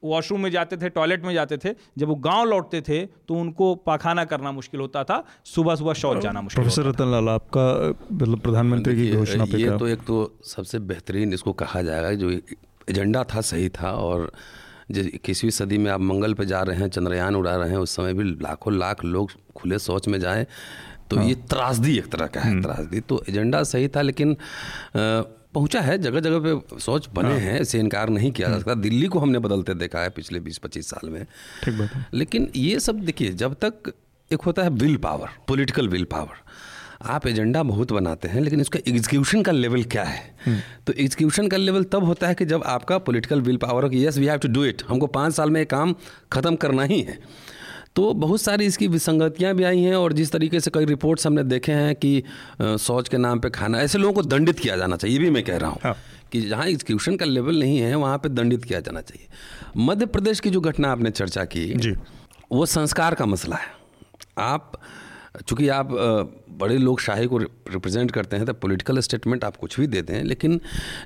वॉशरूम 0.04 0.40
में 0.40 0.50
जाते 0.50 0.76
थे 0.76 0.88
टॉयलेट 0.90 1.24
में 1.24 1.32
जाते 1.34 1.56
थे 1.58 1.74
जब 1.98 2.08
वो 2.08 2.14
गाँव 2.24 2.44
लौटते 2.44 2.80
थे 2.88 3.04
तो 3.28 3.34
उनको 3.36 3.74
पाखाना 3.86 4.24
करना 4.24 4.52
मुश्किल 4.52 4.80
होता 4.80 5.04
था 5.04 5.22
सुबह 5.46 5.74
सुबह 5.74 5.92
शौच 5.94 6.22
जाना 6.22 6.40
मुश्किल 6.42 6.62
प्रोफेसर 6.62 6.88
रतन 6.88 7.10
लाल 7.10 7.28
आपका 7.30 7.66
मतलब 8.12 8.40
प्रधानमंत्री 8.40 8.96
की 8.96 9.10
घोषणा 9.12 9.44
पे 9.44 9.62
ये 9.62 9.78
तो 9.78 9.88
एक 9.88 10.04
तो 10.06 10.18
सबसे 10.46 10.78
बेहतरीन 10.86 11.32
इसको 11.32 11.52
कहा 11.54 11.82
जाएगा 11.82 12.12
जो 12.16 12.30
एजेंडा 12.90 13.24
था 13.24 13.40
सही 13.42 13.68
था 13.72 13.92
और 14.00 14.30
किसी 15.24 15.50
सदी 15.52 15.78
में 15.78 15.90
आप 15.90 16.00
मंगल 16.02 16.34
पे 16.34 16.46
जा 16.46 16.62
रहे 16.62 16.76
हैं 16.76 16.88
चंद्रयान 16.90 17.36
उड़ा 17.36 17.54
रहे 17.56 17.70
हैं 17.70 17.76
उस 17.78 17.94
समय 17.96 18.14
भी 18.14 18.24
लाखों 18.42 18.72
लाख 18.74 19.04
लोग 19.06 19.30
खुले 19.56 19.78
शौच 19.80 20.08
में 20.08 20.18
जाए 20.20 20.46
तो 21.10 21.16
हाँ। 21.16 21.26
ये 21.26 21.34
त्रासदी 21.48 21.96
एक 21.98 22.06
तरह 22.08 22.26
का 22.26 22.40
है 22.40 22.50
हम्म। 22.50 22.62
त्रासदी 22.62 23.00
तो 23.02 23.22
एजेंडा 23.28 23.62
सही 23.64 23.88
था 23.88 24.02
लेकिन 24.02 24.32
आ, 24.32 25.22
पहुँचा 25.54 25.80
है 25.80 25.96
जगह 25.98 26.20
जगह 26.20 26.38
पे 26.40 26.78
सोच 26.80 27.08
बने 27.14 27.28
हाँ। 27.28 27.38
हैं 27.38 27.60
इसे 27.60 27.78
इनकार 27.78 28.08
नहीं 28.08 28.30
किया 28.32 28.48
जा 28.48 28.58
सकता। 28.58 28.74
दिल्ली 28.76 29.06
को 29.06 29.18
हमने 29.18 29.38
बदलते 29.38 29.74
देखा 29.74 30.00
है 30.00 30.10
पिछले 30.10 30.40
20-25 30.40 30.90
साल 30.90 31.10
में। 31.10 31.24
ठीक 31.64 31.78
बात 31.78 31.94
है। 31.94 32.06
लेकिन 32.14 32.50
ये 32.56 32.80
सब 32.80 33.00
देखिए 33.00 33.32
जब 33.34 33.54
तक 33.64 33.92
एक 34.30 34.42
होता 34.42 34.62
है 34.62 34.70
will 34.72 34.96
power 34.98 35.28
political 35.48 35.88
will 35.88 36.04
power 36.04 36.42
आप 37.04 37.26
एजेंडा 37.26 37.62
बहुत 37.62 37.92
बनाते 37.92 38.28
हैं 38.28 38.40
लेकिन 38.40 38.60
इसका 38.60 38.78
एग्जीक्यूशन 38.88 39.42
का 39.42 39.52
लेवल 39.52 39.82
क्या 39.84 40.02
है? 40.04 40.20
हम्म। 40.46 40.60
तो 40.86 40.92
एग्जीक्यूशन 40.92 41.48
का 41.48 41.56
लेवल 41.56 41.84
तब 41.84 42.04
होता 42.04 42.28
है 42.28 42.34
कि 42.34 42.44
जब 42.44 42.62
आपका 42.66 42.98
पॉलिटिकल 42.98 43.40
विल 43.40 43.56
पावर 43.56 43.82
हो 43.82 43.88
कि 43.88 44.06
yes 44.06 44.18
we 44.18 44.26
have 44.26 44.38
to 44.38 44.48
do 44.48 44.64
it 44.64 44.82
हमको 44.88 45.06
पाँच 45.06 45.34
साल 45.34 45.50
में 45.50 45.60
ये 45.60 45.64
काम 45.66 45.94
ख़त्म 46.32 46.54
करना 46.56 46.82
ही 46.82 47.00
है। 47.00 47.18
तो 47.96 48.12
बहुत 48.14 48.40
सारी 48.40 48.66
इसकी 48.66 48.86
विसंगतियाँ 48.88 49.54
भी 49.54 49.64
आई 49.64 49.80
हैं 49.80 49.96
और 49.96 50.12
जिस 50.12 50.32
तरीके 50.32 50.60
से 50.60 50.70
कई 50.74 50.84
रिपोर्ट्स 50.84 51.26
हमने 51.26 51.42
देखे 51.44 51.72
हैं 51.72 51.94
कि 51.94 52.22
शौच 52.60 53.08
के 53.08 53.16
नाम 53.16 53.40
पर 53.40 53.48
खाना 53.48 53.80
ऐसे 53.80 53.98
लोगों 53.98 54.14
को 54.14 54.22
दंडित 54.22 54.58
किया 54.58 54.76
जाना 54.76 54.96
चाहिए 54.96 55.16
ये 55.16 55.22
भी 55.24 55.30
मैं 55.30 55.42
कह 55.44 55.56
रहा 55.56 55.70
हूँ 55.70 55.78
हाँ। 55.82 55.94
कि 56.32 56.40
जहाँ 56.40 56.66
एग्जीक्यूशन 56.66 57.16
का 57.16 57.26
लेवल 57.26 57.58
नहीं 57.60 57.78
है 57.78 57.94
वहाँ 57.94 58.18
पर 58.18 58.28
दंडित 58.28 58.64
किया 58.64 58.80
जाना 58.80 59.00
चाहिए। 59.00 59.28
मध्य 59.76 60.06
प्रदेश 60.06 60.40
की 60.40 60.50
जो 60.50 60.60
घटना 60.60 60.90
आपने 60.92 61.10
चर्चा 61.10 61.44
की 61.44 61.66
जी। 61.74 61.94
वो 62.52 62.66
संस्कार 62.66 63.14
का 63.14 63.26
मसला 63.26 63.56
है। 63.56 63.72
आप 64.38 64.72
चूँकि 65.40 65.68
आप 65.68 65.88
बड़े 66.58 66.78
लोग 66.78 67.00
शाही 67.00 67.26
को 67.26 67.38
रिप्रेजेंट 67.38 68.10
करते 68.10 68.36
हैं 68.36 68.46
तो 68.46 68.52
पॉलिटिकल 68.52 68.98
स्टेटमेंट 68.98 69.44
आप 69.44 69.56
कुछ 69.56 69.80
भी 69.80 69.86
देते 69.86 70.12
हैं 70.12 70.24
लेकिन 70.24 70.60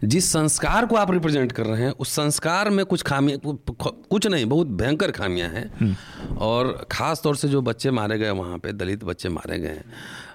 जिस 0.04 0.32
संस्कार 0.32 0.86
को 0.86 0.96
आप 0.96 1.10
रिप्रेजेंट 1.10 1.52
कर 1.52 1.66
रहे 1.66 1.82
हैं 1.82 1.90
उस 1.90 2.12
संस्कार 2.12 2.70
में 2.70 2.84
कुछ 2.86 3.02
खामियाँ 3.02 3.38
कुछ 3.80 4.26
नहीं 4.26 4.46
बहुत 4.46 4.66
भयंकर 4.66 5.10
खामियाँ 5.10 5.48
हैं। 5.48 5.70
हम्म। 5.80 6.36
और 6.36 6.86
ख़ास 6.92 7.22
तौर 7.22 7.36
से 7.36 7.48
जो 7.48 7.62
बच्चे 7.62 7.90
मारे 7.90 8.18
गए 8.18 8.30
वहाँ 8.30 8.58
पे 8.58 8.72
दलित 8.72 9.04
बच्चे 9.04 9.28
मारे 9.28 9.58
गए 9.58 9.68
हैं 9.68 9.84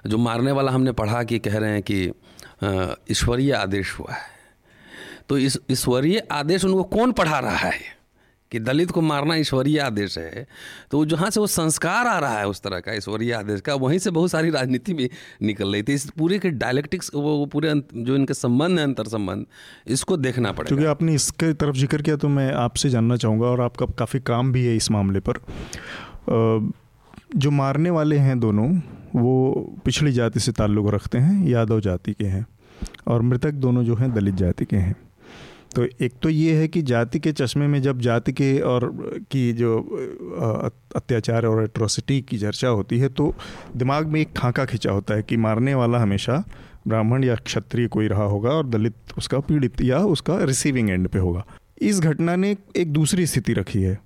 जो 0.06 0.18
मारने 0.18 0.52
वाला 0.52 0.72
हमने 0.72 0.92
पढ़ा 0.92 1.22
कि 1.22 1.38
कह 1.38 1.58
रहे 1.58 1.70
हैं 1.70 1.82
कि 1.82 2.12
ईश्वरीय 3.10 3.52
आदेश 3.52 3.98
हुआ 3.98 4.12
है। 4.12 4.32
तो 5.28 5.38
इस 5.38 5.58
ईश्वरीय 5.70 6.26
आदेश 6.32 6.64
उनको 6.64 6.82
कौन 6.82 7.12
पढ़ा 7.12 7.38
रहा 7.38 7.56
है? 7.56 7.93
कि 8.54 8.60
दलित 8.60 8.90
को 8.90 9.00
मारना 9.02 9.34
ईश्वरीय 9.36 9.78
आदेश 9.80 10.16
है 10.18 10.46
तो 10.90 11.04
जहाँ 11.06 11.30
से 11.30 11.40
वो 11.40 11.46
संस्कार 11.48 12.06
आ 12.06 12.18
रहा 12.18 12.38
है 12.38 12.48
उस 12.48 12.62
तरह 12.62 12.80
का 12.80 12.92
ईश्वरीय 12.94 13.32
आदेश 13.34 13.60
का, 13.60 13.74
वहीं 13.76 13.98
से 13.98 14.10
बहुत 14.12 14.30
सारी 14.30 14.50
राजनीति 14.50 14.94
भी 14.94 15.10
निकल 15.42 15.72
रही 15.72 15.82
थी। 15.82 15.94
इस 15.94 16.10
पूरे 16.18 16.38
के 16.38 16.50
डायलेक्टिक्स 16.52 17.10
वो 17.14 17.44
पूरे 17.46 17.74
जो 17.94 18.16
इनके 18.16 18.34
संबंध 18.34 18.78
है 18.78 18.84
अंतर 18.84 19.08
संबंध 19.08 19.46
इसको 19.88 20.16
देखना 20.18 20.52
पड़ेगा। 20.52 20.68
क्योंकि 20.68 20.84
आपने 20.86 21.14
इसके 21.14 21.52
तरफ़ 21.54 21.76
ज़िक्र 21.76 22.02
किया 22.02 22.16
तो 22.16 22.28
मैं 22.30 22.52
आपसे 22.54 22.90
जानना 22.90 23.16
चाहूँगा, 23.16 23.46
और 23.46 23.60
आपका 23.60 23.86
काफ़ी 23.98 24.20
काम 24.22 24.52
भी 24.52 24.64
है 24.64 24.76
इस 24.76 24.90
मामले 24.90 25.20
पर। 25.20 25.40
जो 27.36 27.50
मारने 27.52 27.90
वाले 27.90 28.16
हैं 28.18 28.38
दोनों, 28.40 28.68
वो 29.14 29.80
पिछड़ी 29.84 30.12
जाति 30.12 30.40
से 30.40 30.52
ताल्लुक़ 30.52 30.88
रखते 30.90 31.18
हैं, 31.18 31.46
यादव 31.46 31.80
जाति 31.80 32.12
के 32.12 32.24
हैं, 32.26 32.46
और 33.08 33.22
मृतक 33.22 33.52
दोनों 33.60 33.84
जो 33.84 33.94
हैं 33.96 34.12
दलित 34.14 34.34
जाति 34.34 34.64
के 34.64 34.76
हैं। 34.76 34.94
तो 35.76 35.86
एक 36.00 36.12
तो 36.22 36.28
ये 36.28 36.54
है 36.54 36.68
कि 36.68 36.82
जाति 36.82 37.18
के 37.18 37.32
चश्मे 37.32 37.66
में 37.66 37.82
जब 37.82 38.00
जाति 38.00 38.32
के 38.32 38.58
और 38.60 38.92
की 39.30 39.52
जो 39.52 39.78
अत्याचार 40.96 41.46
और 41.46 41.64
एट्रोसिटी 41.64 42.20
की 42.20 42.38
चर्चा 42.38 42.68
होती 42.68 42.98
है 42.98 43.08
तो 43.08 43.34
दिमाग 43.76 44.06
में 44.06 44.20
एक 44.20 44.32
खाका 44.36 44.64
खिंचा 44.64 44.92
होता 44.92 45.14
है 45.14 45.22
कि 45.22 45.36
मारने 45.36 45.74
वाला 45.74 45.98
हमेशा 45.98 46.44
ब्राह्मण 46.88 47.24
या 47.24 47.34
क्षत्रिय 47.36 47.88
कोई 47.88 48.08
रहा 48.08 48.24
होगा 48.24 48.50
और 48.50 48.68
दलित 48.68 48.94
उसका, 49.18 49.38
पीड़ित 49.38 49.82
या 49.82 49.98
उसका 49.98 50.44
रिसीविंग 50.44 50.90
एंड 50.90 51.08
पे 51.08 51.18
होगा। 51.18 51.46
इस 51.82 52.00
घटना 52.00 52.36
ने 52.36 52.56
एक 52.76 52.92
दूसरी 52.92 53.26
स्थिति 53.26 53.52
रखी 53.52 53.82
है 53.82 53.98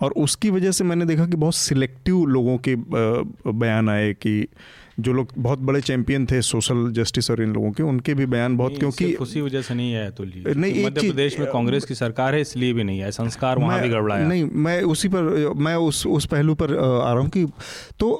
और 0.00 0.12
उसकी 0.12 0.50
वजह 0.50 0.70
से 0.70 0.84
मैंने 0.84 1.06
देखा 1.06 1.26
कि 1.26 1.36
बहुत 1.36 1.54
सिलेक्टिव 1.54 2.24
लोगों 2.24 2.58
के 2.58 2.74
बयान 3.50 3.88
आए 3.88 4.12
कि 4.12 4.48
जो 5.00 5.12
लोग 5.12 5.32
बहुत 5.38 5.58
बड़े 5.58 5.80
चैंपियन 5.80 6.26
थे 6.26 6.40
सोशल 6.42 6.90
जस्टिस 6.92 7.30
और 7.30 7.42
इन 7.42 7.52
लोगों 7.52 7.70
के 7.72 7.82
उनके 7.82 8.14
भी 8.14 8.26
बयान 8.26 8.56
बहुत 8.56 8.78
क्योंकि 8.78 9.12
उसी 9.14 9.40
वजह 9.40 9.62
से 9.62 9.74
नहीं 9.74 9.92
है 9.92 10.06
अतुल 10.06 10.30
जी 10.30 10.44
नहीं 10.54 10.84
मध्य 10.86 11.00
प्रदेश 11.00 11.38
में 11.38 11.50
कांग्रेस 11.52 11.84
की 11.84 11.94
सरकार 11.94 12.34
है 12.34 12.40
इसलिए 12.40 12.72
भी 12.72 12.84
नहीं 12.84 13.00
है 13.00 13.10
संस्कार 13.10 13.58
वहाँ 13.58 13.80
भी 13.80 13.88
गड़बड़ाया 13.88 14.26
नहीं 14.28 14.44
मैं 14.44 14.82
उसी 14.82 15.08
पर 15.08 15.52
मैं 15.56 15.74
उस 15.74 16.06
उस 16.06 16.26
पहलू 16.26 16.54
पर 16.54 16.76
आ 16.78 17.12
रहा 17.12 17.20
हूँ 17.22 17.28
कि 17.28 17.46
तो 17.98 18.14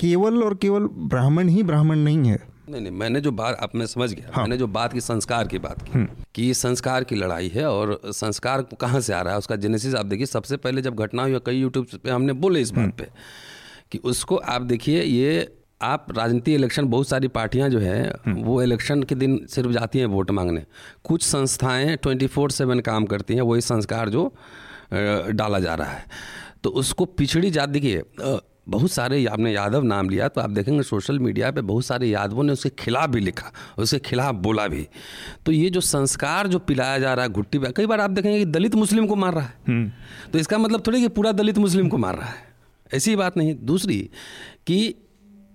केवल 0.00 0.42
और 0.42 0.54
केवल 0.54 0.88
ब्राह्मण 1.08 1.48
ही 1.48 1.62
ब्राह्मण 1.62 1.98
नहीं 1.98 2.28
है। 2.28 2.40
नहीं 2.70 2.80
नहीं 2.82 2.92
मैंने 2.92 3.20
जो 3.20 3.30
बात 3.32 3.56
आप 3.60 3.74
मैं 3.74 3.86
समझ 3.86 4.12
गया। 4.12 4.30
हाँ। 4.34 4.44
मैंने 4.44 4.56
जो 4.56 4.66
बात 4.66 4.92
की 4.92 5.00
संस्कार 5.00 5.48
की 5.48 5.58
बात 5.58 5.82
की 5.82 6.06
कि 6.34 6.42
ये 6.42 6.54
संस्कार 6.54 7.04
की 7.04 7.14
लड़ाई 7.14 7.48
है 7.48 7.66
और 7.66 8.00
संस्कार 8.06 8.62
कहाँ 8.80 9.00
से 9.00 9.12
आ 9.12 9.20
रहा 9.22 9.32
है 9.32 9.38
उसका 9.38 9.56
जेनेसिस 9.56 9.94
आप 9.94 10.06
देखिए 10.06 10.26
सबसे 10.26 10.56
पहले 10.56 10.82
जब 10.82 10.94
घटना 10.96 11.22
हुई 11.22 11.40
कई 11.46 11.60
यूट्यूब 11.60 11.86
पे 12.04 12.10
हमने 12.10 12.32
बोले 12.44 12.60
इस 12.60 12.70
बात 12.70 12.94
पे 12.98 13.08
कि 13.92 13.98
उसको 14.04 14.36
आप 14.36 14.62
देखिए 14.62 15.02
ये 15.02 15.48
आप 15.82 16.06
राजनीति 16.18 16.54
इलेक्शन 16.54 16.88
बहुत 16.88 17.08
सारी 17.08 17.28
पार्टियाँ 17.28 17.68
जो 17.68 17.78
है 17.78 18.14
वो 18.28 18.62
इलेक्शन 18.62 19.02
के 19.02 19.14
दिन 19.14 19.38
सिर्फ़ 19.50 19.70
जाती 19.70 19.98
हैं 19.98 20.06
वोट 20.06 20.30
मांगने। 20.30 20.64
कुछ 21.04 21.22
संस्थाएँ 21.22 21.96
ट्वेंटी 21.96 22.26
फोर 22.26 22.50
सेवन 22.50 22.80
काम 22.80 23.06
करती 23.06 23.34
हैं 23.34 23.42
वही 23.42 23.60
संस्कार 23.60 24.08
जो 24.08 24.24
डाला 24.92 25.58
जा 25.58 25.74
रहा 25.74 25.90
है। 25.90 26.04
तो 26.64 26.70
उसको 26.70 27.04
पिछड़ी 27.04 27.50
जात 27.50 27.68
देखिए 27.68 28.02
बहुत 28.68 28.90
सारे 28.90 29.24
आपने 29.26 29.52
यादव 29.52 29.82
नाम 29.82 30.08
लिया 30.08 30.26
तो 30.28 30.40
आप 30.40 30.50
देखेंगे 30.50 30.82
सोशल 30.82 31.18
मीडिया 31.18 31.50
पे 31.50 31.60
बहुत 31.62 31.84
सारे 31.84 32.06
यादवों 32.06 32.42
ने 32.42 32.52
उसके 32.52 32.68
खिलाफ 32.78 33.10
भी 33.10 33.20
लिखा 33.20 33.50
उसके 33.78 33.98
खिलाफ 34.00 34.34
बोला 34.34 34.66
भी। 34.68 34.86
तो 35.46 35.52
ये 35.52 35.70
जो 35.70 35.80
संस्कार 35.80 36.48
जो 36.48 36.58
पिलाया 36.58 36.98
जा 36.98 37.14
रहा 37.14 37.24
है 37.24 37.30
घुट्टी 37.30 37.58
पे 37.58 37.72
कई 37.76 37.86
बार 37.86 38.00
आप 38.00 38.10
देखेंगे 38.10 38.38
कि 38.38 38.44
दलित 38.46 38.74
मुस्लिम 38.74 39.06
को 39.06 39.16
मार 39.16 39.34
रहा 39.34 39.44
है। 39.44 39.54
हम्म। 39.68 39.90
तो 40.32 40.38
इसका 40.38 40.58
मतलब 40.58 40.82
थोड़ी 40.86 41.00
कि 41.00 41.08
पूरा 41.08 41.32
दलित 41.32 41.58
मुस्लिम 41.58 41.88
को 41.88 41.98
मार 41.98 42.16
रहा 42.16 42.28
है। 42.28 42.44
ऐसी 42.90 43.16
बात 43.16 43.36
नहीं। 43.36 43.54
दूसरी 43.56 43.98
कि 44.66 44.94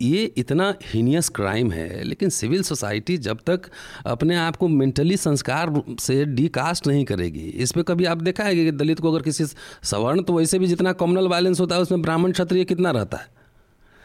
ये 0.02 0.24
इतना 0.38 0.74
हीनियस 0.84 1.30
क्राइम 1.30 1.72
है 1.72 2.04
लेकिन 2.04 2.30
सिविल 2.30 2.64
सोसाइटी 2.64 3.18
जब 3.18 3.38
तक 3.46 3.62
अपने 4.06 4.36
आप 4.36 4.56
को 4.56 4.68
मेंटली 4.68 5.18
संस्कार 5.18 5.82
से 6.00 6.26
डीकास्ट 6.26 6.88
नहीं 6.88 7.06
करेगी। 7.06 7.40
इस 7.40 7.72
पर 7.72 7.82
कभी 7.82 8.06
आप 8.06 8.18
देखा 8.18 8.44
है 8.44 8.56
कि 8.56 8.72
दलित 8.72 9.00
को 9.00 9.12
अगर 9.12 9.24
किसी 9.24 9.46
सवर्ण 9.84 10.22
तो 10.22 10.34
वैसे 10.34 10.60
भी 10.60 10.68
जितना 10.68 10.92
कॉमनल 10.92 11.28
वायलेंस 11.28 11.60
होता 11.60 11.76
है 11.76 11.82
उसमें 11.82 12.02
ब्राह्मण 12.02 12.32
क्षत्रिय 12.32 12.64
कितना 12.64 12.92
रहता 12.92 13.18
है? 13.18 13.36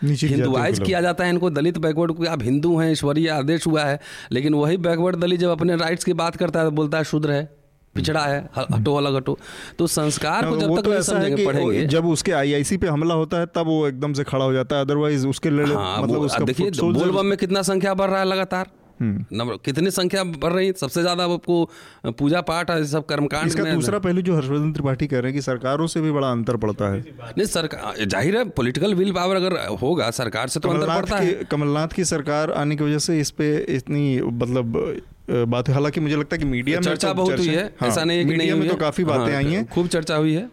हिंदुआइज 0.02 0.78
किया 0.78 1.00
जाता 1.00 1.24
है 1.24 1.30
इनको 1.30 1.50
दलित 1.50 1.78
बैकवर्ड 1.78 2.12
को 2.12 2.24
आप 2.24 2.42
हिंदू 2.42 2.78
हैं 2.78 2.92
ईश्वरीय 2.92 3.28
आदेश 3.28 3.66
हुआ 3.66 3.84
है 3.84 4.00
लेकिन 4.32 4.54
वही 4.54 4.76
बैकवर्ड 4.76 5.16
दलित 5.16 5.40
जब 5.40 5.48
अपने 5.48 5.76
राइट्स 5.76 6.04
की 6.04 6.12
बात 6.12 6.36
करता 6.36 6.60
है 6.60 6.66
तो 6.66 6.70
बोलता 6.70 6.98
है 6.98 7.04
शुद्र 7.04 7.30
है। 7.30 7.61
पिछड़ा 7.94 8.20
है 8.22 8.38
हटो 8.56 8.94
अलग 8.94 9.16
हटो। 9.16 9.38
तो 9.78 9.86
संस्कार 9.88 10.48
को 10.48 10.56
जब 10.56 10.76
तक 10.76 10.82
तो 10.82 10.94
ऐसा 10.94 11.18
है 11.18 11.44
पढ़ेंगे। 11.46 11.86
जब 11.86 12.06
उसके 12.08 12.32
आईआईसी 12.34 12.76
पे 12.76 12.86
हमला 12.88 13.14
होता 13.14 13.38
है 13.38 13.46
तब 13.46 13.66
वो 13.66 13.86
एकदम 13.88 14.12
से 14.12 14.24
खड़ा 14.24 14.44
हो 14.44 14.52
जाता 14.52 14.76
है 14.76 14.84
अदरवाइज़ 14.84 15.26
उसके 15.28 15.48
हाँ, 15.48 16.02
मतलब 16.02 16.20
उसका 16.20 16.44
देखिए 16.44 16.70
बोलबम 16.72 17.26
में 17.26 17.36
कितना 17.38 17.62
संख्या 17.64 17.94
बढ़ 17.94 18.10
रहा 18.10 18.20
है 18.20 18.26
लगातार। 18.26 18.70
हम्म। 19.00 19.24
नंबर 19.32 19.56
कितनी 19.64 19.90
संख्या 19.90 20.22
बढ़ 20.24 20.52
रही 20.52 20.66
है? 20.66 20.72
सबसे 20.72 21.00
ज़्यादा 21.02 21.24
आपको 21.26 22.12
पूजा 22.18 22.40
पाठ 22.40 22.70
है 22.70 22.84
सब 22.86 23.06
कर्मकांड 23.06 23.46
इसका 23.46 23.64
दूसरा 23.64 23.98
पहलू 23.98 24.22
जो 24.22 24.36
हर्षवर्धन 24.36 24.72
त्रिपाठी 24.72 25.06
कह 25.06 25.18
रहे 25.18 25.26
हैं 25.26 25.34
कि 25.34 25.42
सरकारों 25.42 25.86
से 25.86 26.00
भी 26.00 26.12
बड़ा 26.12 26.30
अंतर 26.30 26.56
पड़ता 26.56 26.92
है। 26.92 27.00
नहीं 27.18 27.46
सरकार 27.46 28.04
ज़ाहिर 28.04 28.36
है 28.36 28.44
पॉलिटिकल 28.50 28.94
विल 28.94 29.12
पावर 29.12 29.36
अगर 29.36 29.56
होगा 29.82 30.10
सरकार 30.12 30.48
से 30.48 30.60
तो 30.60 30.68
अंतर 30.68 30.86
पड़ता 30.90 31.16
है। 31.16 31.32
कमलनाथ 31.50 31.88
की 31.88 32.04
सरकार 32.06 32.50
आने 32.54 32.76
की 32.76 32.84
वजह 32.84 32.98
से 33.00 33.18
इस 33.20 33.30
पे 33.30 33.56
इतनी 33.76 34.20
मतलब 34.22 34.78
बात 35.30 35.68
है। 35.68 35.74
हालाँकि 35.74 36.00
मुझे 36.00 36.16
लगता 36.16 36.36
है 36.36 36.38
कि 36.38 36.44
मीडिया 36.44 36.80
में 36.80 36.84
चर्चा 36.84 37.08
तो 37.08 37.14
बहुत 37.14 37.38
हुई 37.38 37.46
है 37.48 37.64
हाँ, 37.80 37.88
ऐसा 37.88 38.04
नहीं 38.04 38.18
है 38.18 38.24
कि 38.24 38.30
मीडिया 38.30 38.56
में 38.56 38.68
तो 38.68 38.76
काफ़ी 38.76 39.04
बातें 39.04 39.32
हाँ, 39.32 39.42
आई 39.42 39.52
हैं। 39.52 39.66
खूब 39.68 39.88
चर्चा 39.88 40.16
हुई 40.16 40.34
है। 40.34 40.48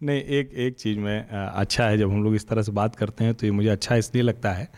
नहीं 0.00 0.22
एक 0.22 0.52
एक 0.56 0.74
चीज़ 0.74 0.98
में 0.98 1.28
अच्छा 1.28 1.86
है 1.88 1.96
जब 1.98 2.10
हम 2.10 2.22
लोग 2.24 2.34
इस 2.34 2.46
तरह 2.48 2.62
से 2.62 2.72
बात 2.72 2.94
करते 2.96 3.24
हैं 3.24 3.34
तो 3.34 3.46
ये 3.46 3.50
मुझे 3.52 3.68
अच्छा 3.68 3.96
इसलिए 3.96 4.22
लगता 4.22 4.52
है 4.52 4.68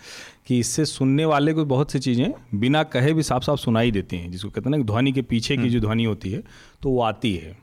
कि 0.46 0.58
इससे 0.58 0.84
सुनने 0.84 1.24
वाले 1.24 1.52
को 1.54 1.64
बहुत 1.64 1.92
सी 1.92 1.98
चीज़ें 1.98 2.32
बिना 2.60 2.82
कहे 2.94 3.12
भी 3.12 3.22
साफ़ 3.22 3.42
साफ़ 3.44 3.60
सुनाई 3.60 3.90
देती 3.90 4.16
हैं 4.16 4.30
जिसको 4.30 4.48
कहते 4.48 4.70
हैं 4.70 4.76
ना 4.76 4.82
ध्वनि 4.84 5.12
के 5.12 5.22
पीछे 5.22 5.56
की 5.56 5.60
हम्म। 5.60 5.70
जो 5.72 5.80
ध्वनि 5.80 6.04
होती 6.04 6.30
है 6.30 6.42
तो 6.82 6.90
वो 6.90 7.00
आती 7.02 7.34
है। 7.34 7.56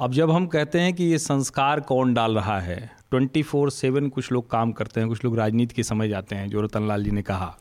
अब 0.00 0.12
जब 0.12 0.30
हम 0.30 0.46
कहते 0.46 0.80
हैं 0.80 0.92
कि 0.94 1.04
ये 1.04 1.18
संस्कार 1.18 1.80
कौन 1.80 2.14
डाल 2.14 2.34
रहा 2.34 2.58
है 2.60 2.78
ट्वेंटी 3.10 3.42
फोर 3.42 3.70
सेवन 3.70 4.08
कुछ 4.08 4.30
लोग 4.32 4.50
काम 4.50 4.72
करते 4.72 5.00
हैं 5.00 5.08
कुछ 5.08 5.24
लोग 5.24 5.36
राजनीति 5.38 5.74
के 5.74 5.82
समय 5.82 6.08
जाते 6.08 6.36
हैं 6.36 6.48
जो 6.48 6.60
रतन 6.60 6.88
लाल 6.88 7.04
जी 7.04 7.10
ने 7.10 7.22
कहा 7.22 7.54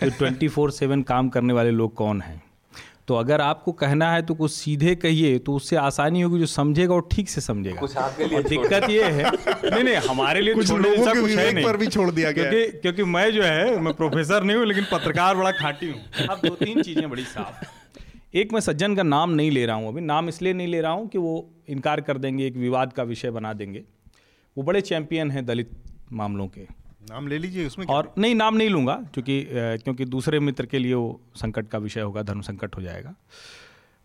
तो 0.00 0.10
ट्वेंटी 0.10 0.48
फोर 0.48 0.70
सेवन 0.70 1.02
काम 1.02 1.28
करने 1.28 1.52
वाले 1.52 1.70
लोग 1.70 1.94
कौन 1.94 2.20
हैं? 2.20 2.42
तो 3.08 3.14
अगर 3.14 3.40
आपको 3.40 3.72
कहना 3.74 4.10
है 4.12 4.22
तो 4.22 4.34
कुछ 4.34 4.50
सीधे 4.52 4.94
कहिए 4.96 5.38
तो 5.38 5.54
उससे 5.54 5.76
आसानी 5.78 6.20
होगी 6.20 6.38
जो 6.38 6.46
समझेगा 6.46 6.94
वो 6.94 7.00
ठीक 7.12 7.28
से 7.28 7.40
समझेगा। 7.40 7.80
कुछ 7.80 7.96
आपके 7.96 8.24
लिए 8.24 8.42
दिक्कत 8.44 8.88
ये 8.90 9.04
है 9.04 9.30
नहीं 9.30 9.82
नहीं 9.84 9.94
हमारे 10.08 10.40
लिए 10.40 10.54
कुछ 10.54 10.70
लोगों 10.70 11.06
के 11.06 11.20
कुछ 11.20 11.30
है 11.30 11.52
नहीं। 11.52 11.64
पर 11.64 11.76
भी 11.76 11.86
छोड़ 11.88 12.10
दिया 12.10 12.30
गया 12.30 12.50
क्योंकि 12.50 12.78
क्योंकि 12.78 13.04
मैं 13.04 13.30
जो 13.32 13.42
है 13.42 13.78
मैं 13.80 13.92
प्रोफेसर 13.94 14.42
नहीं 14.42 14.56
हूँ 14.56 14.66
लेकिन 14.66 14.86
पत्रकार 14.92 15.36
बड़ा 15.36 15.50
खाटी 15.52 15.90
हूँ। 15.90 16.28
अब 16.28 16.40
दो 16.46 16.54
तीन 16.56 16.82
चीज़ें 16.82 17.08
बड़ी 17.10 17.24
साफ़ 17.24 17.64
एक 18.36 18.52
मैं 18.52 18.60
सज्जन 18.60 18.96
का 18.96 19.02
नाम 19.02 19.30
नहीं 19.32 19.50
ले 19.50 19.66
रहा 19.66 19.76
हूँ 19.76 19.88
अभी 19.88 20.00
नाम 20.02 20.28
इसलिए 20.28 20.52
नहीं 20.52 20.68
ले 20.68 20.80
रहा 20.80 20.92
हूँ 20.92 21.06
कि 21.08 21.18
वो 21.18 21.34
इनकार 21.68 22.00
कर 22.00 22.18
देंगे 22.18 22.46
एक 22.46 22.56
विवाद 22.56 22.92
का 22.92 23.02
विषय 23.04 23.30
बना 23.30 23.52
देंगे। 23.52 23.82
वो 24.56 24.62
बड़े 24.62 24.80
चैंपियन 24.82 25.30
हैं 25.30 25.44
दलित 25.46 25.70
मामलों 26.12 26.46
के। 26.48 26.66
नाम 27.10 27.26
ले 27.28 27.38
लीजिए, 27.38 27.66
उसमें 27.66 27.86
और 27.86 28.12
नहीं, 28.18 28.34
नाम 28.34 28.56
नहीं 28.56 28.68
लूँगा, 28.68 28.94
क्योंकि 29.14 29.44
क्योंकि 29.48 30.04
दूसरे 30.04 30.40
मित्र 30.40 30.66
के 30.66 30.78
लिए 30.78 30.94
वो 30.94 31.20
संकट 31.36 31.68
का 31.68 31.78
विषय 31.78 32.00
होगा 32.00 32.22
धर्म 32.22 32.40
संकट 32.40 32.76
हो 32.76 32.82
जाएगा। 32.82 33.14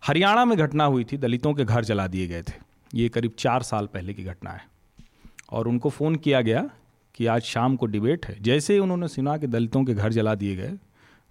हरियाणा 0.02 0.44
में 0.44 0.56
घटना 0.58 0.84
हुई 0.84 1.04
थी, 1.04 1.16
दलितों 1.16 1.54
के 1.54 1.64
घर 1.64 1.84
जला 1.84 2.06
दिए 2.06 2.26
गए 2.26 2.42
थे। 2.42 2.52
ये 2.94 3.08
करीब 3.08 3.32
चार 3.38 3.62
साल 3.62 3.86
पहले 3.86 4.14
की 4.14 4.24
घटना 4.24 4.50
है। 4.50 4.64
और 5.50 5.68
उनको 5.68 5.90
फ़ोन 5.90 6.16
किया 6.16 6.40
गया 6.40 6.68
कि 7.14 7.26
आज 7.26 7.42
शाम 7.42 7.76
को 7.76 7.86
डिबेट 7.86 8.26
है। 8.26 8.36
जैसे 8.42 8.72
ही 8.72 8.78
उन्होंने 8.78 9.08
सुना 9.08 9.36
कि 9.36 9.46
दलितों 9.46 9.84
के 9.84 9.94
घर 9.94 10.12
जला 10.12 10.34
दिए 10.34 10.56
गए, 10.56 10.72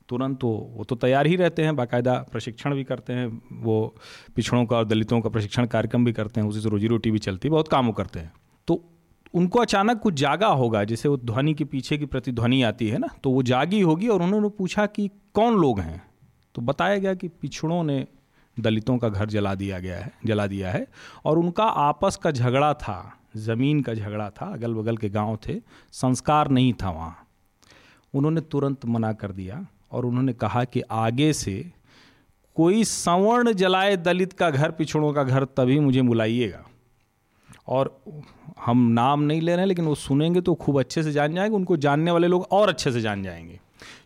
तुरंत 0.10 0.40
तो 0.40 0.48
वो 0.48 0.84
तो 0.84 0.96
तैयार 0.96 1.28
ही 1.28 1.36
रहते 1.36 1.64
हैं, 1.64 1.76
बाकायदा 1.76 2.14
प्रशिक्षण 2.32 2.76
भी 2.76 2.84
करते 2.84 3.14
हैं, 3.14 3.28
वो 3.54 3.96
पिछड़ों 4.36 4.66
का 4.66 4.78
और 4.78 4.86
दलितों 4.86 5.22
का 5.22 5.30
प्रशिक्षण 5.30 5.66
कार्यक्रम 5.66 6.06
भी 6.06 6.14
करते 6.14 6.42
हैं, 6.42 6.48
उसी 6.48 6.62
से 6.62 6.70
रोजी 6.70 6.88
रोटी 6.88 7.12
भी 7.12 7.20
चलती 7.20 7.48
है, 7.48 7.52
बहुत 7.52 7.68
काम 7.68 7.92
करते 7.92 8.20
हैं। 8.20 8.32
तो 8.68 8.84
उनको 9.34 9.60
अचानक 9.60 10.00
कुछ 10.00 10.14
जागा 10.14 10.48
होगा, 10.48 10.84
जैसे 10.84 11.10
वो 11.10 11.18
ध्वनि 11.18 11.54
के 11.54 11.64
पीछे 11.64 11.98
की 11.98 12.06
प्रतिध्वनि 12.06 12.62
आती 12.64 12.88
है 12.88 12.98
ना 12.98 13.08
तो 13.24 13.32
वो 13.32 13.44
जागी 13.44 13.82
होगी 13.82 14.08
और 14.08 14.22
उन्होंने 14.22 14.50
पूछा 14.50 14.86
कि 14.86 15.10
कौन 15.34 15.58
लोग 15.58 15.80
हैं? 15.80 16.02
तो 16.56 16.62
बताया 16.62 16.98
गया 16.98 17.14
कि 17.14 17.28
पिछड़ों 17.28 17.84
ने 17.84 18.06
दलितों 18.58 18.98
का 18.98 19.10
घर 19.10 19.30
जला 19.30 19.54
दिया 19.56 19.80
गया 19.80 19.98
है, 19.98 20.12
जला 20.26 20.48
दिया 20.48 20.72
है 20.72 20.86
और 21.26 21.40
उनका 21.40 21.64
आपस 21.64 22.16
का 22.16 22.32
झगड़ा 22.32 22.74
था, 22.74 23.18
ज़मीन 23.38 23.82
का 23.82 23.94
झगड़ा 23.94 24.30
था 24.30 24.46
अगल 24.46 24.74
बगल 24.74 24.98
के 24.98 25.10
गाँव 25.10 25.38
थे, 25.48 25.60
संस्कार 25.92 26.50
नहीं 26.50 26.74
था 26.74 26.90
वहाँ। 26.90 27.16
उन्होंने 28.14 28.42
तुरंत 28.42 28.86
मना 28.86 29.14
कर 29.14 29.32
दिया 29.32 29.66
और 29.92 30.06
उन्होंने 30.06 30.34
कहा 30.34 30.64
कि 30.64 30.82
आगे 30.82 31.32
से 31.34 31.72
कोई 32.58 32.84
सवर्ण 32.84 33.54
जलाए 33.54 33.96
दलित 33.98 34.34
का 34.34 34.50
घर, 34.50 34.72
पिछड़ों 34.72 35.14
का 35.14 35.24
घर, 35.24 35.46
तभी 35.46 35.80
मुझे 35.80 36.02
बुलाइएगा। 36.02 36.64
और 37.72 38.02
हम 38.66 38.88
नाम 38.88 39.22
नहीं 39.22 39.42
ले 39.42 39.52
रहे 39.52 39.60
हैं, 39.60 39.68
लेकिन 39.68 39.86
वो 39.86 39.96
सुनेंगे 39.96 40.42
तो 40.42 40.54
खूब 40.54 40.80
अच्छे 40.80 41.04
से 41.04 41.12
जान 41.12 41.36
जाएँगे, 41.36 41.56
उनको 41.56 41.78
जानने 41.78 42.12
वाले 42.12 42.28
लोग 42.28 42.48
और 42.52 42.70
अच्छे 42.70 42.92
से 42.92 43.02
जान 43.02 43.24
जाएँगे। 43.24 43.60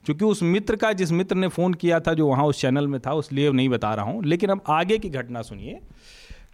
क्योंकि 0.06 0.26
उस 0.26 0.44
मित्र 0.44 0.76
का, 0.76 0.94
जिस 0.94 1.12
मित्र 1.12 1.36
ने 1.36 1.48
फ़ोन 1.48 1.74
किया 1.74 2.00
था, 2.00 2.14
जो 2.14 2.28
वहाँ 2.28 2.46
उस 2.46 2.62
चैनल 2.62 2.88
में 2.88 3.02
था 3.02 3.14
उसलिए 3.14 3.52
नहीं 3.52 3.70
बता 3.70 3.94
रहा 3.94 4.06
हूँ, 4.06 4.24
लेकिन 4.26 4.50
अब 4.50 4.62
आगे 4.70 4.98
की 4.98 5.10
घटना 5.10 5.42
सुनिए। 5.42 5.80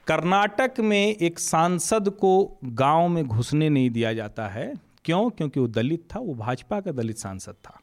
कर्नाटक 0.07 0.71
में 0.79 1.15
एक 1.15 1.39
सांसद 1.39 2.09
को 2.09 2.57
गाँव 2.65 3.07
में 3.07 3.27
घुसने 3.27 3.69
नहीं 3.69 3.89
दिया 3.89 4.13
जाता 4.13 4.47
है। 4.47 4.73
क्यों? 5.05 5.29
क्योंकि 5.29 5.59
वो 5.59 5.67
दलित 5.67 6.03
था, 6.15 6.19
वो 6.19 6.33
भाजपा 6.33 6.79
का 6.79 6.91
दलित 6.91 7.17
सांसद 7.17 7.53
था। 7.53 7.79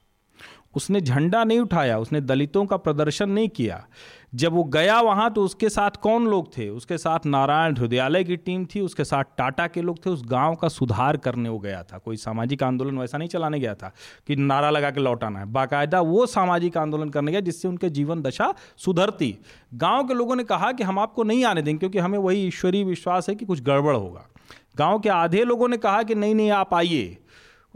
उसने 0.76 1.00
झंडा 1.00 1.44
नहीं 1.44 1.60
उठाया, 1.60 1.98
उसने 1.98 2.20
दलितों 2.20 2.66
का 2.66 2.76
प्रदर्शन 2.76 3.30
नहीं 3.30 3.48
किया। 3.48 3.86
जब 4.34 4.52
वो 4.52 4.64
गया 4.64 5.00
वहाँ 5.00 5.32
तो 5.32 5.44
उसके 5.44 5.68
साथ 5.68 5.90
कौन 5.90 6.26
लोग 6.26 6.58
थे? 6.58 6.68
उसके 6.68 6.98
साथ 6.98 7.26
नारायण 7.26 7.76
हृदयालय 7.76 8.24
की 8.24 8.36
टीम 8.36 8.64
थी, 8.64 8.80
उसके 8.80 9.04
साथ 9.04 9.24
टाटा 9.38 9.66
के 9.66 9.82
लोग 9.82 10.06
थे, 10.06 10.10
उस 10.10 10.22
गाँव 10.26 10.54
का 10.54 10.68
सुधार 10.68 11.16
करने 11.16 11.48
वो 11.48 11.58
गया 11.58 11.82
था। 11.82 11.98
कोई 11.98 12.16
सामाजिक 12.16 12.62
आंदोलन 12.62 12.98
वैसा 12.98 13.18
नहीं 13.18 13.28
चलाने 13.28 13.60
गया 13.60 13.74
था 13.74 13.92
कि 14.26 14.36
नारा 14.36 14.70
लगा 14.70 14.90
के 14.90 15.00
लौटाना 15.00 15.38
है। 15.38 15.46
बाकायदा 15.46 16.00
वो 16.00 16.26
सामाजिक 16.26 16.76
आंदोलन 16.76 17.08
करने 17.08 17.32
गया 17.32 17.40
जिससे 17.40 17.68
उनके 17.68 17.90
जीवन 17.90 18.22
दशा 18.22 18.54
सुधरती। 18.76 19.38
गाँव 19.74 20.06
के 20.06 20.14
लोगों 20.14 20.36
ने 20.36 20.44
कहा 20.44 20.72
कि 20.72 20.84
हम 20.84 20.98
आपको 20.98 21.22
नहीं 21.22 21.44
आने 21.44 21.62
देंगे 21.62 21.78
क्योंकि 21.78 21.98
हमें 21.98 22.18
वही 22.18 22.46
ईश्वरीय 22.46 22.84
विश्वास 22.84 23.28
है 23.28 23.34
कि 23.34 23.44
कुछ 23.44 23.62
गड़बड़ 23.62 23.96
होगा। 23.96 24.28
गाँव 24.76 24.98
के 24.98 25.08
आधे 25.08 25.44
लोगों 25.44 25.68
ने 25.68 25.76
कहा 25.76 26.02
कि 26.02 26.14
नहीं 26.14 26.34
नहीं, 26.34 26.50
आप 26.50 26.74
आइए। 26.74 27.18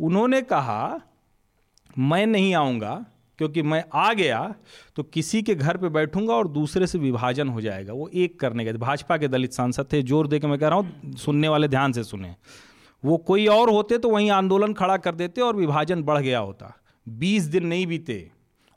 उन्होंने 0.01 0.43
कहा, 0.43 1.01
मैं 1.99 2.27
नहीं 2.27 2.55
आऊँगा 2.55 3.05
क्योंकि 3.43 3.63
मैं 3.65 3.83
आ 3.95 4.13
गया 4.15 4.41
तो 4.97 5.03
किसी 5.05 5.43
के 5.43 5.55
घर 5.55 5.77
पे 5.77 5.89
बैठूँगा 5.91 6.35
और 6.35 6.49
दूसरे 6.49 6.87
से 6.87 6.99
विभाजन 6.99 7.49
हो 7.49 7.61
जाएगा। 7.61 7.93
वो 7.93 8.09
एक 8.09 8.39
करने 8.41 8.65
गए। 8.65 8.73
भाजपा 8.73 9.17
के 9.17 9.29
दलित 9.29 9.53
सांसद 9.53 9.87
थे, 9.93 10.03
ज़ोर 10.03 10.27
दे 10.27 10.39
के 10.39 10.47
मैं 10.47 10.59
कह 10.59 10.69
रहा 10.69 10.79
हूँ, 10.79 11.17
सुनने 11.17 11.49
वाले 11.49 11.69
ध्यान 11.69 11.93
से 11.93 12.05
सुने। 12.05 12.35
वो 13.03 13.17
कोई 13.19 13.47
और 13.47 13.71
होते 13.71 13.99
तो 13.99 14.11
वहीं 14.11 14.31
आंदोलन 14.31 14.73
खड़ा 14.73 14.97
कर 14.97 15.15
देते 15.15 15.41
और 15.41 15.57
विभाजन 15.57 16.03
बढ़ 16.03 16.19
गया 16.19 16.39
होता। 16.39 16.73
बीस 17.07 17.45
दिन 17.45 17.67
नहीं 17.67 17.87
बीते। 17.87 18.31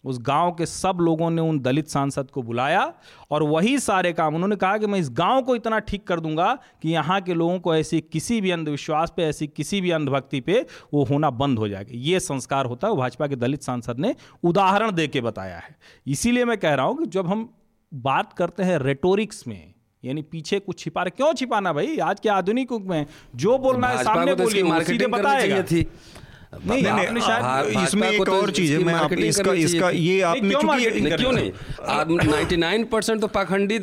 उस 0.06 0.20
गाँव 0.22 0.52
के 0.52 0.66
सब 0.66 0.98
लोगों 1.02 1.30
ने 1.30 1.42
उन 1.42 1.60
दलित 1.60 1.88
सांसद 1.88 2.32
को 2.32 2.42
बुलाया 2.42 2.94
और 3.32 3.44
वही 3.44 3.78
सारे 3.80 4.14
काम 4.14 4.36
उन्होंने 4.36 4.56
कहा 4.56 4.78
कि 4.78 4.88
मैं 4.88 5.00
इस 5.00 5.10
गाँव 5.12 5.42
को 5.42 5.56
इतना 5.56 5.80
ठीक 5.80 6.08
कर 6.08 6.20
दूँगा 6.20 6.54
कि 6.82 6.90
यहाँ 6.90 7.20
के 7.22 7.34
लोगों 7.34 7.60
को 7.60 7.76
ऐसी 7.76 8.02
किसी 8.02 8.40
भी 8.42 8.52
अंधविश्वास 8.52 9.14
पे 9.18 9.24
ऐसी 9.24 9.48
किसी 9.48 9.82
भी 9.82 9.92
अंधभक्ति 9.92 10.42
पे 10.42 10.66
वो 10.94 11.04
होना 11.04 11.30
बंद 11.30 11.60
हो 11.60 11.68
जाएगा। 11.68 11.92
ये 11.94 12.20
संस्कार 12.20 12.66
होता 12.66 12.88
है 12.88 12.96
भाजपा 12.96 13.28
के 13.28 13.36
दलित 13.36 13.64
सांसद 13.64 14.00
ने 14.00 14.16
उदाहरण 14.44 14.92
दे 14.92 15.08
के 15.08 15.22
बताया 15.22 15.58
है। 15.58 15.76
इसीलिए 16.08 16.46
मैं 16.46 16.58
कह 16.58 16.74
रहा 16.74 16.86
हूँ 16.86 16.98
कि 16.98 17.06
जब 17.06 17.28
हम 17.28 17.50
बात 17.92 18.34
करते 18.34 18.64
हैं 18.64 18.78
रेटोरिक्स 18.80 19.48
में 19.48 19.74
यानी 20.04 20.22
पीछे 20.22 20.60
कुछ 20.60 20.80
छिपा 20.80 21.04
रहे 21.04 21.10
क्यों 21.10 21.34
छिपाना 21.34 21.74
भाई? 21.74 21.98
आज 21.98 22.20
के 22.20 22.30
आधुनिक 22.30 22.72
युग 22.72 22.88
में 22.88 23.06
जो 23.36 23.58
बोलना 23.58 23.88
है 23.88 24.04
सामने 24.04 24.36
तो 24.36 24.44
बोलिए 24.44 24.84
सीधे 24.84 25.08
बताएगा। 25.08 25.62
थी। 25.64 25.82
नहीं 26.66 26.84
नहीं 26.84 27.22
शायद 27.22 27.78
इसमें 27.80 28.08
एक 28.10 28.24
तो 28.26 28.32
और 28.34 28.52
चीज़ 28.52 28.74
है 28.74 28.84
मैं 28.84 28.94
आप 28.96 29.14
इसका 29.14 29.54
इसका 29.62 29.90
ये 29.92 30.22
आपने 30.24 30.54
चूँकि 30.56 31.16
क्यों 31.16 31.32
नहीं? 31.32 31.52
आप 31.88 32.08
99 32.10 32.86
परसेंट 32.92 33.22
तो 33.22 33.28
पाखंडी 33.30 33.80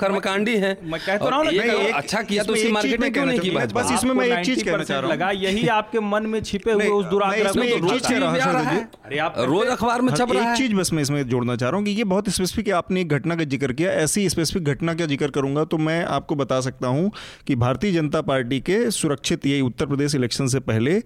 कर्मकांडी 0.00 0.56
है। 0.56 0.76
मैं 0.84 1.00
कहता 1.00 1.28
रहा 1.28 1.38
हूँ 1.38 1.46
अच्छा 1.92 2.22
किया 2.22 2.42
तो 2.42 2.52
उसकी 2.52 2.72
मार्केटिंग 2.72 3.12
क्यों 3.14 3.26
नहीं 3.26 3.38
की 3.40 3.50
बस 3.50 3.92
इसमें 3.94 4.14
मैं 4.14 4.26
एक 4.28 4.44
चीज़ 4.46 4.64
कहना 4.64 4.84
चाह 4.84 4.98
रहा 4.98 5.06
हूँ। 5.06 5.12
लगा 5.12 5.30
यही 5.38 5.66
आपके 5.70 6.00
मन 6.02 6.26
में 6.26 6.40
छिपे 6.42 6.72
हुए 6.72 6.86
उस 6.90 7.06
दुराग्रह 7.06 7.52
को 7.52 7.68
तो 7.68 7.76
रोज 7.86 8.06
कह 8.06 8.18
रहा 8.18 8.30
हूँ 8.70 9.46
रोज 9.46 9.68
अखबार 9.68 10.02
में 10.02 10.12
छप 10.14 10.32
रहा 10.32 10.42
है। 10.42 10.52
एक 10.52 10.58
चीज़ 10.58 10.74
बस 10.74 10.92
मैं 10.92 11.02
इसमें 11.02 11.22
जोड़ना 11.28 11.56
चाह 11.56 11.68
रहा 11.68 11.76
हूँ 11.76 11.84
कि 11.86 11.92
ये 11.92 12.04
बहुत 12.06 12.28
स्पेसिफिक 12.30 12.70
आपने 12.74 13.00
एक 13.00 13.08
घटना 13.10 13.36
का 13.36 13.44
ज़िक्र 13.46 13.72
किया। 13.72 13.90
ऐसी 14.02 14.28
स्पेसिफिक 14.28 14.64
घटना 14.64 14.94
का 14.94 15.06
ज़िक्र 15.06 15.30
करूँगा 15.30 15.64
तो 15.64 15.78
मैं 15.80 16.02
आपको 16.06 16.34
बता 16.36 16.60
सकता 16.60 16.88
हूँ 16.88 17.10
कि 17.46 17.56
भारतीय 17.56 17.92
जनता 17.92 18.20
पार्टी 18.22 18.60
के 18.60 18.90
सुरक्षित 18.92 19.46
ये 19.46 19.60
उत्तर 19.62 19.86
प्रदेश 19.86 20.14
इलेक्शन 20.14 20.46
से 20.46 20.60
पहले 20.62 21.02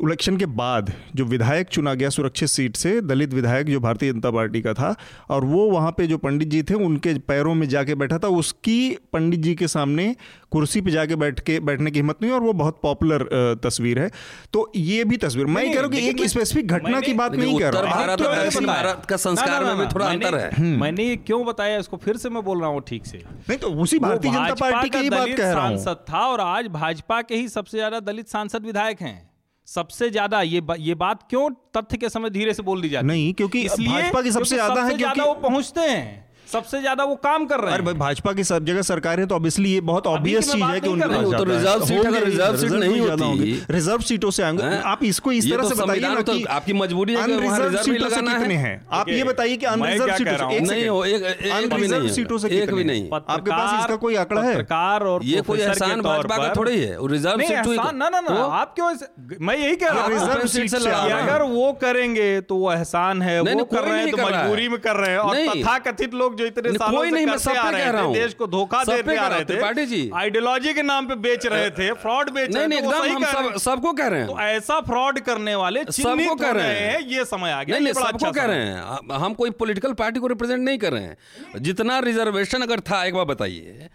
इलेक्शन 0.00 0.36
के 0.36 0.46
बाद 0.54 0.92
जो 1.16 1.24
विधायक 1.24 1.68
चुना 1.68 1.94
गया 1.94 2.08
सुरक्षित 2.10 2.48
सीट 2.48 2.76
से 2.76 3.00
दलित 3.02 3.34
विधायक 3.34 3.66
जो 3.66 3.80
भारतीय 3.80 4.12
जनता 4.12 4.30
पार्टी 4.30 4.60
का 4.62 4.74
था 4.74 4.94
और 5.30 5.44
वो 5.44 5.64
वहाँ 5.70 5.90
पे 5.92 6.06
जो 6.06 6.18
पंडित 6.18 6.48
जी 6.48 6.62
थे 6.62 6.74
उनके 6.76 7.14
पैरों 7.28 7.54
में 7.54 7.68
जाके 7.68 7.94
बैठा 7.94 8.18
था। 8.18 8.28
उसकी 8.38 8.78
पंडित 9.12 9.40
जी 9.40 9.54
के 9.54 9.68
सामने 9.68 10.14
कुर्सी 10.50 10.80
पे 10.80 10.90
जाके 10.90 11.16
बैठ 11.16 11.40
के 11.40 11.58
बैठने 11.60 11.90
की 11.90 11.98
हिम्मत 11.98 12.22
नहीं 12.22 12.32
और 12.32 12.40
वो 12.40 12.52
बहुत 12.54 12.78
पॉपुलर 12.82 13.26
तस्वीर 13.64 13.98
है। 13.98 14.10
तो 14.52 14.70
ये 14.76 15.04
भी 15.04 15.16
तस्वीर 15.16 15.46
मैं 15.46 15.64
कह 15.66 15.74
रहा 15.74 15.82
हूँ 15.82 15.90
कि 15.92 16.08
एक 16.08 16.24
स्पेसिफिक 16.28 16.68
घटना 16.68 17.00
की 17.00 17.12
बात 17.14 17.34
नहीं 17.34 17.58
कर 17.60 17.74
रहा 17.74 18.16
तो 18.16 18.60
भारत 18.66 19.06
का 19.08 19.16
संस्कार 19.18 19.64
में 19.74 19.88
थोड़ा 19.88 20.06
अंतर 20.06 20.38
है। 20.38 20.50
हम्म। 20.54 20.80
मैंने 20.80 21.14
क्यों 21.18 21.44
बताया 21.46 21.78
इसको 21.78 21.96
फिर 21.98 22.16
से 22.16 22.28
मैं 22.30 22.42
बोल 22.44 22.60
रहा 22.60 22.70
हूँ 22.70 22.82
ठीक 22.88 23.06
से। 23.06 23.22
नहीं 23.48 23.58
तो 23.58 23.70
उसी 23.82 23.98
भारतीय 23.98 24.32
जनता 24.32 24.54
पार्टी 24.60 24.88
की 24.90 25.10
बात 25.10 25.28
कह 25.28 25.52
रहा 25.52 25.66
हूँ। 25.66 25.76
सांसद 25.76 26.04
था 26.10 26.26
और 26.26 26.40
आज 26.40 26.66
भाजपा 26.72 27.22
के 27.22 27.34
ही 27.34 27.48
सबसे 27.48 27.76
ज़्यादा 27.78 28.00
दलित 28.02 28.28
सांसद 28.28 28.66
विधायक 28.66 29.00
हैं। 29.00 29.27
सबसे 29.68 30.08
ज़्यादा 30.10 30.40
ये 30.42 30.60
बा, 30.60 30.74
ये 30.74 30.94
बात 30.94 31.22
क्यों 31.30 31.48
तथ्य 31.76 31.96
के 31.96 32.08
समय 32.08 32.30
धीरे 32.30 32.54
से 32.54 32.62
बोल 32.62 32.80
दी 32.82 32.88
जाती? 32.88 33.06
नहीं 33.06 33.32
क्योंकि 33.34 33.64
भाजपा 33.68 34.22
की 34.22 34.30
सबसे 34.32 34.54
ज़्यादा 34.54 34.84
है 34.84 34.94
क्योंकि 34.94 35.20
वो 35.20 35.34
पहुँचते 35.34 35.80
हैं। 35.80 36.27
सबसे 36.48 36.80
ज़्यादा 36.80 37.04
वो 37.04 37.14
काम 37.18 37.44
कर 37.46 37.60
रहे 37.60 37.72
हैं। 37.72 37.84
भाई 37.84 37.94
भाजपा 37.96 38.32
की 38.32 38.44
सब 38.44 38.64
जगह 38.64 38.82
सरकार 38.84 39.20
है 39.20 39.26
तो 39.26 39.34
ऑब्वियसली 39.34 39.70
ये 39.70 39.80
बहुत 39.82 40.06
ऑब्वियस 40.06 40.50
चीज़ 40.52 40.64
है 40.64 40.80
कि 40.80 40.88
उनके 40.88 41.08
तो 41.32 41.44
रिज़र्व 41.44 41.84
सीट 41.86 42.06
अगर 42.06 42.24
रिज़र्व 42.24 42.56
सीट 42.56 42.72
नहीं 42.74 43.00
होती। 43.00 43.66
रिज़र्व 43.70 44.02
सीटों 44.02 44.30
से 44.30 44.42
आएँगे 44.42 44.76
आप 44.84 45.04
इसको 45.04 45.32
इस 45.32 45.50
तरह 45.50 45.62
तो 45.62 45.68
से 45.68 45.74
बताइए 45.74 46.00
ना 46.04 46.22
तो 46.22 46.32
कि 46.32 46.44
आपकी 46.50 46.72
मजबूरी 46.74 47.14
है 47.14 47.26
कि 47.26 47.36
वहाँ 47.36 47.58
रिज़र्व 47.58 47.82
सीट 47.82 48.00
लगाना 48.00 48.38
कितने 48.38 48.54
हैं। 48.56 48.80
आप 48.92 49.08
ये 49.08 49.24
बताइए 49.24 49.56
कि 49.56 49.66
अनरिजर्व 49.66 50.14
सीटों 50.14 50.50
से 50.50 50.60
नहीं 50.62 50.88
हो? 50.88 51.04
एक 51.04 51.22
एक 51.22 51.74
भी 51.74 51.88
नहीं 51.88 52.08
सीटों 52.10 52.38
से 52.38 52.48
एक 52.58 52.72
भी 52.74 52.84
नहीं 52.84 53.08
आपके 53.12 53.50
पास 53.50 53.80
इसका 53.80 53.96
कोई 53.98 54.16
आंकड़ा 54.16 54.42
है? 54.42 54.54
सरकार 54.54 55.04
और 55.04 55.24
ये 55.24 55.40
कोई 55.42 55.60
एहसान 55.60 56.00
भाजपा 56.02 56.36
का 56.36 56.52
थोड़ी 56.56 56.78
है? 56.78 56.96
रिज़र्व 57.08 57.42
सीट 57.42 57.66
ना 57.68 58.08
ना 58.08 58.08
ना 58.10 58.20
तो 58.28 58.48
आप 58.54 58.74
क्यों 58.74 58.92
मैं 59.40 59.56
यही 59.58 59.76
कह 59.76 59.88
रहा 59.88 60.02
हूँ 60.02 60.12
रिज़र्व 60.12 60.46
सीट 60.48 60.70
से 60.70 60.90
अगर 61.12 61.42
वो 61.44 61.72
करेंगे 61.82 62.30
तो 62.42 62.56
वो 62.56 62.72
एहसान 62.72 63.22
है 63.22 63.40
वो 63.42 63.64
कर 63.66 63.84
रहे 63.84 63.98
हैं 63.98 64.10
तो 64.10 64.16
मजबूरी 64.18 64.68
में 64.68 64.78
कर 64.80 64.96
रहे 64.96 65.10
हैं। 65.10 65.18
और 65.18 65.36
तथाकथित 65.46 66.14
लोग 66.14 66.36
जो 66.38 66.44
इतने 66.44 66.72
सालों 66.74 67.04
नहीं 67.04 67.26
मैं 67.26 67.36
सब 67.38 67.52
पे 67.52 67.70
कह 67.72 67.90
रहा 67.90 68.02
हूँ। 68.02 68.14
देश 68.14 68.34
को 68.34 68.46
धोखा 68.48 68.82
दे 68.84 69.16
आ 69.16 69.26
रहे 69.28 69.44
थे। 69.44 69.60
पार्टी 69.60 69.86
जी। 69.86 70.10
आइडियोलॉजी 70.16 70.74
के 70.74 70.82
नाम 70.84 71.06
पे 71.06 71.14
बेच 71.18 71.46
रहे 71.46 71.70
थे 71.70 71.92
फ्रॉड 71.94 72.30
बेच 72.30 72.54
रहे 72.56 72.68
थे 72.68 72.78
एकदम 72.78 73.14
हम 73.14 73.24
सब 73.24 73.58
सबको 73.60 73.92
कह 73.92 74.08
रहे 74.08 74.20
हैं। 74.20 74.28
तो 74.28 74.38
ऐसा 74.40 74.80
फ्रॉड 74.82 75.20
करने 75.20 75.54
वाले 75.56 75.84
सबको 75.92 76.34
कह 76.36 76.50
रहे 76.52 76.80
हैं। 76.80 77.00
ये 77.08 77.24
समय 77.26 77.52
आ 77.52 77.62
गया। 77.62 77.78
नहीं 77.78 77.92
सबको 77.92 78.06
अच्छा 78.08 78.30
कह 78.32 78.44
रहे 78.44 78.66
हैं। 78.66 79.18
हम 79.18 79.34
कोई 79.34 79.50
पॉलिटिकल 79.58 79.92
पार्टी 79.94 80.20
को 80.20 80.26
रिप्रेजेंट 80.26 80.60
नहीं 80.60 80.78
कर 80.78 80.92
रहे 80.92 81.02
हैं। 81.02 81.62
जितना 81.62 81.98
रिजर्वेशन 82.00 82.62
अगर 82.62 82.80
था 82.82 83.04
एक 83.04 83.14
बार 83.14 83.24
बताइए। 83.26 83.88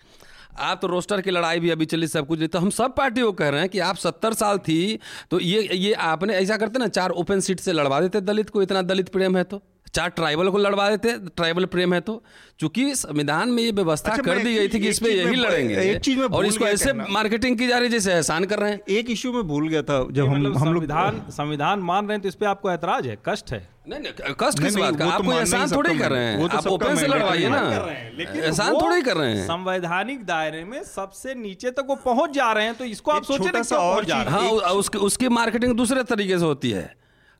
आप 0.61 0.79
तो 0.81 0.87
रोस्टर 0.87 1.21
की 1.21 1.31
लड़ाई 1.31 1.59
भी 1.59 1.69
अभी 1.69 1.85
चली 1.85 2.07
सब 2.07 2.27
कुछ 2.27 2.39
नहीं 2.39 2.47
तो 2.47 2.59
हम 2.59 2.69
सब 2.69 2.95
पार्टी 2.95 3.21
को 3.21 3.31
कह 3.33 3.49
रहे 3.49 3.59
हैं 3.59 3.69
कि 3.69 3.79
आप 3.81 3.95
सत्तर 3.97 4.33
साल 4.33 4.57
थी 4.59 4.99
तो 5.31 5.39
ये 5.39 5.61
ये 5.73 5.93
आपने 6.07 6.33
ऐसा 6.33 6.57
करते 6.57 6.79
ना 6.79 6.87
चार 6.89 7.09
ओपन 7.11 7.39
सीट 7.39 7.59
से 7.59 7.73
लड़वा 7.73 7.99
देते 8.01 8.21
दलित 8.21 8.49
को 8.49 8.61
इतना 8.61 8.81
दलित 8.83 9.09
प्रेम 9.09 9.37
है 9.37 9.43
तो। 9.43 9.61
चार 9.95 10.09
ट्राइबल 10.09 10.49
को 10.49 10.57
लड़वा 10.57 10.89
देते 10.89 11.13
ट्राइबल 11.29 11.65
प्रेम 11.67 11.93
है 11.93 11.99
तो। 12.01 12.21
चूँकि 12.59 12.93
संविधान 12.95 13.49
में 13.49 13.61
ये 13.63 13.71
व्यवस्था 13.71 14.11
अच्छा, 14.11 14.23
कर 14.23 14.37
दी 14.37 14.53
गई 14.55 14.67
थी 14.69 14.79
कि 14.79 14.89
इस 14.89 14.99
पे 14.99 15.09
यही 15.09 15.35
लड़ेंगे। 15.35 15.75
एक 15.81 15.99
चीज़ 15.99 16.19
में 16.19 16.25
और 16.27 16.45
इसको 16.45 16.65
ऐसे 16.65 16.93
मार्केटिंग 16.93 17.57
की 17.57 17.67
जा 17.67 17.77
रही 17.77 17.85
है 17.85 17.91
जैसे 17.91 18.13
एहसान 18.13 18.45
कर 18.45 18.59
रहे 18.59 18.71
हैं। 18.71 18.79
एक 18.89 19.09
इशू 19.09 19.33
में 19.33 19.43
भूल 19.43 19.67
गया 19.67 19.81
था 19.81 20.05
जब 20.11 20.25
हम 20.25 20.31
मतलब 20.33 20.57
हम 20.57 20.73
लोग 20.73 20.83
संविधान 20.83 21.21
संविधान 21.31 21.79
मान 21.81 22.07
रहे 22.07 22.15
हैं 22.15 22.21
तो 22.21 22.27
इस 22.27 22.35
पे 22.35 22.45
आपको 22.45 22.71
ऐतराज 22.71 23.07
है? 23.07 23.17
कष्ट 23.27 23.51
है? 23.51 23.67
नहीं 23.89 23.99
नहीं 23.99 24.33
कष्ट 24.39 24.59
किस 24.59 24.75
बात 24.75 24.95
का? 24.95 25.05
आपको 25.07 25.33
एहसान 25.33 25.71
थोड़ी 25.71 25.97
कर 25.97 26.11
रहे 26.11 26.23
हैं। 26.23 26.49
आप 26.49 26.67
ओपन 26.67 26.95
से 26.95 27.07
लड़वाइए 27.07 27.49
ना। 27.49 27.59
एहसान 28.19 28.73
थोड़ी 28.73 29.01
कर 29.01 29.17
रहे 29.17 29.31
हैं। 29.31 29.45
संवैधानिक 29.45 30.25
दायरे 30.25 30.63
में 30.63 30.81
सबसे 30.85 31.33
नीचे 31.35 31.71
तक 31.71 31.85
वो 31.89 31.95
पहुँच 32.05 32.31
जा 32.31 32.51
रहे 32.51 32.65
हैं 32.65 32.75
तो 32.75 32.85
इसको 32.87 33.11
आप 33.11 33.23
सोचे 33.23 33.45
ना 33.45 33.61
पहुँच 33.61 34.05
जा 34.05 34.21
रहे 34.21 34.43
हैं। 34.43 34.59
हाँ 34.61 34.73
उसकी 34.73 35.27
मार्केटिंग 35.29 35.75
दूसरे 35.75 36.03
तरीके 36.05 36.37
से 36.39 36.45
होती 36.45 36.71
है। 36.71 36.91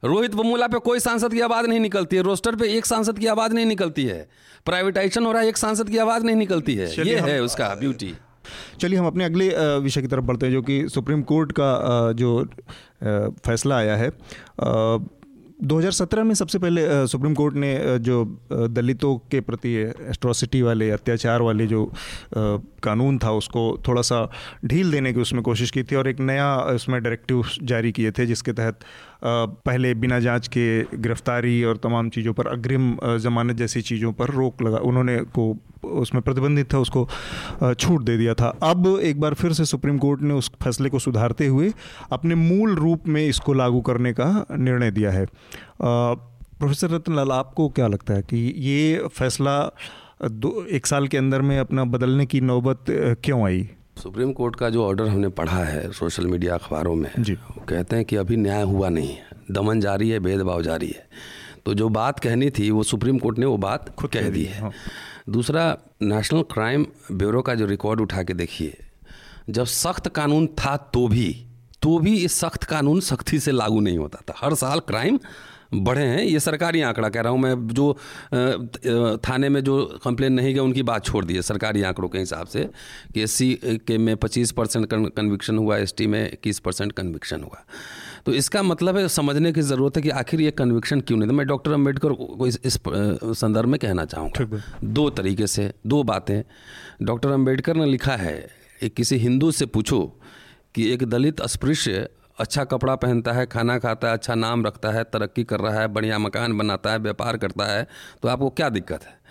रोहित 0.04 0.36
बमूला 0.36 0.68
पे 0.68 0.80
कोई 0.80 1.00
सांसद 1.00 1.34
की 1.34 1.42
आवाज़ 1.42 1.68
नहीं 1.68 1.80
निकलती 1.80 2.16
है 2.16 2.24
रोस्टर 2.24 2.56
पे 2.56 2.68
एक 2.78 2.86
सांसद 2.86 3.20
की 3.20 3.28
आवाज़ 3.28 3.54
नहीं 3.54 3.66
निकलती 3.66 4.06
है 4.06 4.28
प्राइवेटाइजेशन 4.66 5.26
हो 5.26 5.32
रहा 5.32 5.42
है 5.42 5.48
एक 5.48 5.58
सांसद 5.58 5.90
की 5.90 5.98
आवाज़ 5.98 6.24
नहीं 6.24 6.36
निकलती 6.36 6.76
है। 6.76 6.92
ये 7.08 7.20
है 7.20 7.42
उसका 7.44 7.68
ब्यूटी 7.76 8.14
चलिए 8.82 9.00
हम 9.00 9.08
अपने 9.08 9.26
अगले 9.26 9.50
विषय 9.80 10.02
की 10.02 10.08
तरफ़ 10.08 10.24
बढ़ते 10.24 10.46
हैं 10.46 10.54
जो 10.54 10.62
कि 10.62 10.88
सुप्रीम 10.90 11.22
कोर्ट 11.22 11.52
का 11.52 12.12
जो 12.12 12.44
फैसला 13.46 13.78
आया 13.78 13.96
है। 13.96 14.10
2017 15.64 16.24
में 16.24 16.34
सबसे 16.36 16.60
पहले 16.60 17.08
सुप्रीम 17.08 17.34
कोर्ट 17.34 17.56
ने 17.56 18.00
जो 18.00 18.24
दलितों 18.52 19.16
के 19.32 19.40
प्रति 19.42 19.74
एस्ट्रोसिटी 20.10 20.62
वाले 20.62 20.90
अत्याचार 20.92 21.42
वाले 21.42 21.68
जो 21.68 21.86
कानून 22.84 23.18
था 23.18 23.32
उसको 23.32 23.64
थोड़ा 23.88 24.02
सा 24.02 24.32
ढील 24.66 24.92
देने 24.92 25.14
की 25.14 25.20
उसमें 25.20 25.42
कोशिश 25.44 25.72
की 25.72 25.84
थी 25.84 25.96
और 25.96 26.08
एक 26.08 26.20
नया 26.20 26.56
उसमें 26.76 27.02
डायरेक्टिव 27.04 27.44
जारी 27.64 27.92
किए 27.92 28.12
थे 28.12 28.26
जिसके 28.26 28.54
तहत 28.54 28.80
पहले 29.26 29.94
बिना 29.94 30.20
जाँच 30.20 30.48
के 30.48 30.98
गिरफ्तारी 30.98 31.64
और 31.64 31.78
तमाम 31.78 32.10
चीज़ों 32.10 32.34
पर, 32.34 32.48
अग्रिम 32.48 32.96
ज़मानत 33.18 33.56
जैसी 33.56 33.82
चीज़ों 33.82 34.12
पर 34.14 34.30
रोक 34.30 34.62
लगा, 34.62 34.78
उन्होंने 34.80 35.18
को, 35.36 35.56
उसमें 35.84 36.22
प्रतिबंधित 36.24 36.74
था, 36.74 36.80
उसको 36.80 37.08
छूट 37.74 38.04
दे 38.04 38.18
दिया 38.18 38.34
था। 38.34 38.48
अब 38.64 38.88
एक 39.04 39.20
बार 39.22 39.34
फिर 39.34 39.54
से 39.54 39.66
सुप्रीम 39.66 39.98
कोर्ट 39.98 40.22
ने 40.22 40.34
उस 40.34 40.52
फैसले 40.64 40.90
को 40.90 41.00
सुधारते 41.00 41.48
हुए 41.48 41.72
अपने 42.12 42.36
मूल 42.36 42.76
रूप 42.76 43.08
में 43.08 43.26
इसको 43.28 43.54
लागू 43.54 43.82
करने 43.82 44.14
का 44.14 44.46
निर्णय 44.52 44.92
दिया 44.92 45.12
है। 45.12 45.26
प्रोफेसर 45.82 46.90
रतनलाल, 46.90 47.32
आपको 47.32 47.70
क्या 47.70 47.88
लगता 47.88 48.14
है 48.14 48.22
कि 48.22 48.38
ये 48.58 49.08
फैसला 49.08 49.60
दो, 50.24 50.66
एक 50.66 50.86
साल 50.86 51.08
के 51.08 51.18
अंदर 51.18 51.42
में 51.42 51.58
अपना 51.60 51.84
बदलने 51.86 52.26
की 52.26 52.42
नौबत 52.42 52.86
क्यों 52.90 53.46
आई? 53.46 53.68
सुप्रीम 53.98 54.32
कोर्ट 54.34 54.56
का 54.56 54.70
जो 54.70 54.86
ऑर्डर 54.86 55.08
हमने 55.08 55.28
पढ़ा 55.30 55.64
है 55.64 55.92
सोशल 55.92 56.28
मीडिया 56.28 56.54
अखबारों 56.56 56.96
में 56.96 57.10
जी। 57.20 57.34
वो 57.34 57.64
कहते 57.70 57.96
हैं 57.96 58.06
कि 58.06 58.16
अभी 58.16 58.38
न्याय 58.38 58.64
हुआ 58.64 58.90
नहीं 58.90 59.10
है 59.10 59.26
दमन 59.52 59.80
जारी 59.80 60.10
है 60.10 60.20
भेदभाव 60.20 60.62
जारी 60.62 60.88
है। 60.88 61.08
तो 61.66 61.74
जो 61.74 61.90
बात 61.90 62.20
कहनी 62.20 62.50
थी 62.50 62.70
वो 62.72 62.84
सुप्रीम 62.84 63.18
कोर्ट 63.18 63.40
ने 63.40 63.46
वो 63.46 63.58
बात 63.58 63.90
खुद 63.96 64.12
कह 64.12 64.30
दी 64.30 64.44
है। 64.44 64.62
हाँ। 64.62 64.72
दूसरा 65.30 65.66
नेशनल 66.02 66.42
क्राइम 66.54 66.86
ब्यूरो 67.12 67.42
का 67.42 67.56
जो 67.56 67.66
रिकॉर्ड 67.66 68.02
उठा 68.02 68.24
के 68.24 68.34
देखिए 68.34 68.78
जब 69.50 69.66
सख्त 69.66 70.08
कानून 70.08 70.48
था 70.60 70.76
तो 70.94 71.08
भी 71.08 71.30
तो 71.82 71.98
भी 72.00 72.18
ये 72.18 72.28
सख्त 72.28 72.64
कानून 72.64 73.00
सख्ती 73.02 73.40
से 73.40 73.52
लागू 73.52 73.80
नहीं 73.80 73.98
होता 73.98 74.20
था। 74.30 74.34
हर 74.38 74.54
साल 74.56 74.80
क्राइम 74.80 75.20
बढ़े 75.74 76.04
हैं 76.04 76.24
ये 76.24 76.40
सरकारी 76.40 76.82
आंकड़ा 76.82 77.10
कह 77.10 77.22
रहा 77.22 77.32
हूँ 77.32 77.40
मैं 77.40 77.68
जो 77.68 79.18
थाने 79.18 79.50
में 79.50 79.64
जो 79.64 80.00
कंप्लेन 80.04 80.34
नहीं 80.34 80.54
गए 80.54 80.60
उनकी 80.60 80.84
बात 80.84 81.06
छोड़ 81.06 81.24
दी 81.26 81.36
है 81.36 81.42
सरकारी 81.42 81.82
आंकड़ों 81.84 82.10
के 82.10 82.20
हिसाब 82.20 82.48
से 82.48 82.64
कि 83.14 83.22
एस 83.22 83.38
के 83.88 83.98
में 83.98 84.16
पच्चीस 84.18 84.52
परसेंट 84.52 84.88
कन्विक्शन 84.90 85.58
हुआ 85.58 85.78
एसटी 85.78 86.08
में 86.08 86.32
इक्कीस 86.32 86.60
परसेंट 86.60 86.92
कन्विक्शन 86.92 87.44
हुआ। 87.44 87.64
तो 88.26 88.34
इसका 88.34 88.64
मतलब 88.64 88.98
है 88.98 89.08
समझने 89.08 89.52
की 89.54 89.62
ज़रूरत 89.62 89.98
है 89.98 90.02
कि 90.02 90.10
आखिर 90.10 90.42
ये 90.42 90.52
कन्विक्शन 90.52 91.02
क्यों 91.02 91.18
नहीं 91.18 91.30
था? 91.30 91.34
मैं 91.34 91.48
डॉक्टर 91.48 91.72
अंबेडकर 91.72 92.14
को 92.14 92.48
इस, 92.48 92.60
इस 92.66 92.80
संदर्भ 93.40 93.70
में 93.70 93.80
कहना 93.80 94.06
चाहूँगा। 94.06 94.62
दो 94.84 95.10
तरीके 95.10 95.48
से 95.48 95.72
दो 95.88 96.04
बातें। 96.04 96.42
डॉक्टर 97.02 97.30
अंबेडकर 97.30 97.76
ने 97.76 97.86
लिखा 97.86 98.16
है 98.16 98.36
एक 98.84 98.94
किसी 98.94 99.18
हिंदू 99.18 99.52
से 99.52 99.66
पूछो 99.66 100.02
कि 100.76 100.92
एक 100.94 101.04
दलित 101.04 101.40
अस्पृश्य 101.42 102.08
अच्छा 102.44 102.64
कपड़ा 102.66 102.96
पहनता 102.98 103.32
है, 103.32 103.46
खाना 103.46 103.78
खाता 103.80 104.08
है 104.08 104.14
अच्छा 104.14 104.36
नाम 104.36 104.66
रखता 104.66 104.92
है, 104.92 105.04
तरक्की 105.04 105.44
कर 105.44 105.60
रहा 105.60 105.80
है, 105.80 105.88
बढ़िया 105.90 106.20
मकान 106.20 106.58
बनाता 106.58 106.92
है, 106.92 107.00
व्यापार 107.00 107.38
करता 107.38 107.66
है 107.66 107.88
तो 108.24 108.30
आपको 108.30 108.50
क्या 108.50 108.70
दिक्कत 108.70 109.04
है? 109.04 109.22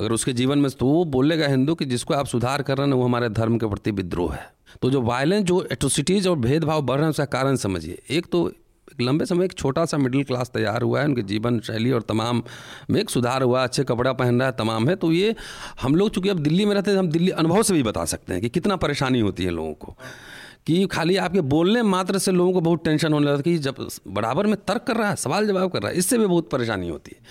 अगर 0.00 0.12
उसके 0.12 0.32
जीवन 0.32 0.58
में 0.58 0.70
तो 0.70 0.86
वो 0.86 1.04
बोलेगा 1.06 1.46
हिंदू 1.46 1.74
कि 1.74 1.84
जिसको 1.84 2.14
आप 2.14 2.26
सुधार 2.26 2.62
कर 2.62 2.78
रहे 2.78 2.86
हैं, 2.86 2.94
वो 2.94 3.04
हमारे 3.04 3.28
धर्म 3.30 3.58
के 3.58 3.66
प्रति 3.66 3.90
विद्रोह 3.92 4.34
है। 4.34 4.46
तो 4.82 4.90
जो 4.90 5.00
वायलेंस 5.02 5.44
जो 5.46 5.62
एट्रोसिटीज़ 5.72 6.28
और 6.28 6.38
भेदभाव 6.38 6.82
बढ़ 6.82 6.96
रहे 6.96 7.04
हैं, 7.04 7.10
उसका 7.10 7.24
कारण 7.26 7.56
समझिए। 7.56 8.02
एक 8.10 8.26
तो 8.26 8.48
एक 8.88 9.00
लंबे 9.00 9.26
समय 9.26 9.44
एक 9.44 9.52
छोटा 9.52 9.84
सा 9.84 9.98
मिडिल 9.98 10.24
क्लास 10.24 10.50
तैयार 10.50 10.82
हुआ 10.82 11.00
है, 11.00 11.04
उनके 11.04 11.22
जीवन 11.22 11.58
शैली 11.60 11.92
और 11.92 12.02
तमाम 12.02 12.42
में 12.90 13.00
एक 13.00 13.10
सुधार 13.10 13.42
हुआ, 13.42 13.62
अच्छे 13.64 13.84
कपड़ा 13.84 14.12
पहन 14.12 14.38
रहा 14.38 14.48
है, 14.48 14.54
तमाम 14.58 14.88
है 14.88 14.96
तो 14.96 15.12
ये 15.12 15.34
हम 15.82 15.94
लोग 15.94 16.10
चूँकि 16.10 16.28
अब 16.28 16.38
दिल्ली 16.38 16.66
में 16.66 16.74
रहते 16.74 16.90
हैं, 16.90 16.98
हम 16.98 17.08
दिल्ली 17.08 17.30
अनुभव 17.32 17.62
से 17.62 17.74
भी 17.74 17.82
बता 17.82 18.04
सकते 18.04 18.32
हैं 18.32 18.42
कि 18.42 18.48
कितना 18.48 18.76
परेशानी 18.76 19.20
होती 19.20 19.44
है 19.44 19.50
लोगों 19.50 19.72
को। 19.74 19.96
कि 20.66 20.86
खाली 20.86 21.16
आपके 21.16 21.40
बोलने 21.40 21.82
मात्र 21.82 22.18
से 22.18 22.32
लोगों 22.32 22.52
को 22.52 22.60
बहुत 22.60 22.84
टेंशन 22.84 23.12
होने 23.12 23.26
लगता 23.26 23.36
है 23.36 23.42
कि 23.42 23.58
जब 23.58 23.88
बराबर 24.08 24.46
में 24.46 24.56
तर्क 24.56 24.82
कर 24.82 24.96
रहा 24.96 25.08
है, 25.10 25.16
सवाल 25.16 25.46
जवाब 25.46 25.70
कर 25.70 25.82
रहा 25.82 25.90
है, 25.90 25.96
इससे 25.96 26.18
भी 26.18 26.26
बहुत 26.26 26.50
परेशानी 26.50 26.88
होती 26.88 27.12
है। 27.14 27.22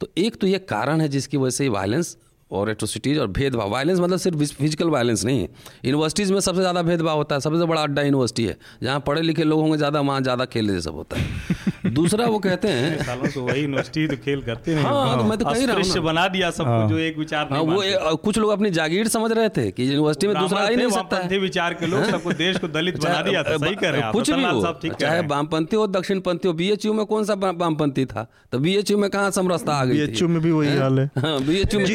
तो 0.00 0.08
एक 0.18 0.36
तो 0.36 0.46
ये 0.46 0.58
कारण 0.58 1.00
है 1.00 1.08
जिसकी 1.08 1.36
वजह 1.36 1.50
से 1.50 1.68
वायलेंस 1.68 2.16
और 2.50 2.70
एट्रोसिटीज 2.70 3.18
और 3.18 3.26
भेदभाव। 3.28 3.70
वायलेंस 3.70 4.00
मतलब 4.00 4.18
सिर्फ़ 4.18 4.38
फ़िज़िकल 4.54 4.90
वायलेंस 4.90 5.24
नहीं 5.24 5.40
है। 5.40 5.48
यूनिवर्सिटीज़ 5.84 6.32
में 6.32 6.40
सबसे 6.40 6.60
ज़्यादा 6.60 6.82
भेदभाव 6.82 7.16
होता 7.16 7.34
है 7.34 7.40
सबसे 7.40 7.66
बड़ा 7.66 7.82
अड्डा 7.82 8.02
यूनिवर्सिटी 8.02 8.44
है 8.44 8.56
जहाँ 8.82 9.00
पढ़े 9.06 9.22
लिखे 9.22 9.44
लोग 9.44 9.60
होंगे 9.60 9.76
ज़्यादा 9.76 10.00
वहाँ 10.00 10.20
ज़्यादा 10.20 10.44
खेल 10.46 10.70
ये 10.70 10.80
सब 10.80 10.94
होता 10.94 11.16
है। 11.16 11.56
दूसरा 11.94 12.26
वो 12.26 12.38
कहते 12.38 12.68
हैं 12.68 13.04
सालों 13.04 13.28
से 13.30 13.40
वही 13.40 13.60
यूनिवर्सिटी 13.60 14.06
तो 14.08 14.16
खेल 14.24 14.40
करते 14.42 14.74
हैं। 14.74 14.82
हाँ, 14.82 15.18
तो 15.18 15.24
मैं 15.24 15.38
तो 15.38 15.44
कह 15.44 15.64
रहा 15.66 15.76
हूँ 15.76 16.04
बना 16.04 16.26
दिया 16.28 16.50
सबको 16.50 16.70
हाँ। 16.70 16.88
जो 16.88 16.98
एक 16.98 17.18
विचार 17.18 17.48
हाँ 17.52 17.60
वो 17.62 18.16
कुछ 18.18 18.38
लोग 18.38 18.50
अपनी 18.50 18.70
जागीर 18.70 19.08
समझ 19.08 19.30
रहे 19.32 19.48
थे 19.48 19.70
कि 19.70 19.84
यूनिवर्सिटी 19.84 20.26
में 20.26 20.36
दूसरा 20.36 20.60
आ 20.60 20.68
ही 20.68 20.76
नहीं 20.76 20.90
सकता। 20.90 21.16
है 21.24 21.38
विचार 21.38 21.74
के 21.74 21.86
लोग 21.86 22.04
सबको 22.06 22.32
देश 22.34 22.58
को 22.58 22.68
दलित 22.68 22.98
बना 23.02 23.22
दिया 23.22 23.42
था 23.42 23.56
सही 23.56 23.74
कह 23.74 23.90
रहे 23.90 24.00
हैं 24.00 24.12
कुछ 24.12 24.30
भी 24.30 24.44
हो 24.44 24.72
चाहे 24.90 25.20
वामपंथी 25.28 25.76
हो 25.76 25.86
दक्षिणपंथी 25.88 26.48
हो 26.48 26.54
बीएचयू 26.54 26.92
में 26.92 27.04
कौन 27.06 27.24
सा 27.24 27.34
वामपंथी 27.36 28.04
था? 28.06 28.26
तो 28.52 28.58
बीएचयू 28.58 28.98
में 28.98 29.08
कहाँ 29.10 29.30
समरसता 29.30 29.74
आ 29.74 29.84
गई 29.84 29.94
बीएचयू 29.94 30.28
में 30.28 30.40
भी 30.42 30.50
वही 30.50 30.76
हाल 30.76 30.98
है। 30.98 31.10
हाँ 31.18 31.40
बीएचयू 31.42 31.80
में 31.80 31.86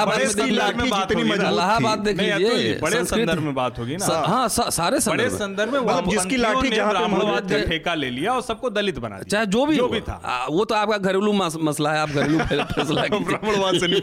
इलाहाबाद 0.00 0.98
देख 1.08 1.20
इलाहाबाद 1.40 2.08
लीजिए 2.08 2.78
बड़े 2.82 3.04
संदर्भ 3.04 3.42
में 3.42 3.54
बात 3.54 3.78
होगी 3.78 3.96
ना। 3.96 4.06
हाँ 4.26 4.48
सारे 4.48 4.98
बड़े 5.06 5.28
संदर्भ 5.30 5.72
में। 5.72 5.80
मतलब 5.80 6.10
जिसकी 6.10 6.36
लाठी 6.36 6.68
जहाँ 6.70 6.90
ब्राह्मणवाद 6.90 7.50
का 7.52 7.58
ठेका 7.64 7.94
ले 7.94 8.10
लिया 8.10 8.32
और 8.32 8.42
सबको 8.42 8.70
दलित 8.70 8.98
बना 8.98 9.18
चाहे 9.24 9.46
जो 9.48 9.64
भी 9.66 9.76
जो 9.76 9.88
भी 9.88 10.00
था। 10.00 10.16
वो 10.50 10.64
तो 10.64 10.74
आपका 10.74 10.98
घरेलू 10.98 11.32
मसला 11.32 11.92
है 11.92 11.98
आप 12.00 12.10
घरेलू 12.10 12.38
फैसला 12.72 13.02
ब्राह्मणवाद 13.10 13.74
से 13.80 13.86
नहीं? 13.86 14.00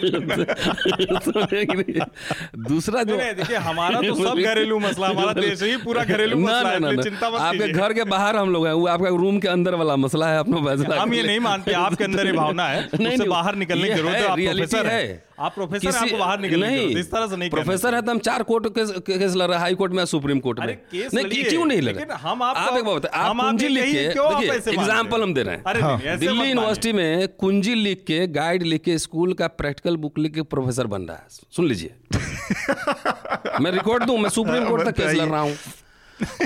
दूसरा 2.68 3.04
जो 3.04 3.18
देखिए 3.18 3.58
हमारा 3.68 4.02
तो 4.02 4.14
सब 4.16 4.38
घरेलू 4.50 4.80
मसला 4.80 5.08
हमारा 5.08 5.34
देश 5.34 5.62
ही 5.64 5.76
पूरा 5.84 6.04
घरेलू 6.04 6.38
मसला 6.40 6.70
है। 6.70 6.98
चिंता 7.04 7.30
मत 7.30 7.40
आपके 7.42 7.68
घर 7.72 7.94
के 7.94 8.04
बाहर 8.12 8.36
हम 8.36 8.50
लोग 8.52 8.66
हैं 8.68 8.74
वो 8.74 8.88
आपका 8.88 9.10
रूम 9.18 9.40
के 9.40 9.48
अंदर 9.48 9.76
वाला 9.76 9.96
मसला 9.98 10.28
है 10.28 10.40
अपना 10.40 10.58
फैसला 10.66 11.02
हम 11.02 11.14
ये 11.14 11.24
नहीं 11.24 11.40
मानते 11.42 11.74
आपके 11.78 12.04
अंदर 12.04 12.26
ये 12.26 12.32
भावना 12.34 12.68
है 12.68 12.88
नहीं, 12.94 13.08
उससे 13.08 13.30
बाहर 13.30 13.56
निकलने 13.56 13.90
की 13.90 13.96
ज़रूरत 13.96 14.74
है, 14.86 15.27
आप 15.40 15.54
प्रोफेसर 15.56 15.88
हैं 15.88 15.96
आपको 16.04 16.18
बाहर 16.18 16.40
निकलने 16.40 16.70
की 16.70 16.76
नहीं, 16.76 16.96
इस 16.98 17.12
तरह 17.12 17.28
से 17.28 17.36
नहीं 17.38 17.50
प्रोफेसर 17.50 17.96
है 17.96 18.02
तो 18.02 18.12
हम 18.12 18.20
चार 18.20 18.44
कोर्ट 18.44 18.68
केस 18.68 18.92
केस 18.92 19.36
लड़ 19.36 19.46
रहे 19.46 19.54
हैं 19.54 19.60
हाई 19.60 19.76
कोर्ट 19.76 19.94
में 19.94 20.06
सुप्रीम 20.06 20.40
कोर्ट 20.40 20.60
में। 20.60 20.66
नहीं 21.14 21.44
क्यों 21.44 21.66
नहीं 21.66 21.82
लड़? 21.82 21.94
रहे 21.96 22.16
हम 22.18 22.44
आपको- 22.44 22.72
आप 22.72 22.78
एक 22.78 22.86
बात 22.86 23.06
आप 23.06 23.36
कुंजी 23.42 23.68
लिख 23.68 23.84
के 23.84 23.92
देखिए 24.30 24.52
एग्ज़ाम्पल 24.74 25.22
हम 25.24 25.34
दे 25.34 25.44
रहे 25.44 25.56
हैं। 25.56 25.64
ऐसे 26.04 26.18
दिल्ली 26.18 26.40
यूनिवर्सिटी 26.50 26.94
में 26.94 27.28
कुंजी 27.28 27.76
लिख 27.76 28.04
के 28.08 28.28
गाइड 28.28 28.64
लिख 28.64 28.82
के 28.82 28.98
स्कूल 28.98 29.34
का 29.34 29.48
प्रैक्टिकल 29.48 29.98
बुक 29.98 30.20
लिख 30.20 30.34
के 30.34 30.42
प्रोफेसर 30.42 30.88
बन 30.88 31.02
रहा 31.02 31.18
है। 31.18 31.24
सुन 31.30 31.68
लीजिए। 31.68 31.94
मैं 33.62 33.72
रिकॉर्ड 33.72 34.04
दूँ 34.04 34.18
मैं 34.18 34.30
सुप्रीम 34.30 34.66
कोर्ट 34.66 34.84
तक 34.84 34.96
केस 34.98 35.16
लड़ 35.16 35.30
रहा 35.30 35.42
हूँ। 35.42 35.58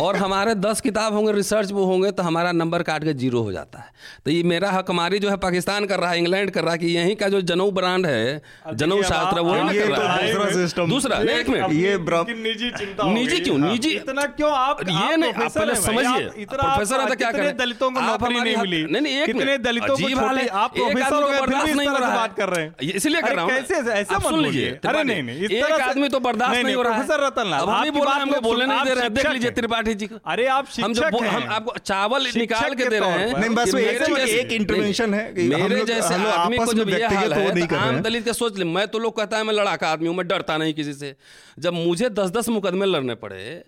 और 0.02 0.16
हमारे 0.16 0.56
दस 0.56 0.82
किताब 0.82 1.14
होंगे 1.14 1.32
रिसर्च 1.32 1.72
वो 1.72 1.86
होंगे 1.86 2.12
तो 2.12 2.24
हमारा 2.24 2.52
नंबर 2.52 2.84
काट 2.84 3.04
के 3.04 3.14
ज़ीरो 3.14 3.42
हो 3.42 3.52
जाता 3.52 3.80
है 3.80 3.86
तो 4.26 4.32
ये 4.32 4.44
मेरा 4.44 4.72
हक 4.72 4.90
हमारी 4.90 5.20
जो 5.20 5.30
है 5.30 5.38
पाकिस्तान 5.38 5.86
कर 5.86 6.00
रहा 6.00 6.12
है 6.12 6.18
इंग्लैंड 6.18 6.52
कर 6.52 6.64
रहा 6.64 6.72
है 6.72 6.78
कि 6.78 6.88
यहीं 6.88 7.16
का 7.16 7.30
जो 7.30 7.42
जनऊ 7.42 7.72
ब्रांड 7.72 8.06
है 8.06 8.42
जनऊ 8.74 9.02
शास्त्र 9.02 9.40
वो 9.40 9.54
ना 9.56 9.72
ये 9.72 9.80
कर 9.80 9.96
तो 9.96 10.02
रहा 10.02 10.16
है 10.16 10.34
दूसरा 10.34 10.52
सिस्टम 10.52 10.90
दूसरा 10.90 11.18
एक 11.18 11.50
मिनट 11.50 11.72
ये 11.72 11.98
निजी 12.34 12.72
चिंता 12.72 13.12
निजी 13.12 13.40
क्यों? 13.40 13.58
निजी- 13.58 13.96
इतना 13.96 14.22
क्यों 14.22 14.52
आप 14.52 14.78
ये 14.90 15.16
नहीं, 15.18 15.34
आप 15.34 15.52
पहले 15.52 15.76
समझिए। 15.76 16.46
प्रोफेसर 16.46 17.02
है 17.02 17.08
तो 17.08 17.16
क्या 17.16 17.32
करें? 17.32 17.58
दलितों 17.58 17.92
को 17.92 18.02
नौकरी 18.02 18.40
नहीं 18.40 18.56
मिली 18.58 18.84
नहीं, 18.84 19.02
नहीं, 19.02 19.18
एक 19.18 19.26
कितने 19.26 19.46
मिनट। 19.46 19.62
दलितों 19.62 19.98
को। 19.98 20.04
आप 20.50 20.74
प्रोफेसर 20.74 21.14
हो 21.14 21.22
तो 21.22 21.28
गए 21.28 21.32
फिर 21.32 21.42
बर्दाश्त 21.42 21.76
नहीं 21.76 21.88
हो 21.88 21.98
रहा 21.98 22.16
बात 22.16 22.36
कर 22.38 22.50
रहे 22.50 22.66
हैं 22.66 22.76
इसलिए 22.96 23.22
कर 23.22 23.36
रहा 23.36 23.44
हूँ 23.44 23.52
कैसे 23.52 23.76
ऐसे- 23.76 23.94
ऐसे 23.94 24.16
मत। 24.16 24.32
लीजिए 24.42 24.70
अरे 24.86 25.04
नहीं 25.04 25.24
नहीं 25.24 25.38
एक 25.38 25.72
आदमी 25.82 26.10
तो 26.10 26.20
बर्दाश्त 26.20 26.64
नहीं, 26.64 26.76
हो 26.76 26.82
रहा 26.82 26.94
है 26.94 27.06
प्रोफेसर 27.06 27.26
रतनलाल 27.28 27.62
अब 27.62 27.70
हम 27.70 27.84
ही 27.84 27.92
बोल 27.92 28.06
रहे 28.08 28.14
हैं 28.16 28.22
हमको 28.22 28.42
बोलने 28.42 28.66
नहीं 28.66 28.84
दे 28.86 28.94
रहे 28.94 29.10
देख 29.10 29.26
लीजिए 29.28 29.50
हैं। 29.50 29.56
त्रिपाठी 29.62 29.94
जी 29.94 30.10
अरे 30.26 30.46
आप 30.48 30.68
हम 30.84 30.94
जो 30.94 31.02
हैं। 31.04 31.30
हम 31.30 31.44
आपको 31.50 31.74
चावल 31.86 32.28
निकाल 32.38 32.74
के 32.74 32.86
दे 32.86 33.00
रहे 33.00 33.10
हैं। 33.10 33.40
नहीं, 33.40 33.50
बस 33.50 33.68
एक 33.68 33.74
मेरे 33.74 34.16
जैसे- 34.16 34.40
एक 34.40 34.62
intervention 34.62 35.14
है 35.14 35.48
मेरे 35.50 35.84
जैसे 35.84 36.14
आदमी 36.14 36.58
को 36.58 36.74
जब 36.74 36.90
ये 36.90 37.06
हाल 37.06 37.34
है 37.34 37.54
नहीं 37.56 37.68
कर 37.68 37.76
रहे 37.76 37.86
आम 37.86 38.00
दलित 38.02 38.26
का 38.26 38.32
सोच 38.32 38.58
ले। 38.58 38.66
मैं 38.66 38.88
तो 38.88 39.00
लोग 39.00 39.18
कहता 39.18 39.38
है 39.38 39.44
मैं 39.44 39.54
लड़ाका 39.54 39.88
आदमी 39.88 40.08
हूँ 40.08 40.16
मैं 40.16 40.28
डरता 40.28 40.58
नहीं 40.58 40.74
किसी 40.74 40.94
से। 40.94 41.16
जब 41.60 41.74
मुझे 41.74 42.10
दस 42.10 42.30
दस 42.30 42.50
मुकदमे 42.50 42.86
लड़ने 42.86 43.16
पड़े 43.16 43.64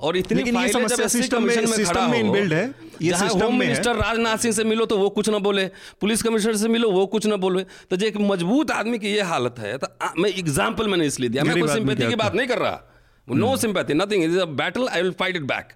और 0.00 0.16
इतनी 0.16 0.38
लेकिन 0.38 0.56
ये 0.56 0.68
समस्या 0.68 1.06
सिस्टम 1.08 1.42
में- 1.42 1.58
में 1.58 1.66
सिस्टम 1.66 2.10
में 2.10 2.18
इनबिल्ड 2.20 2.52
है। 2.52 2.74
ये 3.02 3.12
सिस्टम 3.18 3.50
में 3.50 3.58
मिनिस्टर 3.58 3.96
राजनाथ 3.96 4.36
सिंह 4.36 4.54
से 4.54 4.64
मिलो 4.64 4.86
तो 4.86 4.98
वो 4.98 5.08
कुछ 5.08 5.28
ना 5.28 5.38
बोले 5.38 5.66
पुलिस 6.00 6.22
कमिश्नर 6.22 6.56
से 6.56 6.68
मिलो 6.68 6.90
वो 6.90 7.06
कुछ 7.06 7.26
ना 7.26 7.36
बोले। 7.36 7.62
तो 7.90 7.96
जो 7.96 8.06
एक 8.06 8.16
मज़बूत 8.16 8.70
आदमी 8.70 8.98
की 8.98 9.08
ये 9.08 9.22
हालत 9.22 9.54
है 9.58 9.78
तो 9.78 9.88
मैं 10.18 10.30
एग्ज़ाम्पल 10.30 10.88
मैंने 10.88 11.06
इसलिए 11.06 11.28
दिया। 11.28 11.44
मैं 11.44 11.52
कोई 11.60 11.68
सिंपैथी 11.74 12.08
की 12.08 12.14
बात 12.16 12.34
नहीं 12.34 12.46
कर 12.46 12.58
रहा। 12.58 12.87
No 13.30 13.56
sympathy 13.56 13.94
nothing 13.94 14.24
is 14.24 14.38
a 14.38 14.44
battle 14.44 14.88
I 14.88 15.02
will 15.02 15.12
fight 15.12 15.36
it 15.36 15.42
back 15.42 15.72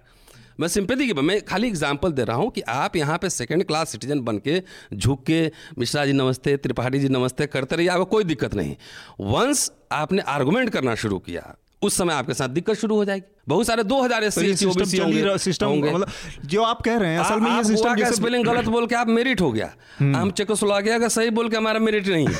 मैं 0.59 0.67
सिंपैथी 0.67 1.07
की 1.07 1.13
मैं 1.13 1.39
खाली 1.41 1.67
एग्जांपल 1.67 2.11
दे 2.11 2.23
रहा 2.23 2.37
हूँ 2.37 2.49
कि 2.51 2.61
आप 2.61 2.95
यहाँ 2.95 3.17
पे 3.17 3.29
सेकंड 3.29 3.63
क्लास 3.63 3.89
सिटीजन 3.89 4.19
बन 4.21 4.37
के 4.37 4.61
झुक 4.93 5.23
के 5.25 5.45
मिश्रा 5.79 6.05
जी 6.05 6.13
नमस्ते 6.13 6.55
त्रिपाठी 6.57 6.99
जी 6.99 7.09
नमस्ते 7.09 7.47
करते 7.47 7.75
रहिए 7.75 7.89
आपको 7.89 8.05
कोई 8.05 8.23
दिक्कत 8.23 8.53
नहीं। 8.53 8.75
वंस 9.21 9.71
आपने 9.91 10.21
आर्गूमेंट 10.29 10.69
करना 10.69 10.95
शुरू 10.95 11.19
किया 11.19 11.55
उस 11.81 11.97
समय 11.97 12.13
आपके 12.13 12.33
साथ 12.33 12.49
दिक्कत 12.49 12.75
शुरू 12.75 12.95
हो 12.95 13.05
जाएगी। 13.05 13.32
बहुत 13.47 13.67
सारे 13.67 13.83
दो 13.83 14.01
हज़ार 14.01 14.23
एस 14.23 14.35
तो 14.35 14.41
सिस्टम 14.41 15.37
सिस्टम 15.37 15.71
मतलब 15.75 16.11
जो 16.45 16.63
आप 16.63 16.81
कह 16.81 16.97
रहे 16.97 17.11
हैं 17.11 17.19
असल 17.19 17.39
में 17.39 17.49
ये 17.51 17.63
सिस्टम 17.63 17.95
जैसे 17.95 18.15
स्पेलिंग 18.15 18.45
गलत 18.45 18.65
बोल 18.65 18.85
के 18.87 18.95
आप 18.95 19.07
मेरिट 19.09 19.41
हो 19.41 19.51
गया। 19.51 19.69
हम 19.99 20.31
चेकोस्लोवाकिया 20.31 20.99
का 20.99 21.07
सही 21.07 21.29
बोल 21.29 21.49
के 21.49 21.57
हमारा 21.57 21.79
मेरिट 21.79 22.07
नहीं 22.07 22.27
है। 22.27 22.33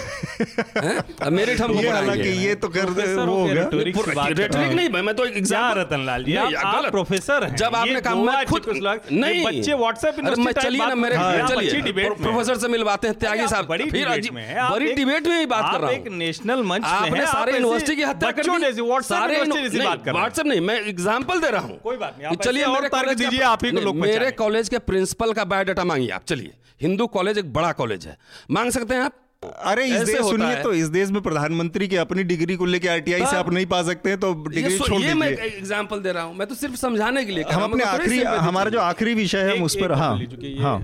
अब 1.21 1.31
मेरिट 1.31 1.61
हमको 1.61 1.79
ये 1.79 1.89
हालाँकि 1.89 2.29
ये 2.45 2.53
तो 2.55 2.67
कर 2.69 2.89
दे 2.91 3.07
वो 3.15 3.47
की 3.47 4.33
रेटरिक। 4.33 4.71
नहीं 4.71 5.01
मैं 5.01 5.15
तो 5.15 5.25
एक 5.25 5.43
जी 5.43 5.55
आप, 5.55 6.87
प्रोफेसर 6.91 7.43
हैं। 7.43 7.55
जब 7.55 7.75
आपने 7.75 7.93
ये 7.93 8.01
कहा 8.01 8.15
मैं 8.15 8.45
खुद 8.45 8.63
नहीं। 9.11 9.43
बच्चे 9.45 9.73
व्हाट्सएप 9.73 10.39
मैं 10.39 10.53
चलिए 10.53 10.85
ना 10.85 10.95
मेरे 10.95 11.15
हाँ, 11.15 11.47
चलिए। 11.47 11.91
प्रोफेसर 11.91 12.57
से 12.57 12.67
मिलवाते 12.67 13.07
हैं 13.07 13.19
त्यागी 13.19 13.47
साहब। 13.47 13.67
बड़ी 13.67 13.89
फिर 13.89 14.07
डिबेट 14.07 14.31
में 14.33 14.55
बड़ी 14.71 14.93
डिबेट 14.93 15.27
में 15.27 15.37
ही 15.39 15.45
बात 15.47 15.61
कर 15.61 15.75
आप 15.75 15.81
रहा 15.81 15.91
एक 15.91 16.07
हूँ 16.07 16.17
नेशनल 16.17 16.63
मंच 16.63 16.83
आपने 16.85 17.25
सारे 17.25 17.53
यूनिवर्सिटी 17.53 17.95
की 17.95 18.03
हत्या 18.03 18.31
कर 18.31 18.41
दी। 18.43 19.03
सारे 19.03 19.37
हैं। 19.37 20.13
व्हाट्सएप 20.13 20.45
नहीं 20.45 20.61
मैं 20.61 20.81
एग्जांपल 20.93 21.41
दे 21.41 21.49
रहा 21.49 21.61
हूँ। 21.63 21.79
कोई 21.79 21.97
बात 21.97 22.17
नहीं, 22.19 22.35
चलिए 22.37 22.63
और 22.65 22.87
तर्क 22.89 23.17
दीजिए, 23.17 23.41
आप 23.43 23.65
ही 23.65 23.71
को 23.71 23.81
लोग 23.81 23.95
मेरे 23.97 24.31
कॉलेज 24.37 24.69
के 24.69 24.79
प्रिंसिपल 24.83 25.33
का 25.33 25.45
बायोडाटा 25.45 25.83
मांगिए 25.85 26.09
आप 26.11 26.23
चलिए। 26.25 26.53
हिंदू 26.81 27.07
कॉलेज 27.09 27.37
एक 27.37 27.53
बड़ा 27.53 27.71
कॉलेज 27.73 28.07
है। 28.07 28.17
मांग 28.51 28.71
सकते 28.71 28.93
हैं 28.93 29.01
आप? 29.01 29.19
अरे 29.43 29.85
इस 29.85 30.01
देश 30.01 30.19
सुनिए 30.19 30.61
तो 30.63 30.71
इस 30.73 30.87
देश 30.89 31.09
में 31.11 31.21
प्रधानमंत्री 31.21 31.87
की 31.87 31.95
अपनी 31.95 32.23
डिग्री 32.23 32.55
को 32.55 32.65
लेकर 32.65 32.89
आरटीआई 32.89 33.19
से 33.21 33.35
आप 33.37 33.49
नहीं 33.53 33.65
पा 33.65 33.81
सकते 33.83 34.09
हैं 34.09 34.19
तो 34.19 34.33
डिग्री 34.45 34.77
छोड़ 34.79 35.01
ये 35.01 35.13
मैं 35.13 35.27
एग्जांपल 35.39 35.99
दे 36.01 36.11
रहा 36.11 36.23
हूँ। 36.23 36.35
मैं 36.35 36.47
तो 36.47 36.55
सिर्फ़ 36.55 36.75
समझाने 36.75 37.23
के 37.25 37.31
लिए 37.31 37.43
हम 37.45 37.63
अपने 37.63 37.85
थोड़ी 37.85 37.93
आखिरी 37.95 38.21
हमारा 38.45 38.69
जो 38.69 38.79
आखिरी 38.81 39.13
विषय 39.13 39.43
है 39.49 39.57
उस 39.63 39.75
पर 39.75 39.91
हाँ 39.93 40.15
हाँ। 40.61 40.77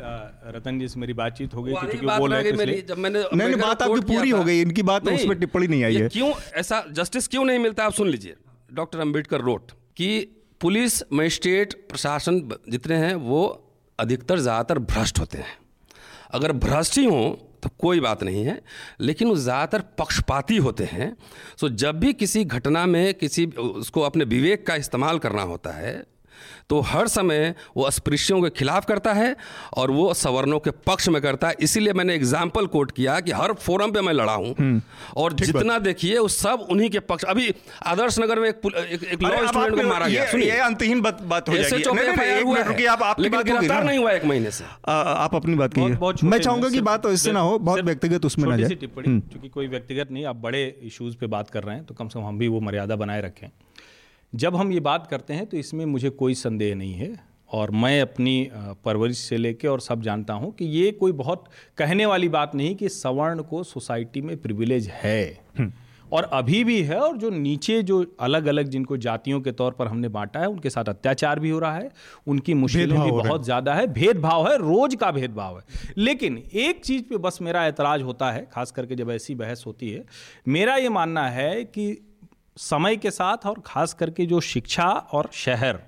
रतन 0.50 0.80
जी 0.80 0.88
से 0.88 1.00
मेरी 1.00 1.14
बातचीत 1.16 1.54
हो 1.54 1.64
गई 1.64 1.74
थी 1.74 1.88
क्योंकि 1.88 2.06
वो 2.06 2.18
बोल 2.18 2.34
रहे 2.34 2.52
मेरी 2.54 2.82
जब 2.84 2.98
मैंने 2.98 3.24
नहीं, 3.34 3.56
बात 3.58 3.82
आपकी 3.82 4.02
पूरी 4.14 4.30
हो 4.30 4.44
गई, 4.44 4.62
इनकी 4.62 4.84
बात 4.84 5.08
उसमें 5.10 5.40
टिप्पणी 5.40 5.68
नहीं 5.68 5.84
आई 5.84 5.96
है। 5.96 6.10
क्यों 6.10 6.32
ऐसा 6.56 6.84
जस्टिस 6.94 7.28
क्यों 7.28 7.46
नहीं 7.46 7.60
मिलता 7.60 7.86
आप 7.86 7.94
सुन 7.94 8.10
लीजिए। 8.10 8.36
डॉक्टर 8.72 9.00
अंबेडकर 9.00 9.42
रोट 9.42 9.72
कि 10.00 10.36
पुलिस, 10.62 11.02
मजिस्ट्रेट, 11.14 11.74
प्रशासन 11.90 12.40
जितने 12.70 12.96
हैं, 12.96 13.14
वो 13.16 13.42
अधिकतर 14.00 14.40
ज़्यादातर 14.40 14.80
भ्रष्ट 14.80 15.20
होते 15.20 15.38
हैं। 15.38 15.58
अगर 16.34 16.52
भ्रष्ट 16.56 16.98
ही 16.98 17.06
हों 17.06 17.32
तो 17.64 17.70
कोई 17.80 18.00
बात 18.00 18.24
नहीं 18.24 18.44
है, 18.46 18.62
लेकिन 19.02 19.28
वो 19.28 19.36
ज़्यादातर 19.36 19.82
पक्षपाती 20.00 20.58
होते 20.58 20.84
हैं। 20.84 21.16
सो 21.58 21.70
जब 21.70 22.00
भी 22.00 22.14
किसी 22.14 22.44
घटना 22.46 22.86
में 22.86 23.14
किसी, 23.14 23.46
उसको 23.46 24.02
अपने 24.02 24.26
विवेक 24.26 24.66
का 24.68 24.76
इस्तेमाल 24.76 25.20
करना 25.20 25.42
होता 25.42 25.72
है 25.72 25.94
तो 26.70 26.80
हर 26.82 27.08
समय 27.08 27.54
वो 27.78 27.84
अस्पृश्यों 27.84 28.42
के 28.42 28.50
खिलाफ 28.50 28.86
करता 28.86 29.14
है 29.14 29.36
और 29.74 29.92
वो 29.92 30.14
सवर्णों 30.16 30.60
के 30.60 30.72
पक्ष 30.88 31.08
में 31.10 31.22
करता 31.22 31.48
है। 31.48 31.56
इसीलिए 31.60 31.94
मैंने 31.94 32.16
एग्ज़ाम्पल 32.16 32.66
कोट 32.68 32.92
किया 32.92 33.20
कि 33.20 33.32
हर 33.32 33.54
फोरम 33.56 33.92
पे 33.92 34.02
मैं 34.02 34.14
लड़ा 34.14 34.34
हूँ। 34.34 34.82
और 35.18 35.34
जितना 35.36 35.78
देखिए 35.82 36.18
वो 36.20 36.28
सब 36.30 36.68
उन्हीं 36.72 36.90
के 36.90 37.00
पक्ष 37.02 37.24
अभी 37.26 37.54
आदर्श 37.86 38.20
नगर 38.20 38.40
में 38.40 38.48
एक, 38.50 38.62
एक, 38.66 39.04
एक 39.04 39.22
लॉ 39.24 39.46
स्टूडेंट 39.48 39.76
को 39.76 39.88
मारा 39.88 40.08
गया। 40.08 40.26
सुनिए। 40.26 40.52
ये 40.52 40.60
अंतहीन 40.62 41.02
बात 41.02 41.22
बात 41.24 41.50
हो 41.50 41.56
जाएगी। 41.56 42.86
आप 42.86 43.04
आपकी 43.04 43.30
बात 43.30 43.46
गिरफ़्तार 43.46 43.84
नहीं 43.84 44.00
हुआ 44.00 44.12
एक 44.12 44.26
महीने 44.26 44.52
से। 44.52 44.64
आप 44.90 45.36
अपनी 45.36 45.56
बात 45.56 45.74
कीजिए। 45.74 46.30
मैं 46.30 46.40
चाहूँगा 46.40 46.70
कि 46.70 46.82
बात 46.84 47.06
इससे 47.08 47.32
ना 47.32 47.40
हो 47.42 47.58
बहुत 47.60 47.80
व्यक्तिगत 47.82 48.26
उसमें 48.26 48.50
ना 48.50 48.58
जाए। 48.58 48.76
टिप्पणी 48.76 49.20
क्योंकि 49.22 49.50
कोई 49.50 49.68
व्यक्तिगत 49.68 50.12
नहीं 50.12 50.26
आप 50.26 50.36
बड़े 50.38 50.64
इश्यूज़ 50.84 51.16
पे 51.16 51.28
बात 51.30 51.50
कर 51.50 51.64
रहे 51.64 51.76
हैं 51.76 51.86
तो 51.86 51.94
कम 51.94 52.08
से 52.08 52.20
कम 52.20 52.26
हम 52.26 52.38
भी 52.38 52.48
वो 52.48 52.60
मर्यादा 52.62 52.96
बनाए 52.96 53.22
रखें। 53.22 53.48
जब 54.34 54.56
हम 54.56 54.72
ये 54.72 54.80
बात 54.80 55.08
करते 55.08 55.34
हैं 55.34 55.46
तो 55.46 55.58
इसमें 55.58 55.86
मुझे 55.86 56.10
कोई 56.10 56.34
संदेह 56.36 56.76
नहीं 56.76 56.94
है 56.94 57.10
और 57.50 57.72
मैं 57.72 58.02
अपनी 58.02 58.50
परवरिश 58.86 59.18
से 59.18 59.38
लेके 59.38 59.68
और 59.68 59.80
सब 59.80 60.02
जानता 60.02 60.34
हूँ 60.34 60.52
कि 60.52 60.66
ये 60.68 60.92
कोई 60.92 61.12
बहुत 61.12 61.46
कहने 61.78 62.06
वाली 62.06 62.30
बात 62.30 62.56
नहीं 62.56 62.76
कि 62.76 62.90
सवर्ण 62.90 63.42
को 63.42 63.64
सोसाइटी 63.64 64.22
में 64.22 64.36
प्रिविलेज 64.38 64.90
है। 64.94 65.40
और 66.12 66.24
अभी 66.24 66.64
भी 66.64 66.82
है 66.84 67.00
और 67.00 67.18
जो 67.18 67.30
नीचे 67.30 67.82
जो 67.84 68.04
अलग 68.20 68.46
अलग 68.48 68.68
जिनको 68.68 68.98
जातियों 68.98 69.40
के 69.42 69.52
तौर 69.52 69.72
पर 69.72 69.88
हमने 69.88 70.08
बांटा 70.10 70.40
है 70.40 70.48
उनके 70.48 70.70
साथ 70.70 70.86
अत्याचार 70.86 71.40
भी 71.40 71.50
हो 71.50 71.60
रहा 71.60 71.76
है 71.76 71.90
उनकी 72.28 72.54
मुश्किलें 72.54 73.00
भी। 73.02 73.12
बहुत 73.12 73.44
ज़्यादा 73.46 73.74
है 73.74 73.86
भेदभाव 73.94 74.48
है 74.48 74.58
रोज 74.58 74.96
का 74.96 75.12
भेदभाव 75.12 75.58
है। 75.58 75.94
लेकिन 75.98 76.38
एक 76.38 76.84
चीज़ 76.86 77.04
पे 77.04 77.18
बस 77.18 77.38
मेरा 77.42 77.66
एतराज़ 77.66 78.02
होता 78.02 78.32
है 78.32 78.48
खास 78.52 78.72
करके 78.72 78.96
जब 78.96 79.12
ऐसी 79.12 79.36
बहस 79.36 79.64
होती 79.68 79.90
है 79.90 80.04
मेरा 80.48 80.76
ये 80.76 80.90
मानना 80.90 81.28
है 81.30 81.64
कि 81.64 81.92
समय 82.60 82.96
के 82.98 83.12
साथ 83.12 83.46
और 83.46 83.62
खास 83.66 83.94
करके 83.94 84.26
जो 84.26 84.40
शिक्षा 84.40 84.88
और 84.88 85.30
शहर, 85.34 85.80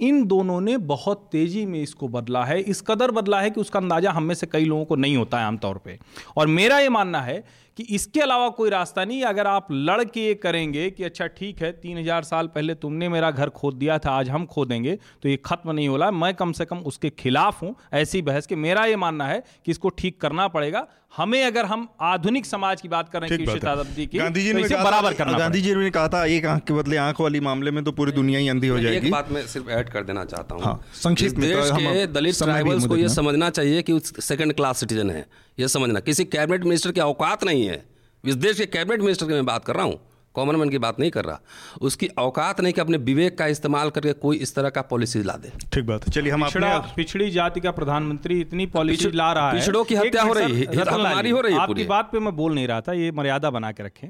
इन 0.00 0.24
दोनों 0.24 0.60
ने 0.60 0.76
बहुत 0.76 1.28
तेज़ी 1.32 1.64
में 1.66 1.80
इसको 1.82 2.08
बदला 2.08 2.44
है। 2.44 2.60
इस 2.60 2.80
कदर 2.80 3.10
बदला 3.10 3.40
है 3.40 3.50
कि 3.50 3.60
उसका 3.60 3.78
अंदाज़ा 3.78 4.10
हम 4.10 4.22
में 4.22 4.34
से 4.34 4.46
कई 4.46 4.64
लोगों 4.64 4.84
को 4.84 4.96
नहीं 4.96 5.16
होता 5.16 5.38
है 5.38 5.44
आमतौर 5.44 5.78
पे। 5.78 5.98
और 6.36 6.46
मेरा 6.46 6.78
ये 6.78 6.88
मानना 6.88 7.20
है 7.20 7.44
कि 7.76 7.82
इसके 7.90 8.20
अलावा 8.20 8.48
कोई 8.50 8.70
रास्ता 8.70 9.04
नहीं 9.04 9.22
अगर 9.24 9.46
आप 9.46 9.66
लड़ 9.72 10.02
के 10.04 10.20
ये 10.20 10.34
करेंगे 10.36 10.88
कि 10.90 11.04
अच्छा 11.04 11.26
ठीक 11.28 11.62
है 11.62 11.72
तीन 11.72 11.98
हज़ार 11.98 12.24
साल 12.24 12.46
पहले 12.46 12.74
तुमने 12.76 13.08
मेरा 13.08 13.30
घर 13.30 13.48
खोद 13.50 13.74
दिया 13.74 13.98
था 13.98 14.10
आज 14.12 14.30
हम 14.30 14.46
खोदेंगे 14.46 14.98
तो 15.22 15.28
ये 15.28 15.36
खत्म 15.44 15.72
नहीं 15.72 15.88
होला 15.88 16.10
मैं 16.12 16.32
कम 16.34 16.52
से 16.52 16.64
कम 16.64 16.78
उसके 16.86 17.10
खिलाफ 17.18 17.62
हूँ 17.62 17.74
ऐसी 17.94 18.22
बहस 18.22 18.46
के 18.46 18.56
मेरा 18.58 18.84
ये 18.84 18.96
मानना 18.98 19.26
है 19.26 19.42
कि 19.66 19.70
इसको 19.70 19.88
ठीक 19.90 20.20
करना 20.20 20.48
पड़ेगा। 20.48 20.86
हमें 21.16 21.42
अगर 21.44 21.64
हम 21.64 21.86
आधुनिक 22.00 22.46
समाज 22.46 22.80
की 22.80 22.88
बात 22.88 23.08
करें 23.08 23.26
शताब्दी 23.28 24.06
की 24.06 24.18
गांधी 24.18 24.42
जी 24.42 24.52
तो 24.52 24.58
ने 24.58 24.82
बराबर 24.84 25.14
करना 25.14 25.38
गांधी 25.38 25.60
जी 25.60 25.74
ने 25.74 25.90
कहा 25.90 26.08
था 26.08 26.24
एक 26.26 26.46
आँख 26.46 26.62
के 26.64 26.74
बदले 26.74 26.96
आँख 26.98 27.20
वाली 27.20 27.40
मामले 27.40 27.70
में 27.70 27.82
तो 27.84 27.92
पूरी 27.92 28.12
दुनिया 28.12 28.38
ही 28.38 28.48
अंधी 28.48 28.68
हो 28.68 28.78
जाएगी 28.80 29.06
एक 29.06 29.12
बात 29.12 29.30
मैं 29.32 29.46
सिर्फ़ 29.48 29.70
ऐड 29.70 29.88
कर 29.88 30.04
देना 30.04 30.24
चाहता 30.24 30.54
हूँ। 30.54 30.62
हाँ, 30.64 30.80
संक्षिप्त 30.94 31.38
में 31.38 32.12
दलित 32.12 32.38
ट्राइबल्स 32.38 32.86
को 32.86 32.96
ये 32.96 33.08
समझना 33.10 33.50
चाहिए 33.50 33.82
कि 33.82 34.00
सेकंड 34.00 34.54
क्लास 34.54 34.80
सिटीजन 34.80 35.10
है। 35.10 35.26
ये 35.58 35.68
समझना। 35.68 36.00
किसी 36.00 36.24
कैबिनेट 36.26 36.64
मिनिस्टर 36.64 36.92
की 36.92 37.00
औकात 37.00 37.44
नहीं 37.44 37.66
है। 37.66 37.84
इस 38.24 38.34
देश 38.36 38.58
के 38.58 38.66
कैबिनेट 38.66 39.00
मिनिस्टर 39.00 39.26
की 39.26 39.32
मैं 39.32 39.46
बात 39.46 39.64
कर 39.64 39.76
रहा 39.76 39.84
हूँ। 39.84 40.00
कॉमन 40.34 40.56
मैन 40.56 40.68
की 40.70 40.78
बात 40.78 40.98
नहीं 41.00 41.10
कर 41.10 41.24
रहा। 41.24 41.40
उसकी 41.80 42.06
औकात 42.18 42.60
नहीं 42.60 42.72
कि 42.72 42.80
अपने 42.80 42.98
विवेक 42.98 43.36
का 43.38 43.46
इस्तेमाल 43.46 43.90
करके 43.90 44.12
कोई 44.12 44.36
इस 44.36 44.54
तरह 44.54 44.70
का 44.70 44.82
पॉलिसी 44.82 45.22
ला 45.22 45.36
दे। 45.36 45.50
ठीक 45.72 45.86
बात 45.86 46.06
है। 46.06 46.12
चलिए 46.12 46.32
हम 46.32 46.44
पिछड़ा 46.44 46.78
पिछड़ी 46.96 47.30
जाति 47.30 47.60
का 47.60 47.70
प्रधानमंत्री 47.70 48.40
इतनी 48.40 48.66
पॉलिसी 48.66 49.10
ला 49.10 49.32
रहा 49.32 49.50
है। 49.50 49.58
पिछड़ों 49.58 49.84
की 49.84 49.94
हत्या 49.94 50.22
हो 50.22 50.32
रही 50.32 50.60
है। 50.60 50.84
हमारी 50.90 51.30
हो 51.30 51.40
रही 51.40 51.54
है 51.54 51.60
आपकी 51.60 51.84
बात 51.84 52.10
पे 52.12 52.18
मैं 52.18 52.36
बोल 52.36 52.54
नहीं 52.54 52.66
रहा 52.68 52.80
था 52.80 52.92
ये 52.92 53.10
मर्यादा 53.12 53.50
बना 53.50 53.72
के 53.72 53.82
रखें। 53.82 54.08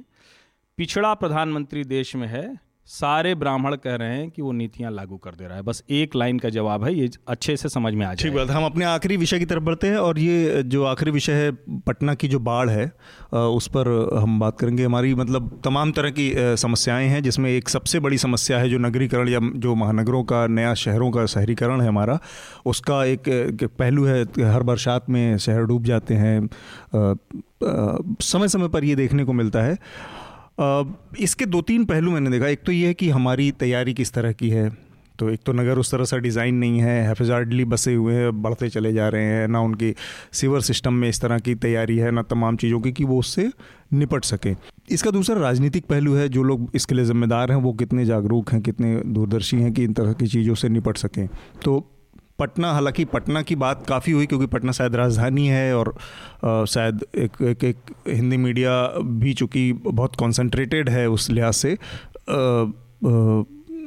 पिछड़ा 0.78 1.14
प्रधानमंत्री 1.14 1.84
देश 1.84 2.14
में 2.16 2.26
है। 2.28 2.44
सारे 2.90 3.34
ब्राह्मण 3.34 3.74
कह 3.74 3.94
रहे 3.94 4.16
हैं 4.16 4.30
कि 4.30 4.42
वो 4.42 4.52
नीतियाँ 4.52 4.90
लागू 4.92 5.16
कर 5.16 5.30
दे 5.30 5.46
रहा 5.46 5.56
है। 5.56 5.62
बस 5.62 5.82
एक 5.90 6.16
लाइन 6.16 6.38
का 6.38 6.48
जवाब 6.48 6.84
है 6.84 6.94
ये 6.94 7.08
अच्छे 7.28 7.56
से 7.56 7.68
समझ 7.68 7.92
में 7.94 8.04
आ 8.06 8.08
जाए 8.08 8.22
ठीक 8.22 8.34
बात 8.34 8.50
हम 8.50 8.64
अपने 8.64 8.84
आखिरी 8.84 9.16
विषय 9.16 9.38
की 9.38 9.44
तरफ़ 9.44 9.62
बढ़ते 9.64 9.86
हैं 9.86 9.96
और 9.96 10.18
ये 10.18 10.62
जो 10.62 10.84
आखिरी 10.84 11.10
विषय 11.10 11.32
है 11.32 11.50
पटना 11.86 12.14
की 12.14 12.28
जो 12.28 12.38
बाढ़ 12.40 12.70
है 12.70 12.86
उस 13.32 13.68
पर 13.68 13.88
हम 14.18 14.38
बात 14.40 14.58
करेंगे। 14.60 14.84
हमारी 14.84 15.14
मतलब 15.14 15.60
तमाम 15.64 15.92
तरह 15.92 16.10
की 16.10 16.32
समस्याएँ 16.36 17.08
हैं 17.08 17.22
जिसमें 17.22 17.50
एक 17.50 17.68
सबसे 17.68 18.00
बड़ी 18.00 18.18
समस्या 18.18 18.58
है 18.58 18.68
जो 18.68 18.78
नगरीकरण 18.78 19.28
या 19.28 19.40
जो 19.56 19.74
महानगरों 19.74 20.24
का 20.24 20.46
नया 20.46 20.74
शहरों 20.74 21.10
का 21.10 21.26
शहरीकरण 21.26 21.80
है 21.80 21.88
हमारा 21.88 22.18
उसका 22.66 23.04
एक, 23.04 23.28
एक 23.28 23.68
पहलू 23.78 24.04
है 24.04 24.22
हर 24.52 24.62
बरसात 24.62 25.10
में 25.10 25.36
शहर 25.38 25.64
डूब 25.64 25.84
जाते 25.84 26.14
हैं 26.14 26.48
समय 28.22 28.48
समय 28.48 28.68
पर 28.68 28.84
ये 28.84 28.94
देखने 28.94 29.24
को 29.24 29.32
मिलता 29.32 29.62
है। 29.62 29.76
इसके 31.20 31.46
दो 31.46 31.60
तीन 31.62 31.84
पहलू 31.84 32.10
मैंने 32.10 32.30
देखा। 32.30 32.46
एक 32.46 32.62
तो 32.66 32.72
ये 32.72 32.86
है 32.86 32.94
कि 32.94 33.08
हमारी 33.10 33.50
तैयारी 33.52 33.94
किस 33.94 34.12
तरह 34.12 34.32
की 34.32 34.50
है। 34.50 34.70
तो 35.18 35.28
एक 35.30 35.40
तो 35.46 35.52
नगर 35.52 35.78
उस 35.78 35.90
तरह 35.90 36.04
सा 36.04 36.16
डिज़ाइन 36.16 36.54
नहीं 36.54 36.78
है 36.80 37.08
हेफाजतली 37.08 37.64
बसे 37.64 37.94
हुए 37.94 38.14
हैं, 38.14 38.42
बढ़ते 38.42 38.68
चले 38.68 38.92
जा 38.92 39.08
रहे 39.08 39.24
हैं, 39.24 39.48
ना 39.48 39.60
उनकी 39.60 39.94
सीवर 40.32 40.60
सिस्टम 40.60 40.94
में 40.94 41.08
इस 41.08 41.20
तरह 41.20 41.38
की 41.38 41.54
तैयारी 41.54 41.96
है, 41.98 42.10
ना 42.10 42.22
तमाम 42.22 42.56
चीज़ों 42.56 42.80
की, 42.80 42.92
कि 42.92 43.04
वो 43.04 43.18
उससे 43.18 43.48
निपट 43.92 44.24
सकें। 44.24 44.54
इसका 44.90 45.10
दूसरा 45.10 45.36
राजनीतिक 45.40 45.86
पहलू 45.86 46.14
है, 46.14 46.28
जो 46.28 46.42
लोग 46.42 46.70
इसके 46.74 46.94
लिए 46.94 47.04
ज़िम्मेदार 47.04 47.52
हैं, 47.52 47.58
वो 47.58 47.72
कितने 47.72 48.04
जागरूक 48.04 48.52
हैं, 48.52 48.62
कितने 48.62 48.94
दूरदर्शी 49.06 49.56
हैं 49.56 49.72
कि 49.72 49.84
इन 49.84 49.92
तरह 49.92 50.12
की 50.12 50.26
चीज़ों 50.26 50.54
से 50.54 50.68
निपट 50.68 50.96
सकें। 50.96 51.26
तो 51.64 51.78
पटना, 52.40 52.72
हालाँकि 52.72 53.04
पटना 53.04 53.42
की 53.42 53.56
बात 53.56 53.86
काफ़ी 53.86 54.12
हुई 54.12 54.26
क्योंकि 54.26 54.46
पटना 54.46 54.72
शायद 54.72 54.96
राजधानी 54.96 55.46
है 55.46 55.74
और 55.76 55.94
शायद 56.66 57.04
एक 57.16 57.42
एक 57.42 57.64
एक 57.64 57.76
हिंदी 58.08 58.36
मीडिया 58.36 58.72
भी 59.20 59.34
चूँकि 59.34 59.72
बहुत 59.72 60.16
कॉन्सनट्रेटेड 60.16 60.88
है 60.88 61.08
उस 61.08 61.30
लिहाज 61.30 61.54
से 61.54 61.76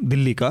दिल्ली 0.05 0.33
का, 0.33 0.49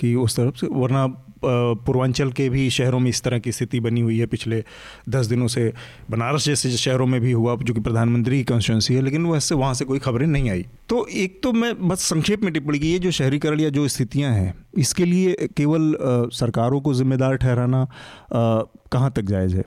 कि 0.00 0.14
उस 0.14 0.36
तरफ़ 0.36 0.56
से, 0.56 0.66
वरना 0.66 1.06
पूर्वांचल 1.44 2.30
के 2.32 2.48
भी 2.48 2.68
शहरों 2.70 3.00
में 3.00 3.08
इस 3.10 3.22
तरह 3.22 3.38
की 3.38 3.52
स्थिति 3.52 3.80
बनी 3.80 4.00
हुई 4.00 4.18
है 4.18 4.26
पिछले 4.26 4.62
दस 5.08 5.26
दिनों 5.26 5.46
से। 5.46 5.72
बनारस 6.10 6.44
जैसे 6.44 6.70
शहरों 6.70 7.06
में 7.06 7.20
भी 7.20 7.32
हुआ 7.32 7.56
जो 7.56 7.74
कि 7.74 7.80
प्रधानमंत्री 7.80 8.38
की 8.38 8.44
कॉन्स्टिट्यूंसी 8.44 8.94
है 8.94 9.02
लेकिन 9.02 9.26
वैसे 9.26 9.54
वहाँ 9.54 9.74
से 9.74 9.84
कोई 9.84 9.98
खबरें 9.98 10.26
नहीं 10.26 10.50
आई। 10.50 10.64
तो 10.88 11.06
एक 11.06 11.42
तो 11.42 11.52
मैं 11.52 11.72
बस 11.88 12.02
संक्षेप 12.02 12.42
में 12.42 12.52
टिप्पणी 12.52 12.78
की 12.78 12.92
ये 12.92 12.98
जो 12.98 13.10
शहरीकरण 13.10 13.60
या 13.60 13.68
जो 13.70 13.88
स्थितियाँ 13.88 14.32
हैं 14.32 14.54
इसके 14.78 15.04
लिए 15.04 15.48
केवल 15.56 15.94
सरकारों 16.32 16.80
को 16.80 16.94
जिम्मेदार 16.94 17.36
ठहराना 17.36 17.86
कहाँ 18.32 19.12
तक 19.16 19.22
जायज़ 19.22 19.56
है? 19.56 19.64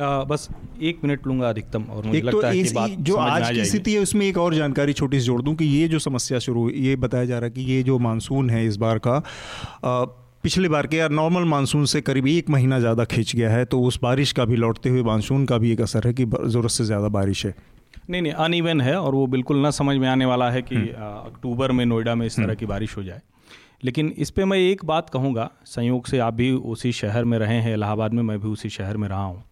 आ, 0.00 0.24
बस 0.24 0.48
एक 0.82 1.00
मिनट 1.04 1.26
लूँगा 1.26 1.48
अधिकतम 1.48 1.82
और 1.82 2.06
मुझे 2.06 2.18
एक 2.18 2.24
तो 2.24 2.30
लगता 2.30 2.40
तो 2.40 2.56
है 2.56 2.62
कि 2.62 2.72
बात 2.72 2.90
जो 3.00 3.16
आज 3.16 3.50
की 3.50 3.64
स्थिति 3.64 3.94
है 3.94 4.00
उसमें 4.00 4.26
एक 4.26 4.38
और 4.38 4.54
जानकारी 4.54 4.92
छोटी 4.92 5.20
सी 5.20 5.26
जोड़ 5.26 5.42
दूँ 5.42 5.54
कि 5.54 5.64
ये 5.64 5.88
जो 5.88 5.98
समस्या 5.98 6.38
शुरू 6.38 6.62
हुई 6.62 6.72
ये 6.78 6.96
बताया 6.96 7.24
जा 7.24 7.38
रहा 7.38 7.44
है 7.44 7.50
कि 7.50 7.72
ये 7.72 7.82
जो 7.82 7.98
मानसून 7.98 8.50
है 8.50 8.66
इस 8.66 8.76
बार 8.76 8.98
का 8.98 9.22
आ, 9.84 10.04
पिछले 10.44 10.68
बार 10.68 10.86
के 10.86 10.96
यार 10.96 11.10
नॉर्मल 11.10 11.44
मानसून 11.44 11.84
से 11.84 12.00
करीब 12.00 12.26
एक 12.26 12.48
महीना 12.50 12.78
ज़्यादा 12.80 13.04
खींच 13.04 13.34
गया 13.36 13.50
है 13.50 13.64
तो 13.64 13.80
उस 13.82 13.98
बारिश 14.02 14.30
का 14.32 14.44
भी 14.44 14.56
लौटते 14.56 14.88
हुए 14.88 15.02
मानसून 15.02 15.44
का 15.46 15.58
भी 15.58 15.72
एक 15.72 15.80
असर 15.80 16.06
है 16.06 16.12
कि 16.12 16.24
ज़रूरत 16.24 16.70
से 16.70 16.84
ज़्यादा 16.84 17.08
बारिश 17.08 17.44
है 17.46 17.54
नहीं 18.10 18.22
नहीं 18.22 18.32
अनइवन 18.34 18.80
है 18.80 18.94
और 18.96 19.14
वो 19.14 19.26
बिल्कुल 19.26 19.58
ना 19.58 19.70
समझ 19.72 19.96
में 19.96 20.08
आने 20.08 20.24
वाला 20.24 20.50
है 20.50 20.62
कि 20.62 20.74
हम्म। 20.74 21.26
अक्टूबर 21.26 21.72
में 21.72 21.84
नोएडा 21.86 22.14
में 22.14 22.24
इस 22.26 22.36
तरह 22.36 22.44
हम्म। 22.44 22.54
की 22.54 22.66
बारिश 22.66 22.96
हो 22.96 23.02
जाए 23.02 23.20
लेकिन 23.84 24.12
इस 24.18 24.30
पर 24.30 24.44
मैं 24.44 24.58
एक 24.58 24.84
बात 24.84 25.10
कहूँगा 25.10 25.50
संयोग 25.66 26.06
से 26.06 26.18
आप 26.20 26.34
भी 26.34 26.50
उसी 26.70 26.92
शहर 26.94 27.24
में 27.24 27.38
रहे 27.38 27.58
हैं 27.58 27.74
इलाहाबाद 27.74 28.12
में 28.12 28.22
मैं 28.22 28.38
भी 28.40 28.48
उसी 28.48 28.68
शहर 28.70 28.96
में 28.96 29.08
रहा 29.08 29.24
हूँ 29.24 29.44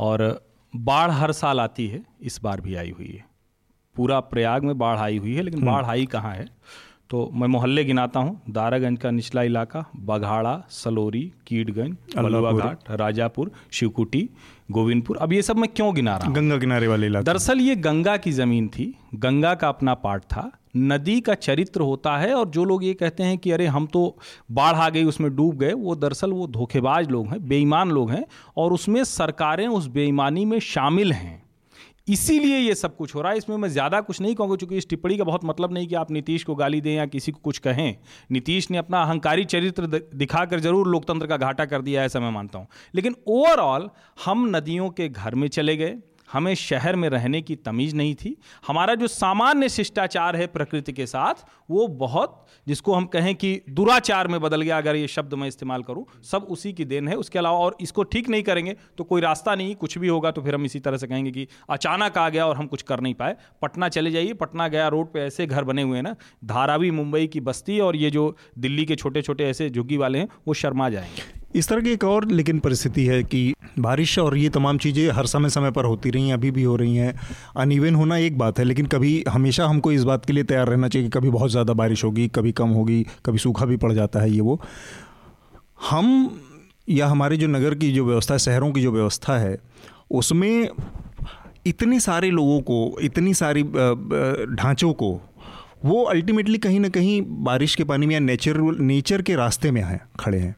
और 0.00 0.28
बाढ़ 0.74 1.10
हर 1.12 1.32
साल 1.34 1.60
आती 1.60 1.86
है 1.86 2.02
इस 2.22 2.40
बार 2.42 2.60
भी 2.60 2.74
आई 2.74 2.90
हुई 2.90 3.08
है 3.08 3.24
पूरा 3.96 4.20
प्रयाग 4.26 4.64
में 4.64 4.76
बाढ़ 4.78 4.98
आई 4.98 5.16
हुई 5.18 5.34
है 5.34 5.42
लेकिन 5.42 5.60
हम्म। 5.60 5.72
बाढ़ 5.72 5.84
आई 5.86 6.06
कहाँ 6.08 6.34
है 6.34 6.46
तो 7.10 7.30
मैं 7.34 7.46
मोहल्ले 7.48 7.84
गिनाता 7.84 8.20
हूँ। 8.20 8.40
दारागंज 8.50 8.98
का 8.98 9.10
निचला 9.10 9.42
इलाका 9.42 9.84
बघाड़ा 9.96 10.62
सलोरी 10.70 11.22
कीटगंज 11.46 12.16
बलुआ 12.16 12.52
घाट 12.52 12.90
राजापुर 12.90 13.50
शिवकुटी 13.72 14.28
गोविंदपुर। 14.70 15.16
अब 15.16 15.32
ये 15.32 15.42
सब 15.42 15.56
मैं 15.56 15.68
क्यों 15.76 15.94
गिना 15.94 16.16
रहा 16.16 16.26
हूँ? 16.26 16.34
गंगा 16.34 16.58
किनारे 16.58 16.88
वाले 16.88 17.06
इलाके। 17.06 17.24
दरअसल 17.24 17.60
ये 17.60 17.76
गंगा 17.76 18.16
की 18.16 18.32
ज़मीन 18.32 18.68
थी। 18.68 18.94
गंगा 19.14 19.54
का 19.54 19.68
अपना 19.68 19.94
पार्ट 19.94 20.24
था। 20.24 20.50
नदी 20.76 21.20
का 21.20 21.34
चरित्र 21.34 21.80
होता 21.80 22.16
है 22.18 22.34
और 22.34 22.48
जो 22.48 22.64
लोग 22.64 22.84
ये 22.84 22.94
कहते 22.94 23.22
हैं 23.22 23.38
कि 23.38 23.50
अरे 23.50 23.66
हम 23.66 23.86
तो 23.86 24.16
बाढ़ 24.52 24.74
आ 24.74 24.88
गई 24.88 25.04
उसमें 25.04 25.34
डूब 25.36 25.56
गए 25.58 25.72
वो 25.72 25.94
दरअसल 25.96 26.32
वो 26.32 26.46
धोखेबाज 26.46 27.10
लोग 27.10 27.26
हैं 27.26 27.46
बेईमान 27.48 27.90
लोग 27.90 28.10
हैं 28.10 28.24
और 28.56 28.72
उसमें 28.72 29.02
सरकारें 29.04 29.66
उस 29.68 29.86
बेईमानी 29.86 30.44
में 30.44 30.58
शामिल 30.60 31.12
हैं। 31.12 31.45
इसीलिए 32.08 32.58
ये 32.58 32.74
सब 32.74 32.96
कुछ 32.96 33.14
हो 33.14 33.20
रहा 33.22 33.32
है। 33.32 33.38
इसमें 33.38 33.56
मैं 33.56 33.68
ज़्यादा 33.68 34.00
कुछ 34.00 34.20
नहीं 34.20 34.34
कहूँगा 34.34 34.56
चूँकि 34.56 34.76
इस 34.76 34.88
टिप्पणी 34.88 35.16
का 35.18 35.24
बहुत 35.24 35.44
मतलब 35.44 35.72
नहीं 35.72 35.86
कि 35.88 35.94
आप 35.94 36.10
नीतीश 36.10 36.44
को 36.44 36.54
गाली 36.54 36.80
दें 36.80 36.94
या 36.94 37.06
किसी 37.06 37.32
को 37.32 37.40
कुछ 37.44 37.58
कहें। 37.58 37.96
नीतीश 38.30 38.70
ने 38.70 38.78
अपना 38.78 39.02
अहंकारी 39.02 39.44
चरित्र 39.44 39.86
दिखाकर 40.14 40.60
ज़रूर 40.60 40.88
लोकतंत्र 40.88 41.26
का 41.26 41.36
घाटा 41.36 41.64
कर 41.64 41.82
दिया, 41.82 42.04
ऐसा 42.04 42.20
मैं 42.20 42.30
मानता 42.30 42.58
हूँ। 42.58 42.66
लेकिन 42.94 43.16
ओवरऑल 43.28 43.88
हम 44.24 44.46
नदियों 44.56 44.90
के 44.90 45.08
घर 45.08 45.34
में 45.34 45.48
चले 45.48 45.76
गए 45.76 45.96
हमें 46.32 46.54
शहर 46.54 46.96
में 46.96 47.08
रहने 47.08 47.40
की 47.42 47.56
तमीज़ 47.56 47.94
नहीं 47.96 48.14
थी। 48.14 48.36
हमारा 48.66 48.94
जो 48.94 49.06
सामान्य 49.06 49.68
शिष्टाचार 49.68 50.36
है 50.36 50.46
प्रकृति 50.46 50.92
के 50.92 51.06
साथ, 51.06 51.44
वो 51.70 51.86
बहुत, 51.88 52.46
जिसको 52.66 52.94
हम 52.94 53.04
कहें 53.06 53.34
कि 53.34 53.60
दुराचार 53.70 54.28
में 54.28 54.40
बदल 54.40 54.62
गया, 54.62 54.78
अगर 54.78 54.96
ये 54.96 55.08
शब्द 55.08 55.34
मैं 55.34 55.48
इस्तेमाल 55.48 55.82
करूँ, 55.82 56.04
सब 56.22 56.42
उसी 56.42 56.72
की 56.72 56.84
देन 56.84 57.08
है। 57.08 57.14
उसके 57.16 57.38
अलावा 57.38 57.58
और 57.58 57.76
इसको 57.80 58.02
ठीक 58.02 58.28
नहीं 58.28 58.42
करेंगे 58.42 58.76
तो 58.98 59.04
कोई 59.04 59.20
रास्ता 59.20 59.54
नहीं, 59.54 59.74
कुछ 59.74 59.98
भी 59.98 60.08
होगा 60.08 60.30
तो 60.30 60.42
फिर 60.42 60.54
हम 60.54 60.64
इसी 60.64 60.80
तरह 60.80 60.96
से 60.96 61.06
कहेंगे 61.06 61.30
कि 61.30 61.46
अचानक 61.70 62.18
आ 62.18 62.28
गया 62.28 62.46
और 62.46 62.56
हम 62.56 62.66
कुछ 62.66 62.82
कर 62.82 63.00
नहीं 63.00 63.14
पाए। 63.14 63.36
पटना 63.62 63.88
चले 63.88 64.10
जाइए, 64.10 64.32
पटना 64.32 64.68
गया 64.68 64.88
रोड 64.88 65.06
पर 65.06 65.18
ऐसे 65.18 65.46
घर 65.46 65.64
बने 65.64 65.82
हुए 65.82 65.96
हैं 65.96 66.02
ना, 66.02 66.14
धारावी, 66.44 66.90
मुंबई 66.90 67.26
की 67.26 67.40
बस्ती 67.40 67.80
और 67.80 67.96
ये 67.96 68.10
जो 68.10 68.36
दिल्ली 68.58 68.84
के 68.84 68.96
छोटे 68.96 69.22
छोटे 69.22 69.44
ऐसे 69.44 69.70
झुग्गी 69.70 69.96
वाले 69.96 70.18
हैं, 70.18 70.28
वो 70.48 70.54
शर्मा 70.54 70.88
जाएँगे। 70.90 71.45
इस 71.54 71.68
तरह 71.68 71.80
की 71.80 71.90
एक 71.90 72.04
और 72.04 72.26
लेकिन 72.28 72.58
परिस्थिति 72.58 73.04
है 73.06 73.22
कि 73.24 73.54
बारिश 73.78 74.18
और 74.18 74.36
ये 74.36 74.48
तमाम 74.48 74.78
चीज़ें 74.78 75.10
हर 75.10 75.26
समय 75.26 75.50
समय 75.50 75.70
पर 75.70 75.84
होती 75.84 76.10
रही 76.10 76.28
हैं, 76.28 76.34
अभी 76.34 76.50
भी 76.50 76.62
हो 76.62 76.76
रही 76.76 76.96
हैं। 76.96 77.14
अनइवन 77.56 77.94
होना 77.94 78.16
एक 78.16 78.38
बात 78.38 78.58
है, 78.58 78.64
लेकिन 78.64 78.86
कभी 78.86 79.22
हमेशा 79.28 79.66
हमको 79.66 79.92
इस 79.92 80.04
बात 80.04 80.24
के 80.26 80.32
लिए 80.32 80.44
तैयार 80.44 80.68
रहना 80.68 80.88
चाहिए 80.88 81.08
कि 81.08 81.18
कभी 81.18 81.30
बहुत 81.30 81.50
ज़्यादा 81.50 81.72
बारिश 81.72 82.04
होगी, 82.04 82.26
कभी 82.28 82.52
कम 82.52 82.68
होगी, 82.68 83.06
कभी 83.26 83.38
सूखा 83.38 83.66
भी 83.66 83.76
पड़ 83.76 83.92
जाता 83.92 84.20
है 84.20 84.30
ये 84.30 84.40
वो। 84.40 84.60
हम 85.90 86.40
या 86.88 87.06
हमारे 87.06 87.36
जो 87.36 87.46
नगर 87.46 87.74
की 87.74 87.92
जो 87.92 88.04
व्यवस्था 88.04 88.36
शहरों 88.38 88.72
की 88.72 88.82
जो 88.82 88.92
व्यवस्था 88.92 89.38
है, 89.38 89.56
उसमें 90.10 90.68
इतने 91.66 92.00
सारे 92.00 92.30
लोगों 92.30 92.60
को, 92.60 92.98
इतनी 93.02 93.34
सारी 93.34 93.62
ढांचों 93.62 94.92
को, 94.92 95.10
वो 95.84 96.02
अल्टीमेटली 96.04 96.58
कहीं 96.58 96.80
ना 96.80 96.88
कहीं 96.88 97.20
बारिश 97.44 97.74
के 97.74 97.84
पानी 97.84 98.06
में 98.06 98.14
या 98.14 98.20
नेचर 98.20 98.60
नेचर 98.80 99.22
के 99.22 99.34
रास्ते 99.36 99.70
में 99.70 99.82
हैं, 99.82 100.00
खड़े 100.20 100.38
हैं। 100.38 100.54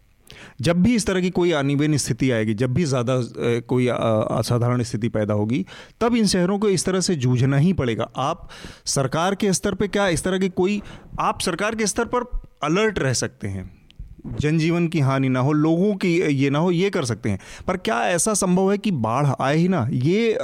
जब 0.61 0.82
भी 0.82 0.94
इस 0.94 1.07
तरह 1.07 1.20
की 1.20 1.30
कोई 1.30 1.53
अनिवेन 1.53 1.96
स्थिति 1.96 2.30
आएगी, 2.30 2.55
जब 2.55 2.74
भी 2.74 2.84
ज़्यादा 2.84 3.20
कोई 3.68 3.88
असाधारण 3.88 4.82
स्थिति 4.82 5.09
पैदा 5.09 5.34
होगी, 5.34 5.64
तब 6.01 6.16
इन 6.16 6.26
शहरों 6.26 6.59
को 6.59 6.68
इस 6.68 6.84
तरह 6.84 7.01
से 7.01 7.14
जूझना 7.16 7.57
ही 7.57 7.72
पड़ेगा। 7.72 8.11
आप 8.16 8.49
सरकार 8.86 9.34
के 9.34 9.53
स्तर 9.53 9.74
पर 9.74 9.86
क्या 9.86 10.09
इस 10.09 10.24
तरह 10.24 10.38
की 10.38 10.49
कोई, 10.49 10.80
आप 11.20 11.40
सरकार 11.40 11.74
के 11.74 11.86
स्तर 11.86 12.05
पर 12.05 12.30
अलर्ट 12.62 12.99
रह 12.99 13.12
सकते 13.12 13.49
हैं। 13.49 13.77
जनजीवन 14.26 14.86
की 14.88 15.00
हानि 15.00 15.28
ना 15.28 15.40
हो 15.40 15.52
लोगों 15.52 15.94
की 15.94 16.08
ये 16.34 16.50
ना 16.50 16.58
हो 16.58 16.70
ये 16.70 16.90
कर 16.90 17.04
सकते 17.04 17.30
हैं। 17.30 17.38
पर 17.66 17.76
क्या 17.76 18.00
ऐसा 18.06 18.34
संभव 18.34 18.70
है 18.72 18.78
कि 18.78 18.90
बाढ़ 18.90 19.26
आए 19.40 19.56
ही 19.56 19.68
ना? 19.68 19.86
ये 19.92 20.38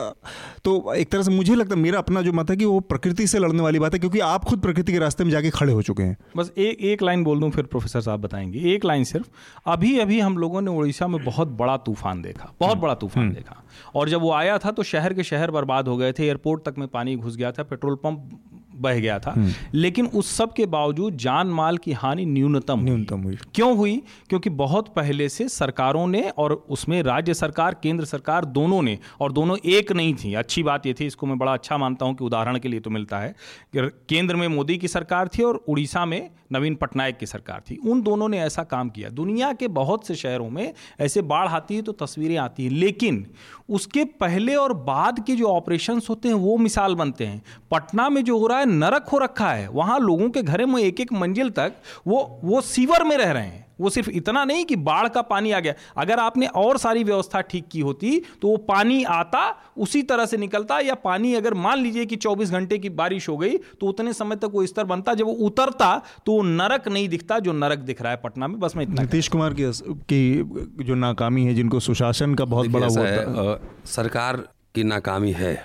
तो 0.64 0.94
एक 0.94 1.10
तरह 1.10 1.22
से 1.22 1.30
मुझे 1.30 1.54
लगता 1.54 1.74
है 1.74 1.80
मेरा 1.80 1.98
अपना 1.98 2.22
जो 2.22 2.32
मत 2.32 2.50
है 2.50 2.56
कि 2.56 2.64
वो 2.64 2.78
प्रकृति 2.82 3.26
से 3.26 3.38
लड़ने 3.38 3.62
वाली 3.62 3.78
बात 3.78 3.94
है 3.94 3.98
क्योंकि 3.98 4.20
आप 4.20 4.44
खुद 4.44 4.60
प्रकृति 4.60 4.92
के 4.92 4.98
रास्ते 4.98 5.24
में 5.24 5.30
जाके 5.30 5.50
खड़े 5.50 5.72
हो 5.72 5.82
चुके 5.82 6.02
हैं। 6.02 6.16
बस 6.36 6.52
एक 6.58 6.80
एक 6.82 7.02
लाइन 7.02 7.24
बोल 7.24 7.40
दूँ 7.40 7.50
फिर 7.50 7.64
प्रोफेसर 7.64 8.00
साहब 8.00 8.20
बताएँगे। 8.20 8.72
एक 8.74 8.84
लाइन 8.84 9.04
सिर्फ़ 9.04 9.26
अभी 9.66 9.98
अभी 9.98 10.20
हम 10.20 10.38
लोगों 10.38 10.62
ने 10.62 10.70
उड़ीसा 10.70 11.06
में 11.06 11.22
बहुत 11.24 11.48
बड़ा 11.48 11.76
तूफ़ान 11.76 12.22
देखा 12.22 12.52
बहुत 12.60 12.78
बड़ा 12.78 12.94
तूफ़ान 12.94 13.24
हम्म। 13.24 13.34
देखा। 13.34 13.62
और 13.94 14.08
जब 14.08 14.20
वो 14.20 14.32
आया 14.32 14.58
था 14.58 14.70
तो 14.70 14.82
शहर 14.82 15.14
के 15.14 15.22
शहर 15.22 15.50
बर्बाद 15.50 15.88
हो 15.88 15.96
गए 15.96 16.12
थे 16.12 16.24
एयरपोर्ट 16.24 16.64
तक 16.64 16.74
में 16.78 16.86
पानी 16.88 17.16
घुस 17.16 17.36
गया 17.36 17.52
था 17.52 17.62
पेट्रोल 17.62 17.94
पंप 17.94 18.30
बह 18.76 18.98
गया 19.00 19.18
था। 19.18 19.30
हम्म। 19.30 19.52
लेकिन 19.74 20.06
उस 20.06 20.34
सब 20.36 20.52
के 20.52 20.66
बावजूद 20.66 21.16
जान 21.16 21.46
माल 21.46 21.76
की 21.76 21.92
हानि 21.92 22.24
न्यूनतम 22.26 22.80
न्यूनतम 22.80 23.20
हुई। 23.20 23.36
क्यों 23.54 23.76
हुई? 23.76 23.96
क्योंकि 24.28 24.50
बहुत 24.52 24.88
पहले 24.88 25.28
से 25.28 25.48
सरकारों 25.48 26.06
ने 26.06 26.22
और 26.28 26.52
उसमें 26.70 27.02
राज्य 27.02 27.34
सरकार 27.34 27.76
केंद्र 27.82 28.04
सरकार 28.04 28.44
दोनों 28.44 28.82
ने 28.82 28.98
और 29.20 29.32
दोनों 29.32 29.56
एक 29.66 29.92
नहीं 29.92 30.14
थी। 30.14 30.34
अच्छी 30.34 30.62
बात 30.62 30.86
यह 30.86 30.94
थी 31.00 31.06
इसको 31.06 31.26
मैं 31.26 31.38
बड़ा 31.38 31.52
अच्छा 31.52 31.78
मानता 31.78 32.06
हूँ 32.06 32.14
कि 32.14 32.24
उदाहरण 32.24 32.58
के 32.58 32.68
लिए 32.68 32.80
तो 32.80 32.90
मिलता 32.90 33.18
है। 33.18 33.34
केंद्र 33.76 34.36
में 34.36 34.48
मोदी 34.48 34.76
की 34.78 34.88
सरकार 34.88 35.28
थी 35.28 35.42
और 35.42 35.64
उड़ीसा 35.68 36.04
में 36.04 36.30
नवीन 36.52 36.74
पटनायक 36.74 37.16
की 37.18 37.26
सरकार 37.26 37.62
थी। 37.70 37.76
उन 37.86 38.02
दोनों 38.02 38.28
ने 38.28 38.40
ऐसा 38.40 38.62
काम 38.64 38.88
किया। 38.88 39.08
दुनिया 39.10 39.52
के 39.52 39.68
बहुत 39.68 40.06
से 40.06 40.14
शहरों 40.14 40.50
में 40.50 40.72
ऐसे 41.00 41.22
बाढ़ 41.22 41.48
आती 41.48 41.76
है 41.76 41.82
तो 41.82 41.92
तस्वीरें 41.94 42.36
आती 42.36 42.64
हैं 42.64 42.70
लेकिन 42.70 43.26
उसके 43.68 44.04
पहले 44.20 44.54
और 44.54 44.72
बाद 44.84 45.24
के 45.26 45.36
जो 45.36 45.46
ऑपरेशन 45.46 46.00
होते 46.08 46.28
हैं 46.28 46.34
वो 46.34 46.56
मिसाल 46.56 46.94
बनते 46.94 47.26
हैं। 47.26 47.42
पटना 47.70 48.08
में 48.08 48.22
जो 48.24 48.38
हो 48.38 48.46
रहा 48.46 48.58
है 48.58 48.63
नरक 48.66 49.08
हो 49.08 49.18
रखा 49.18 49.50
है 49.50 49.68
वहाँ 49.68 49.98
लोगों 50.00 50.30
के 50.30 50.42
घरों 50.42 50.66
में 50.66 50.82
एक 50.82 51.00
एक 51.00 51.12
मंजिल 51.12 51.50
तक 51.50 51.72
वो 52.06 52.40
वो 52.44 52.60
सीवर 52.60 53.04
में 53.04 53.16
रह 53.16 53.30
रहे 53.32 53.42
हैं। 53.42 53.62
वो 53.80 53.90
सिर्फ़ 53.90 54.10
इतना 54.10 54.44
नहीं 54.44 54.64
कि 54.64 54.76
बाढ़ 54.78 55.08
का 55.08 55.22
पानी 55.22 55.50
आ 55.50 55.60
गया। 55.60 55.74
अगर 55.96 56.18
आपने 56.18 56.46
और 56.46 56.78
सारी 56.78 57.02
व्यवस्था 57.04 57.40
ठीक 57.40 57.64
की 57.68 57.80
होती 57.80 58.20
तो 58.42 58.48
वो 58.48 58.56
पानी 58.56 59.02
आता 59.04 59.40
उसी 59.78 60.02
तरह 60.02 60.26
से 60.26 60.36
निकलता 60.36 60.78
या 60.80 60.94
पानी 60.94 61.34
अगर 61.34 61.54
मान 61.54 61.78
लीजिए 61.78 62.06
कि 62.06 62.16
24 62.16 62.50
घंटे 62.50 62.78
की 62.78 62.88
बारिश 62.90 63.28
हो 63.28 63.36
गई 63.36 63.56
तो 63.56 63.86
उतने 63.86 64.12
समय 64.12 64.36
तक 64.36 64.50
वो 64.52 64.66
स्तर 64.66 64.84
बनता 64.84 65.14
जब 65.14 65.26
वो 65.26 65.32
उतरता 65.46 65.96
तो 66.26 66.32
वो 66.32 66.42
नरक 66.42 66.88
नहीं 66.88 67.08
दिखता 67.08 67.38
जो 67.38 67.52
नरक 67.52 67.78
दिख 67.80 68.02
रहा 68.02 68.12
है 68.12 68.20
पटना 68.24 68.48
में। 68.48 68.58
बस 68.60 68.76
मैं 68.76 68.82
इतना 68.82 69.02
नीतीश 69.02 69.28
कुमार 69.28 69.54
की, 69.54 69.72
की 69.72 70.84
जो 70.84 70.94
नाकामी 70.94 71.44
है 71.44 71.54
जिनको 71.54 71.80
सुशासन 71.80 72.34
का 72.34 72.44
बहुत 72.44 72.68
बड़ा 72.68 72.86
हुआ 72.86 73.58
सरकार 73.84 74.36
की 74.74 74.84
नाकामी 74.84 75.32
है 75.32 75.64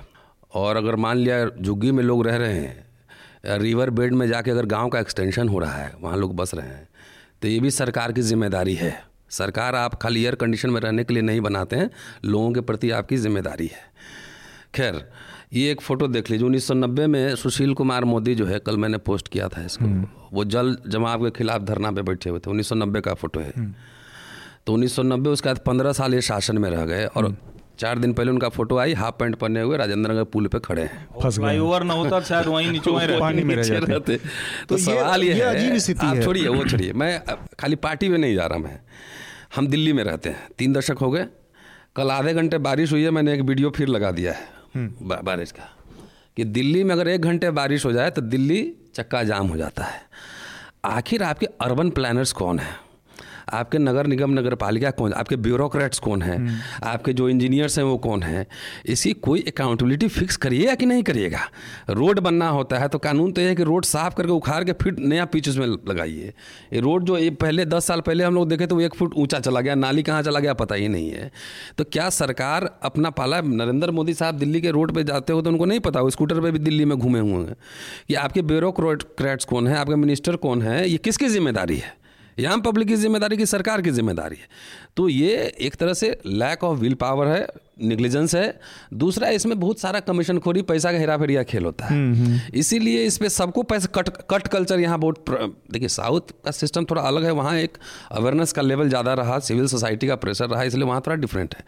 और 0.54 0.76
अगर 0.76 0.95
मान 0.95 1.18
लिया 1.18 1.45
झुग्गी 1.62 1.91
में 1.91 2.04
लोग 2.04 2.28
रह 2.28 2.36
रहे 2.36 2.54
हैं 2.54 2.89
रिवर 3.44 3.90
बेड 3.90 4.14
में 4.14 4.28
जाके 4.28 4.52
अगर 4.52 4.66
गाँव 4.66 4.90
का 4.90 5.00
एक्सटेंशन 5.00 5.50
हो 5.50 5.60
रहा 5.60 5.76
है 5.76 5.94
वहाँ 6.02 6.18
लोग 6.18 6.36
बस 6.36 6.54
रहे 6.54 6.68
हैं 6.68 6.88
तो 7.42 7.48
ये 7.48 7.60
भी 7.60 7.72
सरकार 7.72 8.12
की 8.12 8.22
ज़िम्मेदारी 8.22 8.76
है 8.76 8.98
सरकार 9.32 9.76
आप 9.76 9.96
खाली 9.96 10.24
एयर 10.24 10.36
कंडीशन 10.36 10.70
में 10.70 10.80
रहने 10.82 11.04
के 11.04 11.14
लिए 11.14 11.24
नहीं 11.24 11.42
बनाते 11.42 11.76
हैं 11.76 11.90
लोगों 12.26 12.52
के 12.52 12.62
प्रति 12.62 12.90
आपकी 12.92 13.18
ज़िम्मेदारी 13.18 13.68
है 13.68 13.88
खैर 14.76 15.04
ये 15.54 15.72
एक 15.72 15.82
फ़ोटो 15.82 16.08
देख 16.08 16.30
लीजिए 16.30 16.50
1990 16.50 17.06
में 17.08 17.36
सुशील 17.36 17.74
कुमार 17.74 18.06
मोदी 18.06 18.34
जो 18.36 18.46
है 18.46 18.60
कल 18.60 18.78
मैंने 18.78 18.98
पोस्ट 19.00 19.28
किया 19.28 19.48
था 19.48 19.64
इसको 19.66 19.86
हम्म। 19.86 20.08
वो 20.34 20.44
जल 20.46 20.76
जमाव 20.88 21.24
के 21.24 21.32
खिलाफ 21.32 21.62
धरना 21.62 21.92
पे 21.92 22.02
बैठे 22.02 22.30
हुए 22.30 22.40
थे 22.40 22.52
1990 22.52 23.02
का 23.02 23.14
फ़ोटो 23.14 23.40
है 23.40 23.54
हम्म। 23.58 23.74
तो 24.66 24.78
1990 24.78 25.28
उसके 25.28 25.50
बाद 25.50 25.60
पंद्रह 25.66 25.94
साल 25.94 26.14
ये 26.14 26.22
शासन 26.22 26.58
में 26.58 26.70
रह 26.70 26.86
गए 26.86 27.06
और 27.06 27.26
हम्म। 27.26 27.59
चार 27.80 28.00
दिन 28.00 28.14
पहले 28.14 28.32
उनका 28.32 28.50
फ़ोटो 28.50 28.78
आई 28.78 28.94
हाफ़ 28.94 29.16
पैंट 29.16 29.36
पहने 29.36 29.62
हुए 29.62 29.78
राजेंद्र 29.78 30.12
नगर 30.12 30.24
पुल 30.24 30.48
पे 30.48 30.60
खड़े 30.60 30.82
हैं। 30.82 31.08
फंस 31.24 31.40
गए। 31.40 31.60
ओवर 31.60 31.84
ना 31.84 31.94
होता 31.94 32.22
शायद 32.22 32.48
वहीं 32.48 32.72
नीचे 32.72 32.92
वहीं 32.92 33.20
पानी 33.20 33.44
में 33.44 33.56
रह 33.56 33.64
जाते। 33.64 34.18
तो, 34.18 34.26
तो 34.70 34.78
सवाल 34.78 35.24
ये, 35.24 35.34
ये 35.34 35.42
अजीब 35.42 35.78
स्थिति 35.78 36.06
है। 36.06 36.24
छोड़िए 36.24 36.48
वो 36.48 36.66
छोड़िए। 36.66 36.94
मैं 36.94 37.24
खाली 37.60 37.76
पार्टी 37.76 38.10
में 38.10 38.18
नहीं 38.18 38.36
जा 38.36 38.46
रहा 38.46 38.58
मैं। 38.58 38.80
हम 39.56 39.68
दिल्ली 39.68 39.94
में 39.94 40.04
रहते 40.04 40.30
हैं 40.30 40.48
तीन 40.58 40.74
दशक 40.74 40.98
हो 41.02 41.12
गए। 41.12 41.26
कल 41.96 42.12
आधे 42.12 42.34
घंटे 42.34 42.58
बारिश 42.58 42.92
हुई 42.92 43.04
है 43.04 43.12
मैंने 43.12 43.34
एक 43.34 43.42
वीडियो 43.42 43.70
फिर 43.70 43.88
लगा 43.88 44.12
दिया 44.12 44.34
है 44.34 44.48
हम्म। 44.76 45.16
बारिश 45.24 45.52
का। 45.52 45.76
कि 46.38 46.44
दिल्ली 46.44 46.84
में 46.84 46.96
अगर 46.96 47.08
एक 47.08 47.22
घंटे 47.22 47.52
बारिश 47.52 47.86
हो 47.86 47.92
जाए 47.92 48.12
तो 48.12 48.22
दिल्ली 48.22 48.74
चक्का 48.96 49.24
जाम 49.24 49.48
हो 49.48 49.58
जाता 49.58 49.84
है। 49.84 50.02
आखिर 50.86 51.24
आपके 51.24 51.46
अर्बन 51.46 51.90
प्लानर्स 51.90 52.32
कौन 52.32 52.60
है? 52.60 52.89
आपके 53.54 53.78
नगर 53.78 54.08
निगम 54.08 54.32
नगर 54.32 54.56
पालिका 54.56 54.91
कौन 54.91 55.14
आपके 55.14 55.36
ब्यूरोक्रेट्स 55.38 56.00
कौन 56.00 56.22
है? 56.22 56.38
हम्म। 56.38 56.58
आपके 56.84 57.14
जो 57.14 57.30
इंजीनियर्स 57.30 57.78
हैं 57.78 57.86
वो 57.86 57.97
कौन 57.97 58.24
है? 58.24 58.45
इसकी 58.86 59.14
कोई 59.22 59.43
अकाउंटेबिलिटी 59.47 60.08
फिक्स 60.10 60.38
करिएगा 60.38 60.76
कि 60.76 60.86
नहीं 60.86 61.04
करिएगा? 61.04 61.39
रोड 61.89 62.20
बनना 62.20 62.47
होता 62.50 62.78
है 62.80 62.88
तो 62.88 62.97
कानून 63.00 63.32
तो 63.32 63.41
यह 63.41 63.47
है 63.47 63.56
कि 63.56 63.64
रोड 63.64 63.86
साफ़ 63.86 64.16
करके 64.16 64.32
उखाड़ 64.32 64.64
के 64.64 64.74
फिर 64.74 64.95
नया 65.00 65.26
पिच 65.26 65.50
उसमें 65.50 65.68
लगाइए। 65.68 66.34
ये 66.74 66.80
रोड 66.80 67.04
जो 67.04 67.18
ये 67.18 67.30
पहले 67.39 67.66
दस 67.66 67.86
साल 67.86 68.02
पहले 68.02 68.24
हम 68.24 68.36
लोग 68.36 68.50
देखे 68.50 68.68
तो 68.68 68.76
वो 68.76 68.82
एक 68.82 68.95
फुट 68.95 69.14
ऊँचा 69.18 69.39
चला 69.39 69.62
गया 69.62 69.76
नाली 69.76 70.04
कहाँ 70.04 70.22
चला 70.24 70.39
गया 70.39 70.54
पता 70.54 70.76
ही 70.76 70.88
नहीं 70.88 71.10
है। 71.12 71.32
तो 71.78 71.84
क्या 71.84 72.10
सरकार 72.10 72.70
अपना 72.84 73.10
पाला 73.12 73.41
नरेंद्र 73.41 73.91
मोदी 73.91 74.14
साहब 74.14 74.38
दिल्ली 74.38 74.62
के 74.62 74.72
रोड 74.72 74.91
पर 74.91 75.04
जाते 75.04 75.34
हो 75.34 75.41
तो 75.41 75.50
उनको 75.50 75.66
नहीं 75.66 75.80
पता? 75.80 76.02
वो 76.02 76.10
स्कूटर 76.10 76.39
पर 76.41 76.52
भी 76.52 76.60
दिल्ली 76.60 76.86
में 76.86 76.97
घूमे 76.97 77.20
हुए 77.20 77.45
हैं। 77.45 77.56
कि 78.08 78.14
आपके 78.16 78.41
ब्यूरोक्रेट्स 78.41 79.45
कौन 79.45 79.68
है? 79.68 79.78
आपके 79.78 79.95
मिनिस्टर 79.95 80.36
कौन 80.36 80.62
है? 80.62 80.89
ये 80.89 80.97
किसकी 80.97 81.28
ज़िम्मेदारी 81.28 81.78
है? 81.78 81.97
यहाँ 82.40 82.60
पब्लिक 82.62 82.88
की 82.88 82.96
ज़िम्मेदारी 82.96 83.38
की 83.38 83.46
सरकार 83.46 83.82
की 83.82 83.92
ज़िम्मेदारी 83.92 84.36
है। 84.36 84.48
तो 85.00 85.08
ये 85.10 85.36
एक 85.62 85.76
तरह 85.76 85.93
से 85.93 86.08
लैक 86.26 86.64
ऑफ़ 86.64 86.80
विल 86.80 86.93
पावर 87.00 87.28
है 87.28 87.47
निग्लिजेंस 87.82 88.34
है। 88.36 88.60
दूसरा 88.93 89.28
इसमें 89.30 89.60
बहुत 89.60 89.80
सारा 89.80 90.00
कमीशन 90.00 90.39
खोरी 90.39 90.62
पैसा 90.62 90.91
का 90.91 90.97
हेरा 90.97 91.16
फेरिया 91.18 91.43
खेल 91.43 91.66
होता 91.66 91.86
है। 91.86 91.91
हम्म, 91.91 92.16
हम्म। 92.16 92.39
इसीलिए 92.54 93.04
इस 93.06 93.18
पर 93.18 93.28
सबको 93.30 93.64
पैसे 93.64 93.88
कट 93.95 94.10
कट 94.30 94.47
कल्चर 94.47 94.80
यहाँ 94.80 94.97
बहुत 95.00 95.26
देखिए 95.72 95.88
साउथ 95.88 96.32
का 96.45 96.52
सिस्टम 96.52 96.86
थोड़ा 96.86 97.02
अलग 97.02 97.24
है। 97.24 97.32
वहाँ 97.32 97.56
एक 97.58 97.78
अवेयरनेस 98.12 98.52
का 98.52 98.62
लेवल 98.62 98.89
ज़्यादा 98.89 99.14
रहा 99.14 99.38
सिविल 99.41 99.68
सोसाइटी 99.68 100.08
का 100.08 100.16
प्रेशर 100.16 100.50
रहा 100.50 100.64
इसलिए 100.64 100.86
वहाँ 100.86 101.02
थोड़ा 101.06 101.16
डिफरेंट 101.18 101.56
है। 101.56 101.64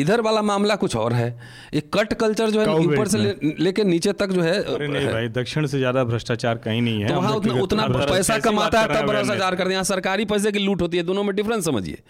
इधर 0.00 0.20
वाला 0.20 0.42
मामला 0.42 0.76
कुछ 0.76 0.96
और 0.96 1.12
है। 1.12 1.28
एक 1.74 1.90
कट 1.94 2.14
कल्चर 2.14 2.50
जो 2.50 2.60
है 2.60 2.76
ऊपर 2.76 3.08
से 3.08 3.18
लेके 3.60 3.84
नीचे 3.84 4.12
तक 4.12 4.30
जो 4.30 4.42
है 4.42 5.28
दक्षिण 5.30 5.66
से 5.66 5.78
ज़्यादा 5.78 6.04
भ्रष्टाचार 6.04 6.58
कहीं 6.60 6.82
नहीं 6.82 7.02
है। 7.02 7.08
तो 7.08 7.14
वहाँ 7.16 7.34
उतना 7.34 7.60
उतना 7.62 7.88
पैसा 7.88 8.38
कमाता 8.40 8.80
है 8.80 8.88
तब 8.90 9.06
भ्रष्टाचार 9.08 9.54
करते 9.54 9.64
हैं 9.64 9.72
यहाँ 9.72 9.84
सरकारी 9.86 10.24
पैसे 10.26 10.52
की 10.52 10.58
लूट 10.60 10.82
होती 10.82 10.96
है 10.96 11.02
दोनों 11.02 11.24
में 11.24 11.34
डिफरेंस 11.36 11.64
समझिए। 11.64 12.02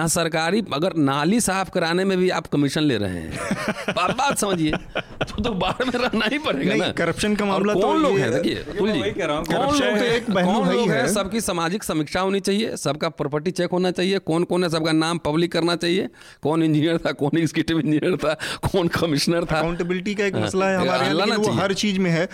यहाँ 0.00 0.08
सरकारी 0.08 0.62
अगर 0.74 0.94
नाली 0.96 1.40
साफ़ 1.40 1.70
कराने 1.70 2.04
में 2.04 2.16
भी 2.18 2.28
आप 2.32 2.46
कमीशन 2.52 2.82
ले 2.82 2.96
रहे 2.98 3.18
हैं। 3.18 3.94
बात 3.96 4.16
बात 4.16 4.38
समझिए 4.38 4.72
तो 5.22 5.42
तो 5.42 5.50
बाहर 5.54 5.84
में 5.84 5.92
रहना 5.94 6.26
ही 6.32 6.38
पड़ेगा 6.38 6.74
ना। 6.74 6.90
करप्शन 6.98 7.34
का 7.36 7.44
मामला 7.44 7.74
तो 7.74 7.80
कौन 7.80 8.02
लोग 8.02 8.18
हैं? 8.18 8.30
देखिए 8.32 8.62
कौन 8.68 8.88
लोग 8.88 9.98
तो 9.98 10.04
एक 10.04 10.24
कौन 10.30 10.68
लोग 10.68 10.90
हैं? 10.90 11.06
सबकी 11.14 11.40
सामाजिक 11.40 11.84
समीक्षा 11.84 12.20
होनी 12.20 12.40
चाहिए 12.40 12.76
सबका 12.76 13.08
प्रॉपर्टी 13.20 13.50
चेक 13.50 13.70
होना 13.72 13.90
चाहिए 13.90 14.18
कौन 14.30 14.44
कौन 14.44 14.64
है 14.64 14.70
सबका 14.70 14.92
नाम 14.94 15.18
पब्लिक 15.26 15.52
करना 15.52 15.76
चाहिए 15.76 16.08
कौन 16.42 16.62
इंजीनियर 16.62 16.98
था 17.06 17.12
कौन 17.20 17.38
एग्जीक्यूटिव 17.38 17.80
इंजीनियर 17.80 18.16
था 18.24 18.34
कौन 18.68 18.88
कमिश्नर 18.96 19.44
था। 19.44 19.58
अकाउंटेबिलिटी 19.58 20.14
का 20.14 20.24
एक 20.24 20.34
हाँ, 20.34 20.42
मसला 20.42 20.68
है 20.68 20.76
हमारे 20.78 21.36
वो 21.36 21.50
हर 21.60 21.74
चीज़ 21.82 21.98
में 21.98 22.10
है। 22.10 22.24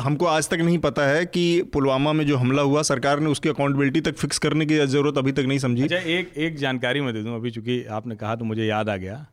हमको 0.00 0.26
आज 0.28 0.48
तक 0.48 0.64
नहीं 0.64 0.78
पता 0.78 1.06
है 1.08 1.24
कि 1.26 1.44
पुलवामा 1.72 2.12
में 2.12 2.26
जो 2.26 2.36
हमला 2.36 2.62
हुआ 2.62 2.82
सरकार 2.84 3.20
ने 3.20 3.30
उसकी 3.30 3.48
अकाउंटेबिलिटी 3.48 4.00
तक 4.10 4.16
फिक्स 4.16 4.38
करने 4.38 4.66
की 4.66 4.78
ज़रूरत 4.86 5.18
अभी 5.18 5.32
तक 5.32 5.44
नहीं 5.48 5.58
समझी। 5.58 5.82
अच्छा 5.82 5.96
एक 5.96 6.32
एक 6.38 6.56
जानकारी 6.76 7.00
मैं 7.00 7.12
दे 7.14 7.22
दूँ 7.22 7.34
अभी 7.34 7.50
चूँकि 7.50 7.84
आपने 7.88 8.14
कहा 8.16 8.34
तो 8.36 8.44
मुझे 8.44 8.64
याद 8.66 8.88
आ 8.88 8.96
गया। 8.96 9.26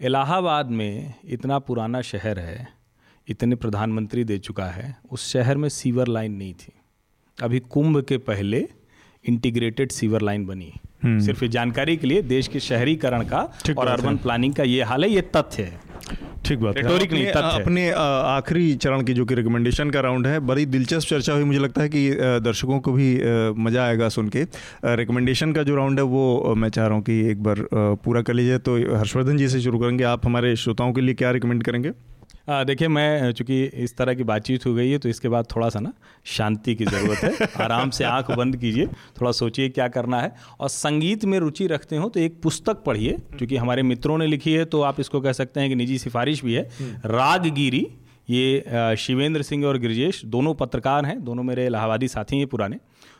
इलाहाबाद 0.00 0.70
में 0.70 1.14
इतना 1.26 1.58
पुराना 1.58 2.00
शहर 2.02 2.38
है 2.38 2.68
इतने 3.28 3.56
प्रधानमंत्री 3.56 4.24
दे 4.24 4.38
चुका 4.38 4.66
है 4.66 4.96
उस 5.10 5.26
शहर 5.32 5.56
में 5.56 5.68
सीवर 5.68 6.08
लाइन 6.08 6.32
नहीं 6.32 6.52
थी। 6.54 6.72
अभी 7.38 7.60
कुंभ 7.66 8.00
के 8.04 8.18
पहले 8.18 8.68
इंटीग्रेटेड 9.24 9.92
सीवर 9.92 10.22
लाइन 10.22 10.46
बनी। 10.46 10.72
हम्म। 11.02 11.18
सिर्फ़ 11.20 11.44
जानकारी 11.46 11.96
के 11.96 12.06
लिए 12.06 12.22
देश 12.22 12.48
के 12.48 12.60
शहरीकरण 12.60 13.24
का 13.24 13.40
और 13.78 13.88
अर्बन 13.88 14.16
प्लानिंग 14.16 14.54
का 14.54 14.62
ये 14.64 14.82
हाल 14.82 15.04
है 15.04 15.10
ये 15.10 15.22
तथ्य 15.36 15.62
है। 15.62 15.80
ठीक 16.44 16.58
बात 16.58 16.76
है। 16.78 16.82
नहीं 16.82 17.26
अपने 17.28 17.88
आखिरी 17.90 18.74
चरण 18.76 19.02
की 19.02 19.14
जो 19.14 19.24
कि 19.24 19.34
रिकमेंडेशन 19.34 19.90
का 19.90 20.00
राउंड 20.00 20.26
है 20.26 20.38
बड़ी 20.42 20.64
दिलचस्प 20.66 21.08
चर्चा 21.08 21.32
हुई 21.32 21.44
मुझे 21.44 21.58
लगता 21.58 21.82
है 21.82 21.88
कि 21.88 22.10
दर्शकों 22.42 22.78
को 22.80 22.92
भी 22.92 23.08
मज़ा 23.58 23.84
आएगा 23.84 24.08
सुन 24.08 24.28
के। 24.28 24.44
रिकमेंडेशन 24.96 25.52
का 25.52 25.62
जो 25.62 25.76
राउंड 25.76 25.98
है 25.98 26.04
वो 26.06 26.54
मैं 26.56 26.68
चाह 26.68 26.86
रहा 26.86 26.94
हूँ 26.94 27.02
कि 27.04 27.20
एक 27.30 27.42
बार 27.42 27.66
पूरा 27.74 28.22
कर 28.22 28.34
लीजिए। 28.34 28.58
तो 28.60 28.76
हर्षवर्धन 28.96 29.36
जी 29.36 29.48
से 29.48 29.60
शुरू 29.60 29.78
करेंगे। 29.78 30.04
आप 30.06 30.26
हमारे 30.26 30.54
श्रोताओं 30.56 30.92
के 30.92 31.00
लिए 31.00 31.14
क्या 31.14 31.30
रिकमेंड 31.30 31.62
करेंगे? 31.64 31.92
देखिए 32.48 32.88
मैं 32.88 33.32
चूँकि 33.32 33.64
इस 33.64 33.96
तरह 33.96 34.14
की 34.14 34.24
बातचीत 34.24 34.66
हो 34.66 34.72
गई 34.74 34.90
है 34.90 34.98
तो 34.98 35.08
इसके 35.08 35.28
बाद 35.28 35.46
थोड़ा 35.54 35.68
सा 35.68 35.80
ना 35.80 35.92
शांति 36.26 36.74
की 36.74 36.84
ज़रूरत 36.84 37.18
है। 37.18 37.48
आराम 37.60 37.90
से 37.90 38.04
आँख 38.04 38.30
बंद 38.30 38.56
कीजिए 38.56 38.86
थोड़ा 39.20 39.32
सोचिए 39.32 39.68
क्या 39.68 39.88
करना 39.88 40.20
है। 40.20 40.32
और 40.60 40.68
संगीत 40.68 41.24
में 41.24 41.38
रुचि 41.38 41.66
रखते 41.66 41.96
हो 41.96 42.08
तो 42.08 42.20
एक 42.20 42.40
पुस्तक 42.42 42.82
पढ़िए 42.84 43.16
क्योंकि 43.38 43.56
हमारे 43.56 43.82
मित्रों 43.82 44.16
ने 44.18 44.26
लिखी 44.26 44.52
है 44.52 44.64
तो 44.64 44.80
आप 44.82 45.00
इसको 45.00 45.20
कह 45.20 45.32
सकते 45.32 45.60
हैं 45.60 45.68
कि 45.68 45.74
निजी 45.74 45.98
सिफारिश 45.98 46.44
भी 46.44 46.54
है। 46.54 46.62
हम्म। 46.78 47.10
रागगिरी 47.10 47.86
ये 48.30 48.96
शिवेंद्र 48.98 49.42
सिंह 49.42 49.64
और 49.66 49.78
गिरजेश 49.78 50.24
दोनों 50.26 50.54
पत्रकार 50.54 51.06
हैं 51.06 51.22
दोनों 51.24 51.42
मेरे 51.42 51.66
इलाहाबादी 51.66 52.08
साथी 52.08 52.38
हैं 52.38 52.46
पुराने। 52.46 52.78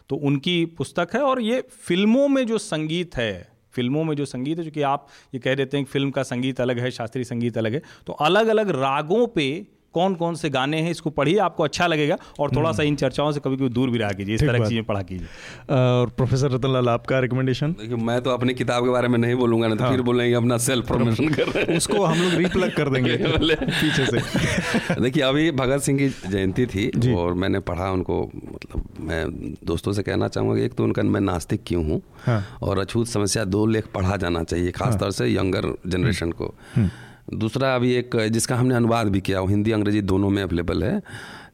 तो 0.09 0.17
उनकी 0.17 0.65
पुस्तक 0.79 1.09
है 1.15 1.21
और 1.21 1.41
ये 1.41 1.61
फ़िल्मों 1.83 2.29
में 2.29 2.47
जो 2.47 2.59
संगीत 2.59 3.17
है 3.17 3.58
फ़िल्मों 3.79 4.05
में 4.05 4.15
जो 4.17 4.25
संगीत 4.25 4.59
है 4.59 4.65
जो 4.65 4.71
कि 4.71 4.83
आप 4.83 5.07
ये 5.35 5.41
कह 5.41 5.55
देते 5.55 5.77
हैं 5.77 5.87
कि 5.87 5.93
फ़िल्म 5.93 6.11
का 6.11 6.23
संगीत 6.23 6.61
अलग 6.61 6.79
है, 6.79 6.91
शास्त्रीय 6.91 7.25
संगीत 7.25 7.59
अलग 7.59 7.75
है 7.75 7.83
तो 8.07 8.13
अलग 8.13 8.47
अलग 8.49 8.71
रागों 8.77 9.27
पे 9.27 9.49
कौन 9.95 10.15
कौन 10.15 10.35
से 10.35 10.49
गाने 10.51 10.81
हैं 10.83 10.91
इसको 10.91 11.11
पढ़िए 11.11 11.39
आपको 11.39 11.63
अच्छा 11.65 11.87
लगेगा 11.87 12.17
और 12.41 12.51
थोड़ा 12.57 12.73
सा 12.73 12.83
इन 12.83 12.97
चर्चाओं 12.97 13.31
से 13.33 13.41
कभी 13.41 13.57
कभी 13.57 13.69
दूर 13.69 13.91
भी 13.91 13.99
रहा 13.99 14.11
कीजिए 14.13 14.35
इस 14.35 14.41
तरह 14.41 14.59
की 14.59 14.69
चीज़ें 14.69 14.85
पढ़ा 14.85 15.03
कीजिए। 15.03 15.27
और 15.71 16.09
प्रोफेसर 16.09 16.51
रतन 16.51 16.73
लाल 16.73 16.89
आपका 16.89 17.19
रिकमेंडेशन 17.19 17.73
देखिए 17.73 17.97
मैं 17.97 18.21
तो 18.23 18.31
अपनी 18.31 18.55
किताब 18.55 18.85
के 18.85 18.91
बारे 18.91 19.09
में 19.09 19.19
नहीं 19.19 19.35
बोलूँगा 19.35 19.69
ना 19.69 19.75
तो 19.75 19.85
हाँ। 19.85 19.91
फिर 19.91 20.03
बोलेंगे 20.03 20.35
अपना 20.35 20.59
सेल्फ 20.59 20.87
प्रमोशन 20.87 21.29
कर 21.29 21.49
रहे 21.49 21.65
हैं। 21.65 21.77
उसको 21.77 22.05
हम 22.05 22.19
लोग 22.19 22.33
रिप्लग 22.33 22.75
कर 22.77 22.91
देंगे 22.91 23.17
पीछे 23.55 24.07
से। 24.07 25.01
देखिए 25.01 25.23
अभी 25.23 25.51
भगत 25.53 25.81
सिंह 25.81 25.99
की 25.99 26.09
जयंती 26.29 26.67
थी 26.67 27.15
और 27.15 27.35
मैंने 27.35 27.61
पढ़ा 27.61 27.91
उनको 27.91 28.21
मतलब 28.35 28.85
मैं 29.01 29.25
दोस्तों 29.65 29.93
से 29.93 30.03
कहना 30.03 30.29
चाहूँगा 30.29 30.61
एक 30.65 30.75
तो 30.75 30.85
उनका 30.85 31.03
मैं 31.03 31.21
नास्तिक 31.21 31.63
क्यों 31.67 31.85
हूँ? 31.85 32.01
हाँ। 32.27 32.45
और 32.63 32.79
अछूत 32.79 33.07
समस्या 33.07 33.45
दो 33.45 33.67
लेख 33.67 33.87
पढ़ा 33.95 34.17
जाना 34.17 34.45
चाहिए 34.45 34.71
खासतौर 34.71 35.03
हाँ। 35.03 35.11
से 35.11 35.35
यंगर 35.35 35.73
जनरेशन 35.87 36.33
को। 36.33 36.55
हम्म। 36.75 36.91
दूसरा 37.35 37.75
अभी 37.75 37.93
एक 37.95 38.17
जिसका 38.31 38.57
हमने 38.57 38.75
अनुवाद 38.75 39.09
भी 39.09 39.21
किया 39.21 39.41
वो 39.41 39.47
हिंदी 39.47 39.73
अंग्रेज़ी 39.73 40.01
दोनों 40.03 40.31
में 40.31 40.43
अवेलेबल 40.43 40.83
है 40.85 41.01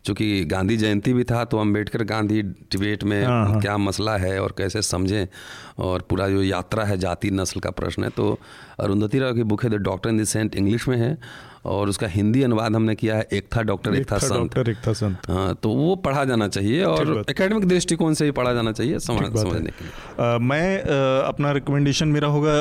चूँकि 0.07 0.45
गांधी 0.45 0.77
जयंती 0.77 1.13
भी 1.13 1.25
था 1.25 1.45
तो 1.45 1.59
अंबेडकर 1.59 2.03
गांधी 2.05 2.43
डिबेट 2.43 3.05
में 3.05 3.25
हाँ, 3.25 3.47
हाँ। 3.47 3.61
क्या 3.61 3.77
मसला 3.79 4.17
है 4.17 4.39
और 4.41 4.55
कैसे 4.59 4.83
समझें 4.83 5.27
और 5.79 6.03
पूरा 6.11 6.29
जो 6.29 6.43
यात्रा 6.43 6.85
है 6.85 6.97
जाति 6.99 7.31
नस्ल 7.31 7.61
का 7.61 7.71
प्रश्न 7.71 8.05
है 8.05 8.11
तो 8.11 8.39
अरुंधति 8.81 9.19
राव 9.19 9.35
की 9.35 9.43
बुक 9.43 9.65
है 9.65 9.71
the 9.71 9.81
doctor 9.83 10.11
in 10.11 10.17
dissent 10.29 10.55
English 10.55 10.89
में 10.89 10.97
है 10.97 11.17
और 11.65 11.89
उसका 11.89 12.07
हिंदी 12.07 12.43
अनुवाद 12.43 12.75
हमने 12.77 12.95
किया 12.95 13.17
है 13.17 13.27
एक 13.33 13.47
था 13.57 13.63
डॉक्टर 13.63 13.95
एक 13.95 14.11
था 14.13 14.19
संत। 14.19 14.59
एक 14.59 14.77
था 14.87 14.93
संत। 14.93 15.29
हाँ 15.29 15.55
तो 15.63 15.71
वो 15.71 15.95
पढ़ा 15.97 16.25
जाना 16.25 16.49
चाहिए 16.49 16.83
और 16.85 17.25
एकेडमिक 17.31 17.65
दृष्टिकोण 17.69 18.15
से 18.15 18.25
ही 18.25 18.31
पढ़ा 18.31 18.53
जाना 18.53 18.73
चाहिए 18.73 18.99
समझने 18.99 19.31
के 19.31 19.61
लिए। 19.61 20.39
मैं 20.41 20.81
अपना 21.23 21.53
रिकमेंडेशन 21.53 22.09
मेरा 22.09 22.29
होगा 22.29 22.53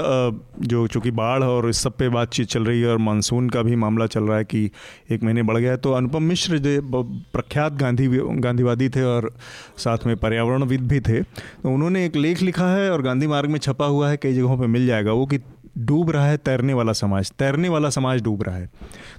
जो 0.68 0.86
चूँकि 0.88 1.12
बाढ़ 1.12 1.43
और 1.43 1.70
इस 1.70 1.78
सब 1.78 1.97
पे 1.97 2.10
बातचीत 2.10 2.47
चल 2.47 2.66
रही 2.66 2.82
है 2.82 2.88
और 2.88 2.97
मानसून 2.97 3.49
का 3.49 3.62
भी 3.62 3.76
मामला 3.76 4.08
चल 4.08 4.24
रहा 4.24 4.38
है 4.38 4.43
कि 4.43 4.70
एक 5.12 5.24
महीने 5.24 5.43
बढ़ 5.43 5.58
गया 5.58 5.72
है 5.72 5.78
तो 5.78 5.91
अनुपम 5.91 6.24
मिश्र 6.24 6.58
जो 6.58 7.04
प्रख्यात 7.34 7.74
गांधी 7.74 8.08
गांधीवादी 8.39 8.89
थे 8.89 9.04
और 9.04 9.32
साथ 9.78 10.06
में 10.06 10.16
पर्यावरणविद 10.18 10.88
भी 10.88 10.99
थे 10.99 11.22
तो 11.24 11.74
उन्होंने 11.74 12.06
एक 12.06 12.16
लेख 12.16 12.41
लिखा 12.41 12.68
है 12.68 12.91
और 12.91 13.01
गांधी 13.01 13.28
मार्ग 13.28 13.49
में 13.49 13.60
छपा 13.60 13.86
हुआ 13.86 14.10
है 14.10 14.18
कई 14.18 14.34
जगहों 14.34 14.58
पर 14.58 14.68
मिल 14.68 14.88
जाएगा 14.88 15.12
वो 15.12 15.26
कि 15.26 15.38
डूब 15.78 16.09
रहा 16.11 16.26
है, 16.26 16.38
तैरने 16.38 16.74
वाला 16.74 16.93
समाज, 16.93 17.32
तैरने 17.32 17.69
वाला 17.69 17.89
समाज 17.89 18.21
डूब 18.21 18.43
रहा 18.43 18.55
है। 18.55 18.69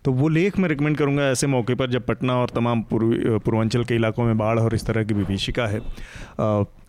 तो 0.05 0.13
वो 0.13 0.29
लेख 0.29 0.59
मैं 0.59 0.69
रिकमेंड 0.69 0.97
करूँगा 0.97 1.23
ऐसे 1.23 1.47
मौके 1.47 1.75
पर 1.75 1.91
जब 1.91 2.07
पटना 2.07 2.37
और 2.37 2.51
तमाम 2.51 2.83
पूर्वी, 2.83 3.39
पूर्वांचल 3.39 3.85
के 3.85 3.95
इलाकों 3.95 4.25
में 4.25 4.39
बाढ़ 4.39 4.59
और 4.59 4.75
इस 4.75 4.87
तरह 4.87 5.05
की 5.05 5.15
विभीषिका 5.15 5.67
है। 5.67 5.81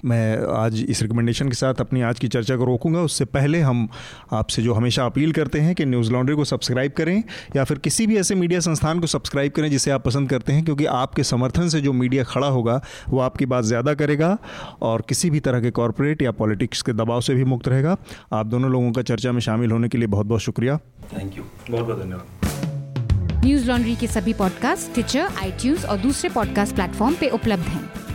मैं 0.06 0.38
आज 0.56 0.80
इस 0.90 1.02
रिकमेंडेशन 1.02 1.48
के 1.50 1.56
साथ 1.56 1.82
अपनी 1.82 2.02
आज 2.02 2.20
की 2.20 2.28
चर्चा 2.28 2.56
को 2.56 2.66
रोकूँगा। 2.66 3.02
उससे 3.02 3.26
पहले 3.26 3.60
हम 3.62 3.88
आपसे 4.34 4.62
जो 4.62 4.74
हमेशा 4.74 5.06
अपील 5.06 5.32
करते 5.32 5.60
हैं 5.60 5.74
कि 5.76 5.86
न्यूज़ 5.86 6.12
लॉन्ड्री 6.12 6.36
को 6.36 6.44
सब्सक्राइब 6.46 6.92
करें 6.92 7.24
या 7.56 7.64
फिर 7.64 7.78
किसी 7.78 8.08
भी 8.08 8.18
ऐसे 8.18 8.36
मीडिया 8.36 8.60
संस्थान 8.60 9.00
को 9.00 9.08
सब्सक्राइब 9.08 9.52
करें 9.52 9.70
जिसे 9.70 9.92
आप 9.92 10.04
पसंद 10.04 10.30
करते 10.30 10.54
हैं 10.54 10.64
क्योंकि 10.66 10.86
आपके 10.86 11.24
समर्थन 11.24 11.70
से 11.70 11.82
जो 11.82 11.94
मीडिया 11.94 12.24
खड़ा 12.24 12.48
होगा 12.48 12.82
वो 13.10 13.20
आपकी 13.20 13.46
बात 13.46 13.64
ज़्यादा 13.64 13.94
करेगा 13.94 14.38
और 14.82 15.04
किसी 15.10 15.30
भी 15.30 15.40
तरह 15.40 15.62
के 15.62 15.72
कॉरपोरेट 15.72 16.22
या 16.22 16.32
पॉलिटिक्स 16.32 16.82
के 16.82 16.94
दबाव 16.94 17.22
से 17.22 17.36
भी 17.36 17.44
मुक्त 17.44 17.68
रहेगा। 17.68 17.98
आप 18.34 18.46
दोनों 18.46 18.72
लोगों 18.72 18.92
का 18.92 19.02
चर्चा 19.02 19.32
में 19.32 19.40
शामिल 19.42 19.72
होने 19.72 19.90
के 19.90 19.98
लिए 19.98 20.08
बहुत 20.08 20.26
बहुत 20.26 20.42
शुक्रिया। 20.42 20.78
थैंक 21.14 21.38
यू 21.38 21.44
बहुत 21.72 21.86
बहुत 21.86 22.04
धन्यवाद। 22.04 23.44
न्यूज़ 23.46 23.68
लॉन्ड्री 23.68 23.96
के 23.96 24.08
सभी 24.08 24.34
पॉडकास्ट 24.34 24.94
ट्विटर 24.94 25.28
आई 25.38 25.76
और 25.90 25.98
दूसरे 25.98 26.30
पॉडकास्ट 26.30 26.76
प्लेटफॉर्म 26.76 27.16
पे 27.16 27.30
उपलब्ध 27.30 27.64
हैं। 27.64 28.15